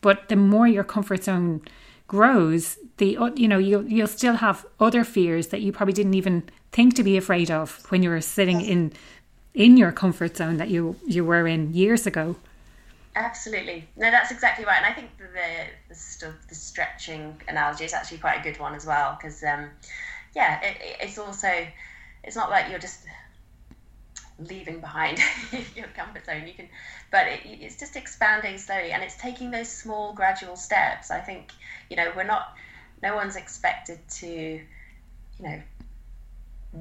But 0.00 0.30
the 0.30 0.36
more 0.36 0.66
your 0.66 0.82
comfort 0.82 1.24
zone 1.24 1.60
grows, 2.06 2.78
the 2.96 3.18
you 3.36 3.46
know 3.46 3.58
you'll 3.58 3.84
you'll 3.86 4.06
still 4.06 4.36
have 4.36 4.64
other 4.80 5.04
fears 5.04 5.48
that 5.48 5.60
you 5.60 5.72
probably 5.72 5.92
didn't 5.92 6.14
even 6.14 6.44
think 6.72 6.94
to 6.94 7.02
be 7.02 7.18
afraid 7.18 7.50
of 7.50 7.84
when 7.90 8.02
you 8.02 8.08
were 8.08 8.22
sitting 8.22 8.62
in 8.62 8.94
in 9.52 9.76
your 9.76 9.92
comfort 9.92 10.38
zone 10.38 10.56
that 10.56 10.70
you 10.70 10.96
you 11.06 11.22
were 11.22 11.46
in 11.46 11.74
years 11.74 12.06
ago. 12.06 12.36
Absolutely, 13.14 13.86
no, 13.98 14.10
that's 14.10 14.30
exactly 14.30 14.64
right, 14.64 14.78
and 14.78 14.86
I 14.86 14.94
think 14.94 15.10
the 15.18 15.26
the, 15.90 15.94
stuff 15.94 16.32
the 16.48 16.54
stretching 16.54 17.38
analogy 17.46 17.84
is 17.84 17.92
actually 17.92 18.18
quite 18.18 18.40
a 18.40 18.42
good 18.42 18.58
one 18.58 18.74
as 18.74 18.86
well 18.86 19.18
because 19.20 19.44
um, 19.44 19.68
yeah, 20.34 20.62
it, 20.62 20.78
it's 21.02 21.18
also 21.18 21.50
it's 22.24 22.36
not 22.36 22.48
like 22.48 22.70
you're 22.70 22.78
just 22.78 23.00
leaving 24.38 24.80
behind 24.80 25.18
your 25.76 25.86
comfort 25.88 26.26
zone. 26.26 26.46
You 26.46 26.54
can, 26.54 26.68
but 27.10 27.26
it, 27.26 27.40
it's 27.44 27.76
just 27.78 27.96
expanding 27.96 28.58
slowly, 28.58 28.92
and 28.92 29.02
it's 29.02 29.16
taking 29.16 29.50
those 29.50 29.68
small, 29.68 30.12
gradual 30.12 30.56
steps. 30.56 31.10
I 31.10 31.20
think 31.20 31.52
you 31.90 31.96
know 31.96 32.12
we're 32.16 32.24
not 32.24 32.54
no 33.02 33.14
one's 33.14 33.36
expected 33.36 33.98
to, 34.08 34.28
you 34.28 34.60
know, 35.40 35.60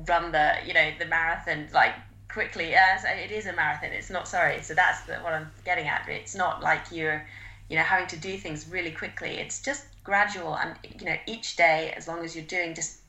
run 0.08 0.32
the 0.32 0.54
you 0.66 0.74
know 0.74 0.92
the 1.00 1.06
marathon 1.06 1.68
like 1.74 1.94
quickly. 2.30 2.76
Uh, 2.76 2.80
as 2.80 3.06
it 3.06 3.32
is 3.32 3.46
a 3.46 3.54
marathon, 3.54 3.92
it's 3.92 4.10
not. 4.10 4.28
Sorry, 4.28 4.62
so 4.62 4.74
that's 4.74 5.02
the, 5.02 5.16
what 5.16 5.34
I'm 5.34 5.50
getting 5.64 5.88
at. 5.88 6.08
It's 6.10 6.36
not 6.36 6.62
like 6.62 6.92
you're, 6.92 7.26
you 7.70 7.78
know, 7.78 7.84
having 7.84 8.08
to 8.08 8.18
do 8.18 8.38
things 8.38 8.68
really 8.70 8.92
quickly. 8.92 9.38
It's 9.38 9.62
just 9.62 9.86
gradual, 10.04 10.56
and 10.58 10.76
you 11.00 11.06
know, 11.06 11.18
each 11.28 11.56
day, 11.56 11.94
as 11.96 12.08
long 12.08 12.24
as 12.24 12.36
you're 12.36 12.46
doing 12.46 12.76
just 12.76 13.00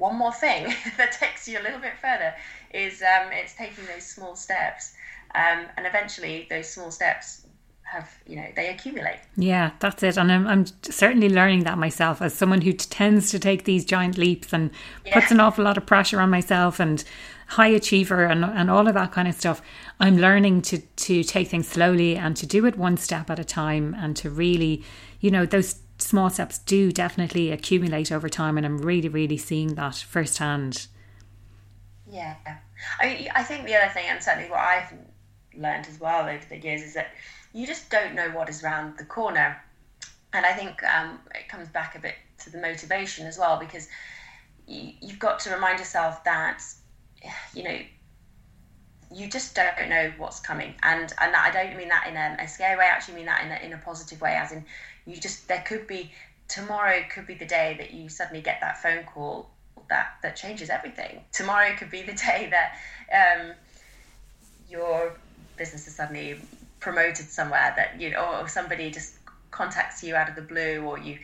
one 0.00 0.16
more 0.16 0.32
thing 0.32 0.74
that 0.96 1.12
takes 1.12 1.46
you 1.46 1.60
a 1.60 1.62
little 1.62 1.78
bit 1.78 1.96
further, 2.00 2.34
is 2.74 3.02
um, 3.02 3.30
it's 3.32 3.54
taking 3.54 3.84
those 3.86 4.04
small 4.04 4.34
steps, 4.34 4.94
um, 5.34 5.66
and 5.76 5.86
eventually 5.86 6.46
those 6.50 6.68
small 6.68 6.90
steps 6.90 7.46
have 7.90 8.08
you 8.26 8.36
know 8.36 8.46
they 8.54 8.68
accumulate. 8.68 9.18
Yeah 9.36 9.72
that's 9.80 10.02
it. 10.02 10.16
And 10.16 10.30
I'm, 10.30 10.46
I'm 10.46 10.66
certainly 10.82 11.28
learning 11.28 11.64
that 11.64 11.76
myself 11.76 12.22
as 12.22 12.34
someone 12.34 12.60
who 12.60 12.72
tends 12.72 13.30
to 13.30 13.38
take 13.38 13.64
these 13.64 13.84
giant 13.84 14.16
leaps 14.16 14.52
and 14.52 14.70
yeah. 15.04 15.14
puts 15.14 15.32
an 15.32 15.40
awful 15.40 15.64
lot 15.64 15.76
of 15.76 15.86
pressure 15.86 16.20
on 16.20 16.30
myself 16.30 16.78
and 16.78 17.02
high 17.48 17.68
achiever 17.68 18.24
and, 18.24 18.44
and 18.44 18.70
all 18.70 18.86
of 18.86 18.94
that 18.94 19.10
kind 19.10 19.26
of 19.26 19.34
stuff. 19.34 19.60
I'm 19.98 20.18
learning 20.18 20.62
to 20.62 20.78
to 20.78 21.24
take 21.24 21.48
things 21.48 21.66
slowly 21.66 22.16
and 22.16 22.36
to 22.36 22.46
do 22.46 22.64
it 22.64 22.78
one 22.78 22.96
step 22.96 23.28
at 23.28 23.40
a 23.40 23.44
time 23.44 23.96
and 23.98 24.16
to 24.18 24.30
really 24.30 24.84
you 25.18 25.32
know 25.32 25.44
those 25.44 25.80
small 26.00 26.30
steps 26.30 26.58
do 26.58 26.90
definitely 26.90 27.50
accumulate 27.50 28.10
over 28.10 28.28
time 28.28 28.56
and 28.56 28.66
i'm 28.66 28.78
really 28.78 29.08
really 29.08 29.36
seeing 29.36 29.74
that 29.74 29.96
firsthand 29.96 30.86
yeah 32.10 32.34
i 33.00 33.28
i 33.34 33.42
think 33.42 33.66
the 33.66 33.74
other 33.74 33.92
thing 33.92 34.04
and 34.08 34.22
certainly 34.22 34.50
what 34.50 34.60
i've 34.60 34.92
learned 35.56 35.86
as 35.88 36.00
well 36.00 36.28
over 36.28 36.44
the 36.48 36.58
years 36.58 36.82
is 36.82 36.94
that 36.94 37.12
you 37.52 37.66
just 37.66 37.90
don't 37.90 38.14
know 38.14 38.30
what 38.30 38.48
is 38.48 38.62
around 38.62 38.96
the 38.98 39.04
corner. 39.04 39.60
And 40.32 40.46
I 40.46 40.52
think 40.52 40.82
um, 40.84 41.18
it 41.34 41.48
comes 41.48 41.68
back 41.68 41.96
a 41.96 41.98
bit 41.98 42.14
to 42.44 42.50
the 42.50 42.58
motivation 42.58 43.26
as 43.26 43.38
well, 43.38 43.58
because 43.58 43.88
you, 44.66 44.92
you've 45.00 45.18
got 45.18 45.40
to 45.40 45.50
remind 45.50 45.78
yourself 45.78 46.22
that, 46.24 46.62
you 47.54 47.64
know, 47.64 47.78
you 49.12 49.28
just 49.28 49.56
don't 49.56 49.88
know 49.88 50.12
what's 50.18 50.38
coming. 50.38 50.74
And 50.84 51.12
and 51.20 51.34
I 51.34 51.50
don't 51.50 51.76
mean 51.76 51.88
that 51.88 52.06
in 52.06 52.16
a, 52.16 52.44
a 52.44 52.46
scary 52.46 52.78
way. 52.78 52.84
I 52.84 52.88
actually 52.88 53.14
mean 53.14 53.26
that 53.26 53.44
in 53.44 53.50
a, 53.50 53.66
in 53.66 53.72
a 53.72 53.78
positive 53.78 54.20
way, 54.20 54.34
as 54.34 54.52
in 54.52 54.64
you 55.10 55.20
just 55.20 55.48
there 55.48 55.64
could 55.66 55.86
be 55.86 56.10
tomorrow 56.48 57.02
could 57.12 57.26
be 57.26 57.34
the 57.34 57.46
day 57.46 57.76
that 57.78 57.92
you 57.92 58.08
suddenly 58.08 58.42
get 58.42 58.60
that 58.60 58.82
phone 58.82 59.04
call 59.04 59.50
that 59.88 60.14
that 60.22 60.36
changes 60.36 60.70
everything. 60.70 61.22
Tomorrow 61.32 61.74
could 61.76 61.90
be 61.90 62.02
the 62.02 62.12
day 62.26 62.50
that 62.50 62.76
um, 63.12 63.52
your 64.68 65.18
business 65.56 65.86
is 65.86 65.94
suddenly 65.94 66.40
promoted 66.78 67.28
somewhere 67.28 67.74
that 67.76 68.00
you 68.00 68.10
know 68.10 68.40
or 68.40 68.48
somebody 68.48 68.90
just 68.90 69.14
contacts 69.50 70.02
you 70.02 70.14
out 70.14 70.28
of 70.28 70.36
the 70.36 70.42
blue 70.42 70.80
or 70.82 70.98
you 70.98 71.18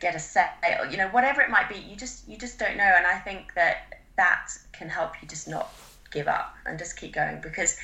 get 0.00 0.14
a 0.14 0.18
set 0.18 0.54
you 0.90 0.96
know 0.96 1.08
whatever 1.08 1.40
it 1.40 1.50
might 1.50 1.68
be 1.68 1.76
you 1.76 1.96
just 1.96 2.28
you 2.28 2.36
just 2.36 2.58
don't 2.58 2.76
know 2.76 2.92
and 2.96 3.06
i 3.06 3.18
think 3.18 3.54
that 3.54 4.00
that 4.16 4.48
can 4.72 4.88
help 4.88 5.12
you 5.22 5.28
just 5.28 5.48
not 5.48 5.72
give 6.10 6.28
up 6.28 6.54
and 6.66 6.78
just 6.78 6.96
keep 6.96 7.12
going 7.14 7.40
because 7.40 7.76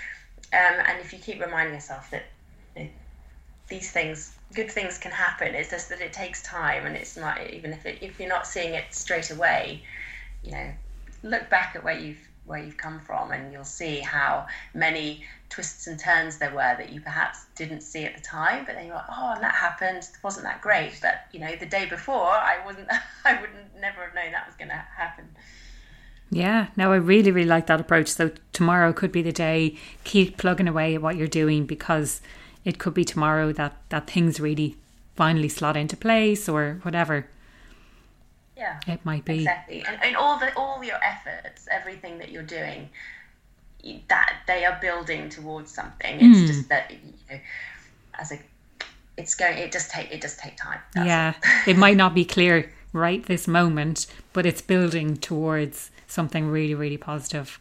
um, 0.53 0.79
and 0.87 1.01
if 1.01 1.13
you 1.13 1.19
keep 1.19 1.41
reminding 1.41 1.75
yourself 1.75 2.11
that 2.11 2.25
you 2.77 2.85
know, 2.85 2.91
these 3.69 3.91
things 3.91 4.33
good 4.55 4.71
things 4.71 4.97
can 4.97 5.11
happen. 5.11 5.55
It's 5.55 5.71
just 5.71 5.89
that 5.89 6.01
it 6.01 6.13
takes 6.13 6.43
time 6.43 6.87
and 6.87 6.97
it's 6.97 7.17
not 7.17 7.51
even 7.51 7.73
if 7.73 7.85
it, 7.85 7.99
if 8.01 8.19
you're 8.21 8.29
not 8.29 8.47
seeing 8.47 8.75
it 8.75 8.85
straight 8.95 9.31
away 9.31 9.83
you 10.47 10.53
know 10.53 10.71
look 11.23 11.49
back 11.51 11.75
at 11.75 11.85
where 11.85 11.99
you've 11.99 12.29
where 12.45 12.63
you've 12.63 12.77
come 12.77 13.01
from 13.01 13.33
and 13.33 13.53
you'll 13.53 13.65
see 13.65 13.99
how 13.99 14.47
many 14.73 15.25
twists 15.49 15.89
and 15.89 15.99
turns 15.99 16.39
there 16.39 16.51
were 16.51 16.77
that 16.79 16.93
you 16.93 17.01
perhaps 17.01 17.47
didn't 17.57 17.81
see 17.81 18.05
at 18.05 18.17
the 18.17 18.23
time 18.23 18.65
but 18.65 18.77
then 18.77 18.87
you're 18.87 18.95
like 18.95 19.05
oh 19.11 19.33
and 19.35 19.43
that 19.43 19.55
happened. 19.55 20.09
Wasn't 20.23 20.45
that 20.45 20.61
great. 20.61 20.93
But 21.03 21.27
you 21.33 21.41
know 21.41 21.55
the 21.57 21.67
day 21.67 21.87
before 21.87 22.31
i 22.31 22.59
wasn't 22.65 22.89
i 23.25 23.41
wouldn't 23.41 23.81
never 23.81 24.03
have 24.03 24.15
known 24.15 24.33
that 24.33 24.47
was 24.47 24.57
going 24.57 24.69
to 24.69 24.85
happen. 24.97 25.29
Yeah, 26.29 26.69
no, 26.77 26.93
I 26.93 26.97
really, 26.97 27.31
really 27.31 27.47
like 27.47 27.67
that 27.67 27.81
approach. 27.81 28.09
So 28.09 28.33
tomorrow 28.53 28.93
could 28.93 29.13
be 29.13 29.23
the 29.23 29.31
day. 29.31 29.77
Keep 30.03 30.39
plugging 30.39 30.67
away 30.67 30.97
at 30.97 31.03
what 31.03 31.15
you're 31.15 31.29
doing 31.29 31.67
because 31.67 32.21
it 32.67 32.79
could 32.79 32.93
be 32.93 33.05
tomorrow 33.05 33.53
that 33.53 33.77
that 33.89 34.11
things 34.11 34.39
really 34.39 34.77
finally 35.15 35.49
slot 35.49 35.77
into 35.77 35.97
place 35.97 36.49
or 36.49 36.81
whatever. 36.83 37.27
Yeah, 38.57 38.81
it 38.87 39.05
might 39.05 39.25
be 39.25 39.39
exactly. 39.39 39.85
And, 39.87 39.99
and 40.03 40.17
all 40.17 40.39
the 40.39 40.55
all 40.57 40.85
your 40.85 41.03
efforts, 41.03 41.69
everything 41.71 42.19
that 42.19 42.31
you're 42.31 42.43
doing, 42.43 42.91
that 44.09 44.41
they 44.47 44.65
are 44.65 44.79
building 44.81 45.31
towards 45.31 45.73
something. 45.73 46.17
It's 46.21 46.39
mm. 46.39 46.47
just 46.47 46.69
that 46.69 46.91
you 46.91 46.99
know, 47.31 47.41
as 48.19 48.33
a, 48.33 48.39
it's 49.17 49.35
going. 49.35 49.57
It 49.57 49.73
just 49.73 49.91
take 49.91 50.11
it 50.11 50.21
does 50.21 50.37
take 50.37 50.57
time. 50.57 50.81
yeah, 50.97 51.35
it. 51.65 51.69
it 51.71 51.77
might 51.79 51.97
not 51.97 52.15
be 52.15 52.25
clear 52.25 52.73
right 52.93 53.25
this 53.27 53.47
moment, 53.47 54.07
but 54.33 54.45
it's 54.45 54.61
building 54.61 55.17
towards 55.17 55.91
something 56.09 56.49
really, 56.49 56.75
really 56.75 56.99
positive. 56.99 57.61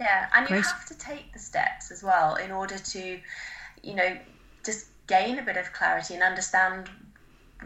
Yeah, 0.00 0.28
and 0.32 0.46
Great. 0.46 0.58
you 0.58 0.62
have 0.62 0.86
to 0.86 0.96
take 0.96 1.32
the 1.32 1.40
steps 1.40 1.90
as 1.90 2.04
well 2.04 2.36
in 2.36 2.52
order 2.52 2.78
to, 2.78 3.18
you 3.82 3.94
know, 3.94 4.16
just 4.64 4.86
gain 5.06 5.38
a 5.38 5.42
bit 5.42 5.56
of 5.56 5.72
clarity 5.72 6.14
and 6.14 6.22
understand, 6.22 6.88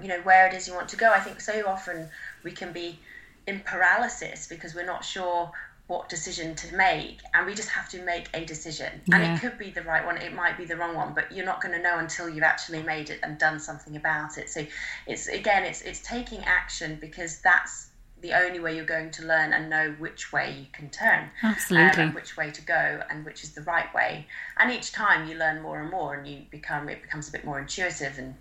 you 0.00 0.08
know, 0.08 0.20
where 0.20 0.46
it 0.46 0.54
is 0.54 0.68
you 0.68 0.74
want 0.74 0.88
to 0.90 0.96
go. 0.96 1.10
I 1.10 1.20
think 1.20 1.40
so 1.40 1.66
often 1.66 2.08
we 2.42 2.52
can 2.52 2.72
be 2.72 2.98
in 3.46 3.60
paralysis 3.60 4.46
because 4.46 4.74
we're 4.74 4.86
not 4.86 5.04
sure 5.04 5.50
what 5.88 6.08
decision 6.08 6.54
to 6.54 6.74
make 6.74 7.18
and 7.34 7.44
we 7.44 7.54
just 7.54 7.68
have 7.68 7.88
to 7.88 8.02
make 8.02 8.28
a 8.34 8.44
decision 8.44 9.00
yeah. 9.06 9.16
and 9.16 9.36
it 9.36 9.40
could 9.40 9.58
be 9.58 9.70
the 9.70 9.82
right 9.82 10.06
one 10.06 10.16
it 10.16 10.32
might 10.32 10.56
be 10.56 10.64
the 10.64 10.76
wrong 10.76 10.94
one 10.94 11.12
but 11.12 11.30
you're 11.32 11.44
not 11.44 11.60
going 11.60 11.74
to 11.74 11.82
know 11.82 11.98
until 11.98 12.28
you've 12.28 12.44
actually 12.44 12.82
made 12.82 13.10
it 13.10 13.18
and 13.22 13.36
done 13.36 13.58
something 13.58 13.96
about 13.96 14.38
it 14.38 14.48
so 14.48 14.64
it's 15.06 15.26
again 15.26 15.64
it's 15.64 15.82
it's 15.82 16.00
taking 16.00 16.38
action 16.44 16.96
because 17.00 17.40
that's 17.42 17.88
the 18.22 18.32
only 18.32 18.60
way 18.60 18.74
you're 18.74 18.84
going 18.84 19.10
to 19.10 19.26
learn 19.26 19.52
and 19.52 19.68
know 19.68 19.94
which 19.98 20.32
way 20.32 20.56
you 20.58 20.66
can 20.72 20.88
turn 20.90 21.28
absolutely. 21.42 22.04
um, 22.04 22.14
which 22.14 22.36
way 22.36 22.50
to 22.50 22.62
go 22.62 23.02
and 23.10 23.24
which 23.24 23.42
is 23.42 23.52
the 23.52 23.62
right 23.62 23.92
way. 23.94 24.26
And 24.58 24.70
each 24.70 24.92
time 24.92 25.28
you 25.28 25.36
learn 25.36 25.60
more 25.60 25.80
and 25.80 25.90
more 25.90 26.14
and 26.14 26.26
you 26.26 26.42
become 26.50 26.88
it 26.88 27.02
becomes 27.02 27.28
a 27.28 27.32
bit 27.32 27.44
more 27.44 27.58
intuitive 27.58 28.18
and 28.18 28.34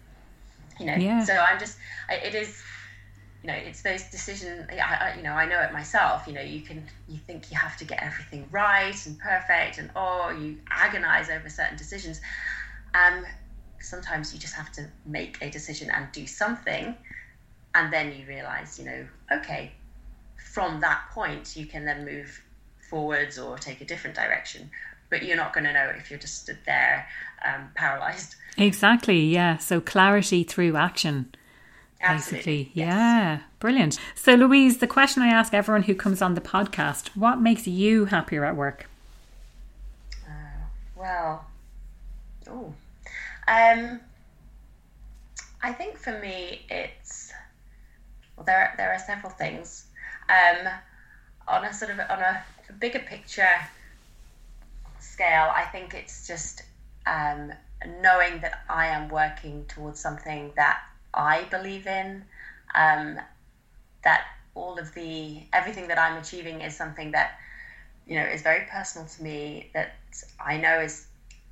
you 0.79 0.85
know 0.85 0.95
yeah. 0.95 1.23
so 1.23 1.33
i'm 1.33 1.59
just 1.59 1.77
it 2.09 2.33
is 2.33 2.63
you 3.43 3.47
know 3.47 3.53
it's 3.53 3.81
those 3.81 4.03
decisions 4.03 4.67
I, 4.71 5.13
you 5.17 5.23
know 5.23 5.33
i 5.33 5.45
know 5.45 5.59
it 5.61 5.73
myself 5.73 6.27
you 6.27 6.33
know 6.33 6.41
you 6.41 6.61
can 6.61 6.83
you 7.07 7.17
think 7.17 7.51
you 7.51 7.57
have 7.57 7.77
to 7.77 7.85
get 7.85 8.01
everything 8.01 8.47
right 8.51 9.05
and 9.05 9.17
perfect 9.19 9.77
and 9.77 9.89
oh 9.95 10.29
you 10.29 10.57
agonize 10.69 11.29
over 11.29 11.49
certain 11.49 11.77
decisions. 11.77 12.21
Um 12.93 13.25
sometimes 13.79 14.33
you 14.33 14.39
just 14.39 14.53
have 14.53 14.71
to 14.73 14.87
make 15.05 15.37
a 15.41 15.49
decision 15.49 15.89
and 15.89 16.11
do 16.11 16.27
something 16.27 16.95
and 17.75 17.91
then 17.91 18.13
you 18.13 18.25
realize 18.27 18.79
you 18.79 18.85
know 18.85 19.07
okay 19.31 19.71
from 20.37 20.81
that 20.81 21.01
point 21.11 21.55
you 21.55 21.65
can 21.65 21.85
then 21.85 22.03
move 22.05 22.41
forwards 22.91 23.39
or 23.39 23.57
take 23.57 23.81
a 23.81 23.85
different 23.85 24.15
direction. 24.15 24.69
But 25.09 25.23
you're 25.23 25.37
not 25.37 25.53
going 25.53 25.63
to 25.63 25.73
know 25.73 25.91
if 25.97 26.11
you're 26.11 26.19
just 26.19 26.43
stood 26.43 26.59
there 26.65 27.07
um, 27.43 27.69
paralyzed. 27.73 28.35
Exactly, 28.57 29.19
yeah. 29.21 29.57
So 29.57 29.81
clarity 29.81 30.43
through 30.43 30.75
action. 30.75 31.33
Absolutely. 32.03 32.37
Basically, 32.37 32.71
yes. 32.73 32.87
yeah, 32.87 33.39
brilliant. 33.59 33.99
So, 34.15 34.33
Louise, 34.33 34.79
the 34.79 34.87
question 34.87 35.21
I 35.21 35.27
ask 35.27 35.53
everyone 35.53 35.83
who 35.83 35.93
comes 35.93 36.21
on 36.21 36.33
the 36.33 36.41
podcast: 36.41 37.09
What 37.09 37.39
makes 37.39 37.67
you 37.67 38.05
happier 38.05 38.43
at 38.43 38.55
work? 38.55 38.89
Uh, 40.27 40.65
well, 40.95 41.45
oh, 42.49 42.73
um, 43.47 43.99
I 45.61 45.73
think 45.73 45.97
for 45.97 46.17
me, 46.19 46.65
it's 46.71 47.20
well, 48.41 48.45
there 48.45 48.73
there 48.77 48.91
are 48.91 48.99
several 48.99 49.31
things. 49.31 49.85
Um, 50.29 50.67
on 51.47 51.65
a 51.65 51.73
sort 51.73 51.91
of 51.91 51.99
on 51.99 52.19
a 52.19 52.43
bigger 52.79 52.99
picture 52.99 53.55
scale, 54.99 55.51
I 55.53 55.63
think 55.71 55.93
it's 55.93 56.27
just 56.27 56.63
um, 57.05 57.51
knowing 58.01 58.41
that 58.41 58.63
I 58.69 58.87
am 58.87 59.09
working 59.09 59.65
towards 59.67 59.99
something 59.99 60.51
that 60.55 60.79
I 61.13 61.43
believe 61.51 61.87
in, 61.87 62.23
um, 62.73 63.19
that 64.03 64.25
all 64.55 64.79
of 64.79 64.93
the 64.93 65.43
everything 65.53 65.87
that 65.89 65.99
I'm 65.99 66.17
achieving 66.17 66.61
is 66.61 66.75
something 66.75 67.11
that 67.11 67.37
you 68.07 68.15
know 68.15 68.25
is 68.25 68.41
very 68.41 68.65
personal 68.71 69.07
to 69.07 69.23
me 69.23 69.69
that 69.73 69.95
I 70.39 70.57
know 70.57 70.79
is 70.79 71.05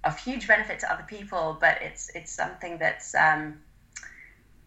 of 0.03 0.17
huge 0.17 0.47
benefit 0.47 0.79
to 0.79 0.91
other 0.91 1.05
people, 1.07 1.57
but 1.59 1.81
it's 1.81 2.09
it's 2.15 2.31
something 2.31 2.79
that's 2.79 3.13
um, 3.13 3.59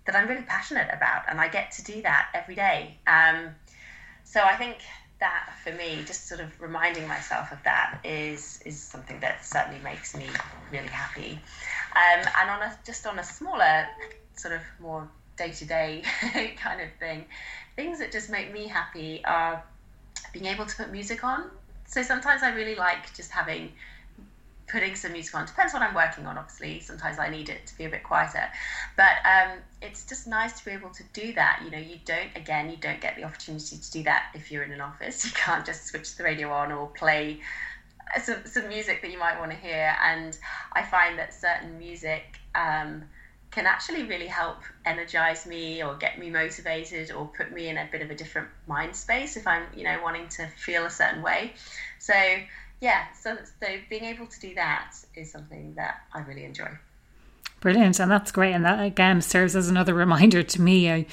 that 0.06 0.16
I'm 0.16 0.28
really 0.28 0.42
passionate 0.42 0.88
about, 0.92 1.24
and 1.28 1.40
I 1.40 1.48
get 1.48 1.72
to 1.72 1.84
do 1.84 2.02
that 2.02 2.28
every 2.34 2.54
day. 2.54 2.98
Um, 3.06 3.50
so 4.24 4.40
I 4.40 4.56
think 4.56 4.78
that 5.20 5.50
for 5.62 5.72
me, 5.72 6.02
just 6.04 6.28
sort 6.28 6.40
of 6.40 6.60
reminding 6.60 7.06
myself 7.06 7.52
of 7.52 7.62
that 7.64 8.00
is 8.04 8.60
is 8.66 8.80
something 8.80 9.20
that 9.20 9.44
certainly 9.44 9.80
makes 9.82 10.16
me 10.16 10.26
really 10.70 10.88
happy. 10.88 11.38
Um, 11.94 12.26
and 12.40 12.50
on 12.50 12.62
a 12.62 12.78
just 12.84 13.06
on 13.06 13.18
a 13.18 13.24
smaller, 13.24 13.86
sort 14.34 14.54
of 14.54 14.62
more 14.80 15.08
day 15.36 15.52
to 15.52 15.64
day 15.64 16.02
kind 16.56 16.80
of 16.80 16.88
thing, 16.98 17.24
things 17.76 18.00
that 18.00 18.10
just 18.10 18.30
make 18.30 18.52
me 18.52 18.66
happy 18.66 19.24
are 19.24 19.62
being 20.32 20.46
able 20.46 20.66
to 20.66 20.76
put 20.76 20.90
music 20.90 21.22
on. 21.22 21.50
So 21.86 22.02
sometimes 22.02 22.42
I 22.42 22.54
really 22.54 22.74
like 22.74 23.14
just 23.14 23.30
having 23.30 23.72
putting 24.72 24.94
some 24.94 25.12
music 25.12 25.34
on. 25.34 25.44
Depends 25.44 25.74
what 25.74 25.82
I'm 25.82 25.94
working 25.94 26.26
on, 26.26 26.38
obviously. 26.38 26.80
Sometimes 26.80 27.18
I 27.18 27.28
need 27.28 27.50
it 27.50 27.66
to 27.66 27.76
be 27.76 27.84
a 27.84 27.90
bit 27.90 28.02
quieter. 28.02 28.48
But 28.96 29.18
um, 29.24 29.58
it's 29.82 30.06
just 30.06 30.26
nice 30.26 30.58
to 30.58 30.64
be 30.64 30.70
able 30.70 30.88
to 30.90 31.04
do 31.12 31.34
that. 31.34 31.60
You 31.62 31.70
know, 31.70 31.78
you 31.78 31.96
don't, 32.06 32.30
again, 32.34 32.70
you 32.70 32.78
don't 32.78 33.00
get 33.00 33.16
the 33.16 33.24
opportunity 33.24 33.76
to 33.76 33.90
do 33.92 34.02
that 34.04 34.30
if 34.34 34.50
you're 34.50 34.62
in 34.62 34.72
an 34.72 34.80
office. 34.80 35.24
You 35.32 35.32
can't 35.32 35.64
just 35.64 35.86
switch 35.86 36.16
the 36.16 36.24
radio 36.24 36.50
on 36.50 36.72
or 36.72 36.86
play 36.88 37.40
some, 38.22 38.38
some 38.44 38.68
music 38.68 39.02
that 39.02 39.10
you 39.10 39.18
might 39.18 39.38
want 39.38 39.50
to 39.50 39.56
hear. 39.56 39.94
And 40.02 40.36
I 40.72 40.82
find 40.82 41.18
that 41.18 41.34
certain 41.34 41.78
music 41.78 42.38
um, 42.54 43.04
can 43.50 43.66
actually 43.66 44.04
really 44.04 44.26
help 44.26 44.58
energize 44.86 45.46
me 45.46 45.82
or 45.82 45.94
get 45.96 46.18
me 46.18 46.30
motivated 46.30 47.12
or 47.12 47.26
put 47.26 47.52
me 47.52 47.68
in 47.68 47.76
a 47.76 47.86
bit 47.92 48.00
of 48.00 48.10
a 48.10 48.14
different 48.14 48.48
mind 48.66 48.96
space 48.96 49.36
if 49.36 49.46
I'm, 49.46 49.64
you 49.76 49.84
know, 49.84 50.00
wanting 50.02 50.28
to 50.28 50.46
feel 50.46 50.86
a 50.86 50.90
certain 50.90 51.22
way. 51.22 51.52
So, 51.98 52.14
yeah, 52.82 53.04
so, 53.12 53.38
so 53.60 53.68
being 53.88 54.02
able 54.02 54.26
to 54.26 54.40
do 54.40 54.56
that 54.56 54.92
is 55.14 55.30
something 55.30 55.74
that 55.76 56.00
I 56.12 56.18
really 56.22 56.44
enjoy. 56.44 56.66
Brilliant, 57.60 58.00
and 58.00 58.10
that's 58.10 58.32
great, 58.32 58.52
and 58.52 58.64
that 58.64 58.84
again 58.84 59.22
serves 59.22 59.54
as 59.54 59.68
another 59.68 59.94
reminder 59.94 60.42
to 60.42 60.60
me. 60.60 60.90
I, 60.90 61.06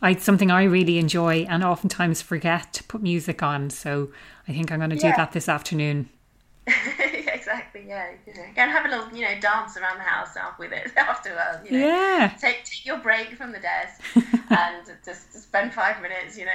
I 0.00 0.14
something 0.14 0.52
I 0.52 0.62
really 0.62 0.98
enjoy, 0.98 1.44
and 1.50 1.64
oftentimes 1.64 2.22
forget 2.22 2.72
to 2.74 2.84
put 2.84 3.02
music 3.02 3.42
on. 3.42 3.70
So 3.70 4.12
I 4.46 4.52
think 4.52 4.70
I'm 4.70 4.78
going 4.78 4.90
to 4.90 4.96
do 4.96 5.12
that 5.16 5.32
this 5.32 5.48
afternoon. 5.48 6.08
exactly, 6.68 7.86
yeah. 7.88 8.12
You 8.24 8.34
know, 8.34 8.44
and 8.56 8.70
have 8.70 8.86
a 8.86 8.88
little, 8.88 9.12
you 9.12 9.22
know, 9.22 9.40
dance 9.40 9.76
around 9.76 9.96
the 9.96 10.04
house 10.04 10.36
with 10.60 10.70
it 10.70 10.92
afterwards. 10.96 11.68
You 11.68 11.72
know, 11.72 11.86
yeah. 11.88 12.36
Take, 12.40 12.62
take 12.62 12.86
your 12.86 12.98
break 12.98 13.34
from 13.34 13.50
the 13.50 13.58
desk 13.58 14.00
and 14.50 14.86
just 15.04 15.32
spend 15.42 15.74
five 15.74 16.00
minutes. 16.00 16.38
You 16.38 16.44
know 16.44 16.52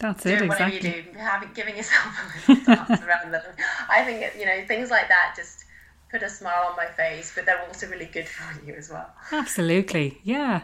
that's 0.00 0.26
it, 0.26 0.42
exactly. 0.42 0.48
Whatever 0.48 0.74
you 0.74 0.80
do, 0.80 1.18
having 1.18 1.50
giving 1.54 1.76
yourself 1.76 2.16
a 2.48 2.52
little 2.52 2.74
dance 2.74 3.02
around 3.02 3.32
them. 3.32 3.42
I 3.88 4.02
think 4.02 4.32
you 4.38 4.46
know 4.46 4.64
things 4.66 4.90
like 4.90 5.08
that 5.08 5.34
just 5.36 5.64
put 6.10 6.22
a 6.22 6.28
smile 6.28 6.68
on 6.70 6.76
my 6.76 6.86
face, 6.86 7.32
but 7.34 7.46
they're 7.46 7.64
also 7.66 7.86
really 7.88 8.06
good 8.06 8.26
for 8.26 8.66
you 8.66 8.74
as 8.74 8.90
well. 8.90 9.08
Absolutely, 9.30 10.18
yeah. 10.24 10.62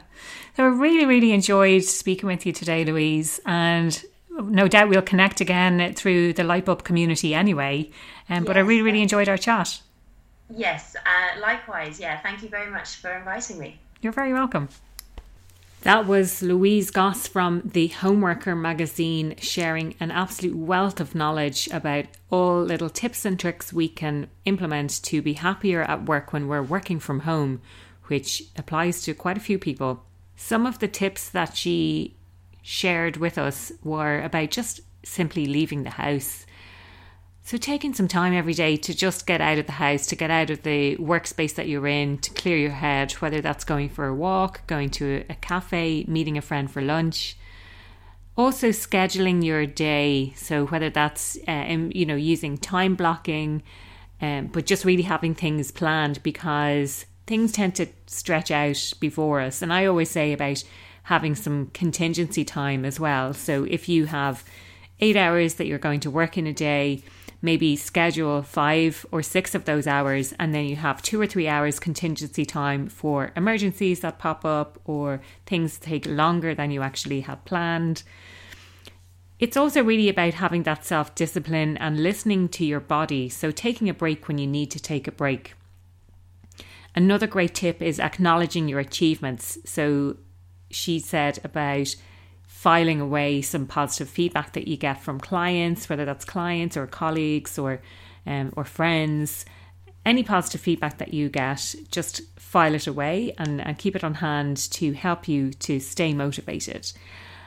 So 0.57 0.65
I 0.65 0.69
really, 0.69 1.05
really 1.05 1.33
enjoyed 1.33 1.85
speaking 1.85 2.27
with 2.27 2.45
you 2.45 2.53
today, 2.53 2.85
Louise, 2.85 3.39
and 3.47 4.03
no 4.31 4.67
doubt 4.67 4.89
we'll 4.89 5.03
connect 5.03 5.41
again 5.41 5.95
through 5.95 6.33
the 6.33 6.43
Lightbulb 6.43 6.83
community 6.83 7.35
anyway. 7.35 7.91
Um, 8.29 8.39
yes, 8.39 8.45
but 8.47 8.57
I 8.57 8.61
really, 8.61 8.83
really 8.83 9.03
enjoyed 9.03 9.29
our 9.29 9.37
chat. 9.37 9.81
Yes, 10.51 10.97
uh, 10.97 11.41
likewise. 11.41 12.01
Yeah, 12.01 12.21
thank 12.21 12.43
you 12.43 12.49
very 12.49 12.71
much 12.71 12.97
for 12.97 13.11
inviting 13.11 13.59
me. 13.59 13.79
You're 14.01 14.13
very 14.13 14.33
welcome. 14.33 14.69
That 15.87 16.09
was 16.09 16.43
Louise 16.43 16.91
Goss 16.91 17.29
from 17.29 17.63
the 17.65 17.87
Homeworker 17.87 18.57
magazine 18.57 19.37
sharing 19.39 19.95
an 20.01 20.11
absolute 20.11 20.57
wealth 20.57 20.99
of 20.99 21.15
knowledge 21.15 21.69
about 21.71 22.07
all 22.29 22.61
little 22.61 22.91
tips 22.91 23.25
and 23.25 23.39
tricks 23.39 23.73
we 23.73 23.87
can 23.89 24.27
implement 24.45 25.01
to 25.05 25.23
be 25.23 25.35
happier 25.35 25.83
at 25.83 26.07
work 26.07 26.33
when 26.33 26.49
we're 26.49 26.61
working 26.61 26.99
from 26.99 27.21
home, 27.21 27.61
which 28.07 28.43
applies 28.57 29.03
to 29.03 29.15
quite 29.15 29.37
a 29.37 29.47
few 29.49 29.61
people. 29.61 30.03
Some 30.35 30.67
of 30.67 30.81
the 30.81 30.89
tips 30.89 31.29
that 31.29 31.57
she 31.57 32.17
shared 32.63 33.19
with 33.19 33.39
us 33.39 33.71
were 33.85 34.21
about 34.23 34.51
just 34.51 34.81
simply 35.05 35.47
leaving 35.47 35.85
the 35.85 35.91
house 35.91 36.47
so, 37.47 37.57
taking 37.57 37.95
some 37.95 38.09
time 38.09 38.33
every 38.33 38.55
day 38.55 38.77
to 38.77 38.93
just 38.93 39.25
get 39.25 39.41
out 39.41 39.57
of 39.57 39.67
the 39.67 39.73
house, 39.73 40.05
to 40.09 40.17
get 40.17 40.33
out 40.33 40.51
of 40.51 40.65
the 40.65 40.97
workspace 40.97 41.55
that 41.55 41.69
you're 41.69 41.87
in, 41.87 42.19
to 42.19 42.33
clear 42.33 42.57
your 42.57 42.73
head, 42.73 43.13
whether 43.13 43.41
that's 43.41 43.63
going 43.63 43.89
for 43.89 44.09
a 44.09 44.15
walk, 44.17 44.67
going 44.67 44.91
to 44.91 45.23
a 45.31 45.35
cafe, 45.35 46.05
meeting 46.09 46.37
a 46.37 46.43
friend 46.43 46.69
for 46.69 46.83
lunch. 46.83 47.37
Also, 48.37 48.71
scheduling 48.71 49.45
your 49.45 49.65
day. 49.65 50.33
So, 50.35 50.67
whether 50.67 50.91
that's, 50.91 51.39
uh, 51.47 51.89
you 51.93 52.05
know, 52.05 52.17
using 52.17 52.59
time 52.59 52.97
blocking, 52.97 53.63
um, 54.21 54.49
but 54.49 54.67
just 54.67 54.85
really 54.85 55.03
having 55.05 55.37
things 55.37 55.71
planned 55.71 56.25
because 56.25 57.07
things 57.29 57.53
tend 57.53 57.77
to 57.77 57.87
stretch 58.09 58.51
out 58.51 58.93
before 58.99 59.41
us. 59.41 59.63
And 59.63 59.73
I 59.73 59.87
always 59.87 60.11
say 60.11 60.33
about 60.33 60.65
having 61.05 61.37
some 61.37 61.71
contingency 61.75 62.45
time 62.45 62.85
as 62.85 62.99
well. 62.99 63.33
So, 63.35 63.63
if 63.63 63.89
you 63.89 64.07
have 64.07 64.43
eight 64.99 65.17
hours 65.17 65.55
that 65.55 65.69
you're 65.69 65.79
going 65.79 66.01
to 66.01 66.11
work 66.11 66.37
in 66.37 66.49
a 66.49 66.53
day, 66.53 67.05
maybe 67.47 67.77
schedule 67.77 68.43
five 68.43 69.07
or 69.13 69.23
six 69.23 69.55
of 69.55 69.65
those 69.65 69.87
hours, 69.87 70.35
and 70.39 70.53
then 70.53 70.67
you 70.67 70.77
have 70.77 71.01
two 71.01 71.19
or 71.21 71.29
three 71.29 71.47
hours 71.49 71.79
contingency 71.79 72.45
time 72.45 72.89
for 72.89 73.33
emergencies 73.37 74.01
that 74.01 74.19
pop 74.19 74.45
up 74.45 74.79
or 74.85 75.23
things 75.47 75.79
take 75.79 76.05
longer 76.07 76.55
than 76.57 76.73
you 76.73 76.83
actually 76.83 77.21
had 77.21 77.45
planned. 77.45 78.03
It's 79.39 79.57
also 79.57 79.85
really 79.85 80.09
about 80.09 80.35
having 80.35 80.65
that 80.65 80.85
self 80.85 81.15
discipline 81.15 81.77
and 81.77 82.03
listening 82.03 82.49
to 82.51 82.65
your 82.65 82.81
body, 82.81 83.29
so 83.29 83.51
taking 83.51 83.89
a 83.89 83.95
break 83.95 84.27
when 84.27 84.39
you 84.39 84.47
need 84.49 84.71
to 84.73 84.81
take 84.81 85.07
a 85.07 85.13
break. 85.13 85.55
Another 86.97 87.29
great 87.29 87.55
tip 87.55 87.81
is 87.81 88.01
acknowledging 88.01 88.67
your 88.67 88.81
achievements. 88.81 89.59
So 89.65 90.17
she 90.71 90.99
said 90.99 91.39
about 91.45 91.95
filing 92.57 93.03
away 93.03 93.43
some 93.43 93.67
positive 93.67 94.09
feedback 94.09 94.55
that 94.55 94.67
you 94.67 94.79
get 94.79 95.03
from 95.03 95.21
clients, 95.21 95.91
whether 95.91 96.07
that's 96.07 96.25
clients 96.25 96.75
or 96.75 96.87
colleagues 96.87 97.59
or 97.59 97.83
um, 98.27 98.51
or 98.57 98.65
friends. 98.65 99.45
Any 100.07 100.23
positive 100.23 100.63
feedback 100.63 100.97
that 100.97 101.13
you 101.13 101.29
get, 101.29 101.75
just 101.91 102.23
file 102.37 102.75
it 102.75 102.87
away 102.87 103.35
and, 103.37 103.61
and 103.61 103.77
keep 103.77 103.95
it 103.95 104.03
on 104.03 104.15
hand 104.15 104.57
to 104.73 104.95
help 104.95 105.29
you 105.29 105.53
to 105.53 105.79
stay 105.81 106.15
motivated. 106.15 106.91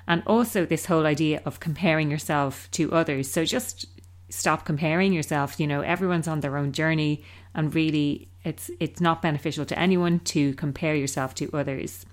And 0.07 0.22
also, 0.28 0.64
this 0.64 0.86
whole 0.86 1.07
idea 1.07 1.41
of 1.43 1.60
comparing 1.60 2.12
yourself 2.12 2.70
to 2.72 2.91
others. 2.91 3.32
So, 3.32 3.45
just 3.45 3.88
stop 4.30 4.64
comparing 4.64 5.12
yourself. 5.12 5.60
You 5.60 5.66
know, 5.66 5.82
everyone's 5.82 6.28
on 6.28 6.41
their 6.41 6.55
own 6.55 6.72
journey, 6.72 7.24
and 7.55 7.74
really, 7.74 8.30
it's 8.43 8.70
it's 8.80 9.01
not 9.01 9.24
beneficial 9.24 9.66
to 9.66 9.80
anyone 9.80 10.20
to 10.36 10.53
compare 10.53 10.93
yourself 10.93 11.34
to 11.36 11.49
others 11.51 12.05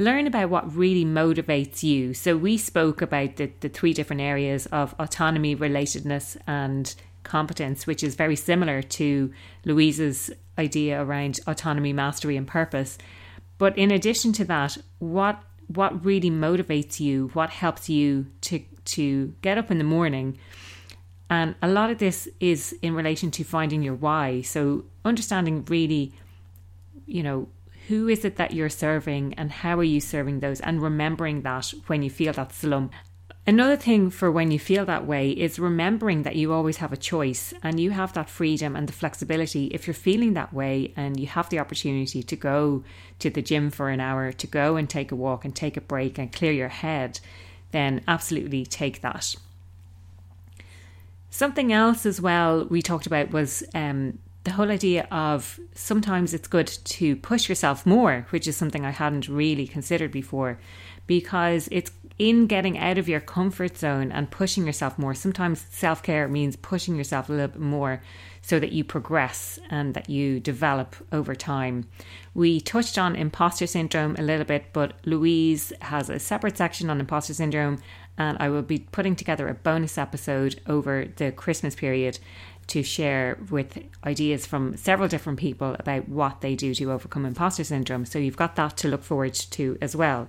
learn 0.00 0.26
about 0.26 0.50
what 0.50 0.74
really 0.74 1.04
motivates 1.04 1.82
you. 1.82 2.14
So, 2.14 2.36
we 2.36 2.56
spoke 2.56 3.00
about 3.02 3.36
the, 3.36 3.52
the 3.60 3.68
three 3.68 3.92
different 3.92 4.22
areas 4.22 4.66
of 4.66 4.94
autonomy, 4.98 5.54
relatedness, 5.54 6.36
and 6.46 6.92
competence, 7.22 7.86
which 7.86 8.02
is 8.02 8.14
very 8.14 8.36
similar 8.36 8.82
to 8.82 9.32
Louise's 9.64 10.30
idea 10.58 11.00
around 11.02 11.38
autonomy, 11.46 11.92
mastery, 11.92 12.36
and 12.36 12.46
purpose. 12.46 12.98
But 13.58 13.76
in 13.76 13.90
addition 13.90 14.32
to 14.34 14.44
that, 14.46 14.78
what 14.98 15.42
what 15.68 16.04
really 16.04 16.30
motivates 16.30 16.98
you, 16.98 17.30
what 17.34 17.50
helps 17.50 17.88
you 17.88 18.26
to 18.40 18.60
to 18.86 19.34
get 19.42 19.58
up 19.58 19.70
in 19.70 19.78
the 19.78 19.84
morning. 19.84 20.38
And 21.28 21.54
a 21.62 21.68
lot 21.68 21.90
of 21.90 21.98
this 21.98 22.28
is 22.40 22.74
in 22.82 22.94
relation 22.94 23.30
to 23.32 23.44
finding 23.44 23.82
your 23.82 23.94
why. 23.94 24.40
So 24.40 24.84
understanding 25.04 25.64
really, 25.66 26.12
you 27.06 27.22
know, 27.22 27.48
who 27.90 28.06
is 28.08 28.24
it 28.24 28.36
that 28.36 28.54
you're 28.54 28.68
serving 28.68 29.34
and 29.34 29.50
how 29.50 29.76
are 29.76 29.84
you 29.84 30.00
serving 30.00 30.38
those 30.38 30.60
and 30.60 30.80
remembering 30.80 31.42
that 31.42 31.74
when 31.88 32.02
you 32.04 32.08
feel 32.08 32.32
that 32.32 32.52
slump 32.52 32.92
Another 33.46 33.74
thing 33.74 34.10
for 34.10 34.30
when 34.30 34.52
you 34.52 34.60
feel 34.60 34.84
that 34.84 35.06
way 35.06 35.30
is 35.30 35.58
remembering 35.58 36.22
that 36.22 36.36
you 36.36 36.52
always 36.52 36.76
have 36.76 36.92
a 36.92 36.96
choice 36.96 37.52
and 37.64 37.80
you 37.80 37.90
have 37.90 38.12
that 38.12 38.30
freedom 38.30 38.76
and 38.76 38.86
the 38.86 38.92
flexibility. 38.92 39.66
If 39.68 39.88
you're 39.88 39.94
feeling 39.94 40.34
that 40.34 40.52
way 40.52 40.92
and 40.94 41.18
you 41.18 41.26
have 41.26 41.48
the 41.48 41.58
opportunity 41.58 42.22
to 42.22 42.36
go 42.36 42.84
to 43.18 43.28
the 43.28 43.42
gym 43.42 43.70
for 43.70 43.88
an 43.88 43.98
hour, 43.98 44.30
to 44.30 44.46
go 44.46 44.76
and 44.76 44.88
take 44.88 45.10
a 45.10 45.16
walk 45.16 45.44
and 45.44 45.56
take 45.56 45.76
a 45.76 45.80
break 45.80 46.16
and 46.16 46.30
clear 46.30 46.52
your 46.52 46.68
head, 46.68 47.18
then 47.72 48.02
absolutely 48.06 48.64
take 48.66 49.00
that. 49.00 49.34
Something 51.30 51.72
else 51.72 52.06
as 52.06 52.20
well 52.20 52.66
we 52.66 52.82
talked 52.82 53.06
about 53.06 53.32
was 53.32 53.64
um, 53.74 54.18
the 54.44 54.52
whole 54.52 54.70
idea 54.70 55.06
of 55.10 55.60
sometimes 55.74 56.32
it's 56.32 56.48
good 56.48 56.66
to 56.66 57.16
push 57.16 57.48
yourself 57.48 57.84
more, 57.84 58.26
which 58.30 58.46
is 58.48 58.56
something 58.56 58.86
I 58.86 58.90
hadn't 58.90 59.28
really 59.28 59.66
considered 59.66 60.10
before, 60.10 60.58
because 61.06 61.68
it's 61.70 61.90
in 62.18 62.46
getting 62.46 62.78
out 62.78 62.98
of 62.98 63.08
your 63.08 63.20
comfort 63.20 63.76
zone 63.76 64.12
and 64.12 64.30
pushing 64.30 64.66
yourself 64.66 64.98
more. 64.98 65.14
Sometimes 65.14 65.66
self 65.70 66.02
care 66.02 66.28
means 66.28 66.56
pushing 66.56 66.96
yourself 66.96 67.28
a 67.28 67.32
little 67.32 67.48
bit 67.48 67.60
more 67.60 68.02
so 68.42 68.58
that 68.58 68.72
you 68.72 68.84
progress 68.84 69.58
and 69.68 69.94
that 69.94 70.08
you 70.08 70.40
develop 70.40 70.96
over 71.12 71.34
time. 71.34 71.86
We 72.34 72.60
touched 72.60 72.98
on 72.98 73.16
imposter 73.16 73.66
syndrome 73.66 74.16
a 74.18 74.22
little 74.22 74.44
bit, 74.44 74.66
but 74.72 74.94
Louise 75.04 75.72
has 75.82 76.08
a 76.08 76.18
separate 76.18 76.56
section 76.56 76.88
on 76.88 77.00
imposter 77.00 77.34
syndrome, 77.34 77.80
and 78.16 78.36
I 78.38 78.48
will 78.48 78.62
be 78.62 78.78
putting 78.78 79.16
together 79.16 79.48
a 79.48 79.54
bonus 79.54 79.98
episode 79.98 80.60
over 80.66 81.06
the 81.16 81.32
Christmas 81.32 81.74
period 81.74 82.18
to 82.70 82.82
share 82.82 83.38
with 83.50 83.78
ideas 84.04 84.46
from 84.46 84.76
several 84.76 85.08
different 85.08 85.38
people 85.38 85.76
about 85.78 86.08
what 86.08 86.40
they 86.40 86.54
do 86.54 86.74
to 86.74 86.92
overcome 86.92 87.26
imposter 87.26 87.64
syndrome. 87.64 88.04
So 88.04 88.18
you've 88.18 88.36
got 88.36 88.56
that 88.56 88.76
to 88.78 88.88
look 88.88 89.02
forward 89.02 89.34
to 89.34 89.78
as 89.80 89.94
well. 89.94 90.28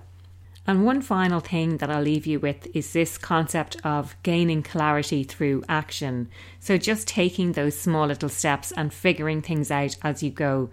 And 0.66 0.84
one 0.84 1.02
final 1.02 1.40
thing 1.40 1.78
that 1.78 1.90
I'll 1.90 2.02
leave 2.02 2.26
you 2.26 2.38
with 2.38 2.68
is 2.74 2.92
this 2.92 3.18
concept 3.18 3.76
of 3.84 4.14
gaining 4.22 4.62
clarity 4.62 5.24
through 5.24 5.64
action. 5.68 6.28
So 6.60 6.78
just 6.78 7.08
taking 7.08 7.52
those 7.52 7.76
small 7.76 8.06
little 8.06 8.28
steps 8.28 8.72
and 8.72 8.92
figuring 8.92 9.42
things 9.42 9.72
out 9.72 9.96
as 10.02 10.22
you 10.22 10.30
go. 10.30 10.70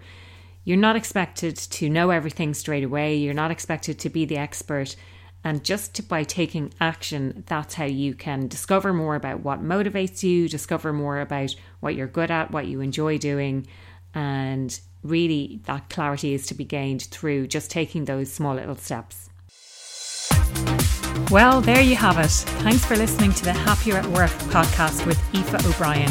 You're 0.62 0.76
not 0.76 0.94
expected 0.94 1.56
to 1.56 1.88
know 1.88 2.10
everything 2.10 2.54
straight 2.54 2.84
away, 2.84 3.16
you're 3.16 3.34
not 3.34 3.50
expected 3.50 3.98
to 3.98 4.10
be 4.10 4.24
the 4.24 4.36
expert. 4.36 4.94
And 5.42 5.64
just 5.64 6.06
by 6.08 6.22
taking 6.22 6.72
action, 6.80 7.44
that's 7.46 7.74
how 7.74 7.86
you 7.86 8.14
can 8.14 8.46
discover 8.46 8.92
more 8.92 9.14
about 9.14 9.40
what 9.40 9.62
motivates 9.62 10.22
you, 10.22 10.48
discover 10.48 10.92
more 10.92 11.20
about 11.20 11.54
what 11.80 11.94
you're 11.94 12.06
good 12.06 12.30
at, 12.30 12.50
what 12.50 12.66
you 12.66 12.80
enjoy 12.80 13.16
doing. 13.16 13.66
And 14.14 14.78
really, 15.02 15.60
that 15.64 15.88
clarity 15.88 16.34
is 16.34 16.46
to 16.48 16.54
be 16.54 16.64
gained 16.64 17.02
through 17.04 17.46
just 17.46 17.70
taking 17.70 18.04
those 18.04 18.30
small 18.30 18.54
little 18.54 18.76
steps. 18.76 19.30
Well, 21.30 21.60
there 21.60 21.80
you 21.80 21.96
have 21.96 22.18
it. 22.18 22.30
Thanks 22.62 22.84
for 22.84 22.96
listening 22.96 23.32
to 23.32 23.44
the 23.44 23.52
Happier 23.52 23.96
at 23.96 24.06
Work 24.06 24.30
podcast 24.50 25.06
with 25.06 25.18
Aoife 25.34 25.66
O'Brien. 25.66 26.10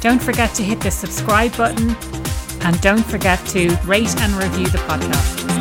Don't 0.00 0.22
forget 0.22 0.54
to 0.54 0.62
hit 0.62 0.80
the 0.80 0.90
subscribe 0.90 1.56
button 1.56 1.96
and 2.60 2.80
don't 2.80 3.04
forget 3.04 3.44
to 3.46 3.74
rate 3.84 4.14
and 4.20 4.32
review 4.34 4.66
the 4.68 4.78
podcast. 4.78 5.55